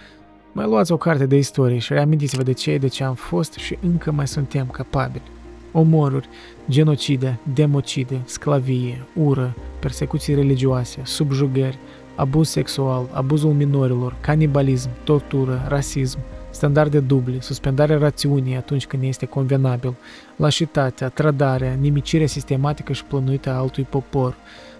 mai 0.51 0.65
luați 0.65 0.91
o 0.91 0.97
carte 0.97 1.25
de 1.25 1.37
istorie 1.37 1.77
și 1.77 1.93
reamintiți-vă 1.93 2.43
de 2.43 2.51
ce 2.51 2.77
de 2.77 2.87
ce 2.87 3.03
am 3.03 3.13
fost 3.13 3.53
și 3.53 3.77
încă 3.81 4.11
mai 4.11 4.27
suntem 4.27 4.67
capabili. 4.67 5.23
Omoruri, 5.71 6.29
genocide, 6.69 7.39
democide, 7.53 8.21
sclavie, 8.25 9.05
ură, 9.13 9.55
persecuții 9.79 10.35
religioase, 10.35 11.01
subjugări, 11.03 11.77
abuz 12.15 12.49
sexual, 12.49 13.09
abuzul 13.11 13.51
minorilor, 13.51 14.15
canibalism, 14.21 14.89
tortură, 15.03 15.65
rasism, 15.67 16.19
standarde 16.49 16.99
duble, 16.99 17.39
suspendarea 17.39 17.97
rațiunii 17.97 18.55
atunci 18.55 18.87
când 18.87 19.03
este 19.03 19.25
convenabil, 19.25 19.95
lașitatea, 20.35 21.09
trădarea, 21.09 21.73
nimicirea 21.73 22.27
sistematică 22.27 22.93
și 22.93 23.03
plănuită 23.03 23.49
a 23.49 23.57
altui 23.57 23.83
popor, 23.83 24.35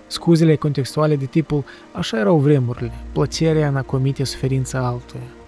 scuzele 0.08 0.56
contextuale 0.56 1.16
de 1.16 1.26
tipul 1.26 1.64
așa 1.92 2.20
erau 2.20 2.38
vremurile, 2.38 2.94
plăcerea 3.12 3.68
în 3.68 3.76
a 3.76 3.82
comite 3.82 4.24
suferința 4.24 4.86
altuia. 4.88 5.39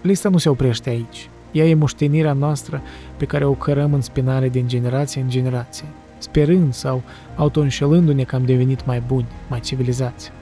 Lista 0.00 0.28
nu 0.28 0.38
se 0.38 0.48
oprește 0.48 0.90
aici. 0.90 1.28
Ea 1.52 1.64
e 1.64 1.74
moștenirea 1.74 2.32
noastră 2.32 2.82
pe 3.16 3.24
care 3.24 3.44
o 3.44 3.52
cărăm 3.52 3.92
în 3.92 4.00
spinare 4.00 4.48
din 4.48 4.68
generație 4.68 5.20
în 5.20 5.28
generație, 5.28 5.86
sperând 6.18 6.74
sau 6.74 7.02
auto 7.36 7.62
ne 7.62 8.24
că 8.24 8.36
am 8.36 8.44
devenit 8.44 8.86
mai 8.86 9.02
buni, 9.06 9.26
mai 9.48 9.60
civilizați 9.60 10.32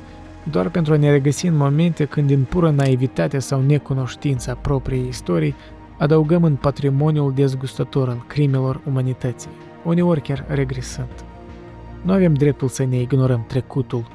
doar 0.51 0.69
pentru 0.69 0.93
a 0.93 0.97
ne 0.97 1.11
regăsi 1.11 1.47
în 1.47 1.57
momente 1.57 2.05
când 2.05 2.27
din 2.27 2.47
pură 2.49 2.71
naivitate 2.71 3.39
sau 3.39 3.61
necunoștința 3.61 4.55
propriei 4.55 5.09
istorii 5.09 5.55
adăugăm 5.99 6.45
în 6.45 6.55
patrimoniul 6.55 7.33
dezgustător 7.35 8.09
al 8.09 8.25
crimelor 8.27 8.81
umanității, 8.87 9.51
uneori 9.85 10.21
chiar 10.21 10.45
regresând. 10.49 11.25
Nu 12.03 12.13
avem 12.13 12.35
dreptul 12.35 12.69
să 12.69 12.85
ne 12.85 13.01
ignorăm 13.01 13.45
trecutul, 13.49 14.09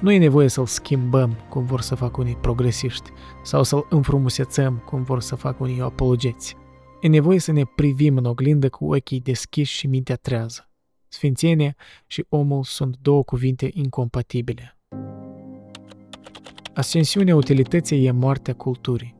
nu 0.00 0.12
e 0.12 0.18
nevoie 0.18 0.48
să-l 0.48 0.66
schimbăm 0.66 1.36
cum 1.48 1.64
vor 1.64 1.80
să 1.80 1.94
facă 1.94 2.20
unii 2.20 2.36
progresiști 2.36 3.10
sau 3.42 3.62
să-l 3.62 3.86
înfrumusețăm 3.90 4.82
cum 4.86 5.02
vor 5.02 5.20
să 5.20 5.34
facă 5.34 5.62
unii 5.62 5.80
apologeți. 5.80 6.56
E 7.00 7.08
nevoie 7.08 7.38
să 7.38 7.52
ne 7.52 7.62
privim 7.76 8.16
în 8.16 8.24
oglindă 8.24 8.68
cu 8.68 8.94
ochii 8.94 9.20
deschiși 9.20 9.76
și 9.76 9.86
mintea 9.86 10.16
trează. 10.16 10.70
Sfințenie 11.08 11.74
și 12.06 12.26
omul 12.28 12.62
sunt 12.62 12.96
două 13.02 13.22
cuvinte 13.22 13.70
incompatibile. 13.72 14.78
Ascensiunea 16.74 17.36
utilității 17.36 18.06
e 18.06 18.10
moartea 18.10 18.54
culturii. 18.54 19.14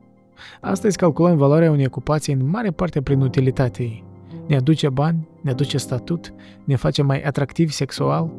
Astăzi 0.61 0.97
calculăm 0.97 1.37
valoarea 1.37 1.71
unei 1.71 1.85
ocupații 1.85 2.33
în 2.33 2.49
mare 2.49 2.71
parte 2.71 3.01
prin 3.01 3.21
utilitatea 3.21 3.85
ei. 3.85 4.03
Ne 4.47 4.55
aduce 4.55 4.89
bani, 4.89 5.27
ne 5.41 5.51
aduce 5.51 5.77
statut, 5.77 6.33
ne 6.63 6.75
face 6.75 7.01
mai 7.01 7.21
atractivi 7.21 7.71
sexual. 7.71 8.31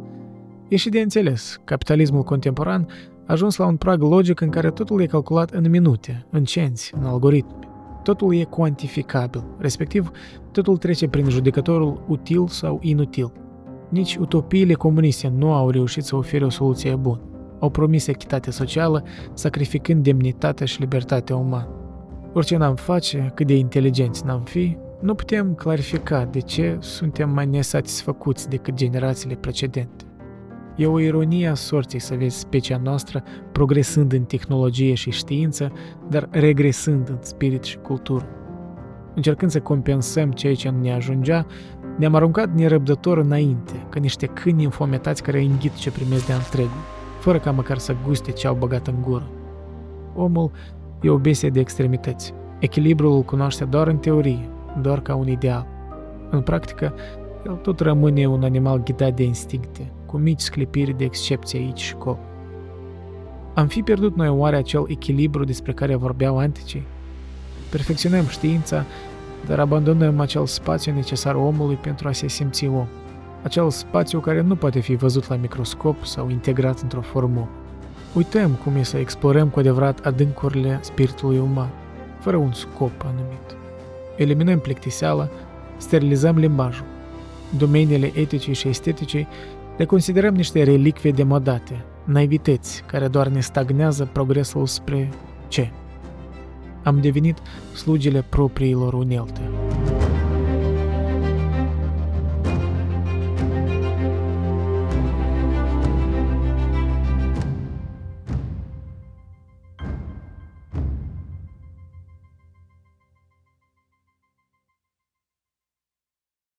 E 0.72 0.76
și 0.76 0.88
de 0.88 1.00
înțeles, 1.00 1.60
capitalismul 1.64 2.22
contemporan 2.22 2.86
a 3.26 3.32
ajuns 3.32 3.56
la 3.56 3.66
un 3.66 3.76
prag 3.76 4.02
logic 4.02 4.40
în 4.40 4.48
care 4.48 4.70
totul 4.70 5.00
e 5.00 5.06
calculat 5.06 5.50
în 5.50 5.70
minute, 5.70 6.26
în 6.30 6.44
cenți, 6.44 6.92
în 7.00 7.04
algoritmi. 7.04 7.68
Totul 8.02 8.34
e 8.34 8.44
cuantificabil, 8.44 9.44
respectiv 9.58 10.10
totul 10.52 10.76
trece 10.76 11.08
prin 11.08 11.28
judecătorul 11.28 12.04
util 12.08 12.48
sau 12.48 12.78
inutil. 12.82 13.32
Nici 13.88 14.16
utopiile 14.16 14.74
comuniste 14.74 15.32
nu 15.36 15.52
au 15.52 15.70
reușit 15.70 16.04
să 16.04 16.16
ofere 16.16 16.44
o 16.44 16.50
soluție 16.50 16.94
bună 16.94 17.20
au 17.60 17.70
promis 17.70 18.06
echitate 18.06 18.50
socială, 18.50 19.04
sacrificând 19.34 20.02
demnitatea 20.02 20.66
și 20.66 20.80
libertatea 20.80 21.36
umană. 21.36 21.68
Orice 22.32 22.56
n-am 22.56 22.74
face, 22.74 23.32
cât 23.34 23.46
de 23.46 23.56
inteligenți 23.56 24.26
n-am 24.26 24.40
fi, 24.40 24.76
nu 25.00 25.14
putem 25.14 25.54
clarifica 25.54 26.24
de 26.24 26.40
ce 26.40 26.76
suntem 26.80 27.30
mai 27.30 27.46
nesatisfăcuți 27.46 28.48
decât 28.48 28.74
generațiile 28.74 29.34
precedente. 29.34 30.04
E 30.76 30.86
o 30.86 31.00
ironie 31.00 31.48
a 31.48 31.54
sorții 31.54 31.98
să 31.98 32.14
vezi 32.14 32.38
specia 32.38 32.80
noastră 32.82 33.22
progresând 33.52 34.12
în 34.12 34.22
tehnologie 34.22 34.94
și 34.94 35.10
știință, 35.10 35.72
dar 36.08 36.28
regresând 36.30 37.08
în 37.08 37.18
spirit 37.20 37.64
și 37.64 37.78
cultură. 37.78 38.26
Încercând 39.14 39.50
să 39.50 39.60
compensăm 39.60 40.30
ceea 40.30 40.54
ce 40.54 40.70
nu 40.70 40.80
ne 40.80 40.92
ajungea, 40.92 41.46
ne-am 41.98 42.14
aruncat 42.14 42.54
nerăbdător 42.54 43.18
înainte, 43.18 43.86
ca 43.88 44.00
niște 44.00 44.26
câini 44.26 44.62
infometați 44.62 45.22
care 45.22 45.40
înghit 45.40 45.74
ce 45.74 45.90
primesc 45.90 46.26
de 46.26 46.32
întregul 46.32 47.00
fără 47.22 47.38
ca 47.38 47.50
măcar 47.50 47.78
să 47.78 47.96
guste 48.06 48.30
ce 48.30 48.46
au 48.46 48.54
băgat 48.54 48.86
în 48.86 48.94
gură. 49.02 49.30
Omul 50.14 50.50
e 51.00 51.10
o 51.10 51.18
bestie 51.18 51.50
de 51.50 51.60
extremități. 51.60 52.34
Echilibrul 52.58 53.14
îl 53.14 53.22
cunoaște 53.22 53.64
doar 53.64 53.86
în 53.86 53.96
teorie, 53.96 54.48
doar 54.80 55.00
ca 55.00 55.14
un 55.14 55.28
ideal. 55.28 55.66
În 56.30 56.40
practică, 56.40 56.94
el 57.46 57.54
tot 57.54 57.80
rămâne 57.80 58.26
un 58.26 58.42
animal 58.42 58.82
ghidat 58.82 59.14
de 59.14 59.22
instincte, 59.22 59.92
cu 60.12 60.18
mici 60.18 60.40
sclipiri 60.40 60.96
de 60.98 61.04
excepție 61.04 61.58
aici 61.58 61.80
și 61.80 61.94
acolo. 61.94 62.18
Am 63.54 63.66
fi 63.66 63.82
pierdut 63.82 64.16
noi 64.16 64.28
oare 64.28 64.56
acel 64.56 64.84
echilibru 64.88 65.44
despre 65.44 65.72
care 65.72 65.94
vorbeau 65.94 66.38
anticii? 66.38 66.86
Perfecționăm 67.70 68.26
știința, 68.26 68.84
dar 69.46 69.60
abandonăm 69.60 70.20
acel 70.20 70.46
spațiu 70.46 70.92
necesar 70.92 71.34
omului 71.34 71.76
pentru 71.76 72.08
a 72.08 72.12
se 72.12 72.28
simți 72.28 72.66
om 72.66 72.86
acel 73.42 73.70
spațiu 73.70 74.20
care 74.20 74.40
nu 74.40 74.56
poate 74.56 74.80
fi 74.80 74.94
văzut 74.94 75.28
la 75.28 75.36
microscop 75.36 76.04
sau 76.04 76.30
integrat 76.30 76.80
într-o 76.80 77.00
formă. 77.00 77.48
Uităm 78.14 78.50
cum 78.50 78.74
e 78.74 78.82
să 78.82 78.96
explorăm 78.96 79.48
cu 79.48 79.58
adevărat 79.58 80.06
adâncurile 80.06 80.78
spiritului 80.82 81.38
uman, 81.38 81.68
fără 82.20 82.36
un 82.36 82.52
scop 82.52 83.04
anumit. 83.04 83.56
Eliminăm 84.16 84.58
plictiseala, 84.58 85.28
sterilizăm 85.76 86.36
limbajul. 86.36 86.84
Domeniile 87.58 88.10
etice 88.14 88.52
și 88.52 88.68
estetice 88.68 89.26
le 89.82 89.88
considerăm 89.88 90.34
niște 90.34 90.62
relicvie 90.62 91.10
demodate, 91.10 91.84
naivități 92.04 92.82
care 92.86 93.08
doar 93.08 93.28
ne 93.28 93.40
stagnează 93.40 94.08
progresul 94.12 94.66
spre 94.66 95.08
ce? 95.48 95.70
Am 96.82 97.00
devenit 97.00 97.38
slugile 97.74 98.24
propriilor 98.28 98.92
unelte. 98.92 99.40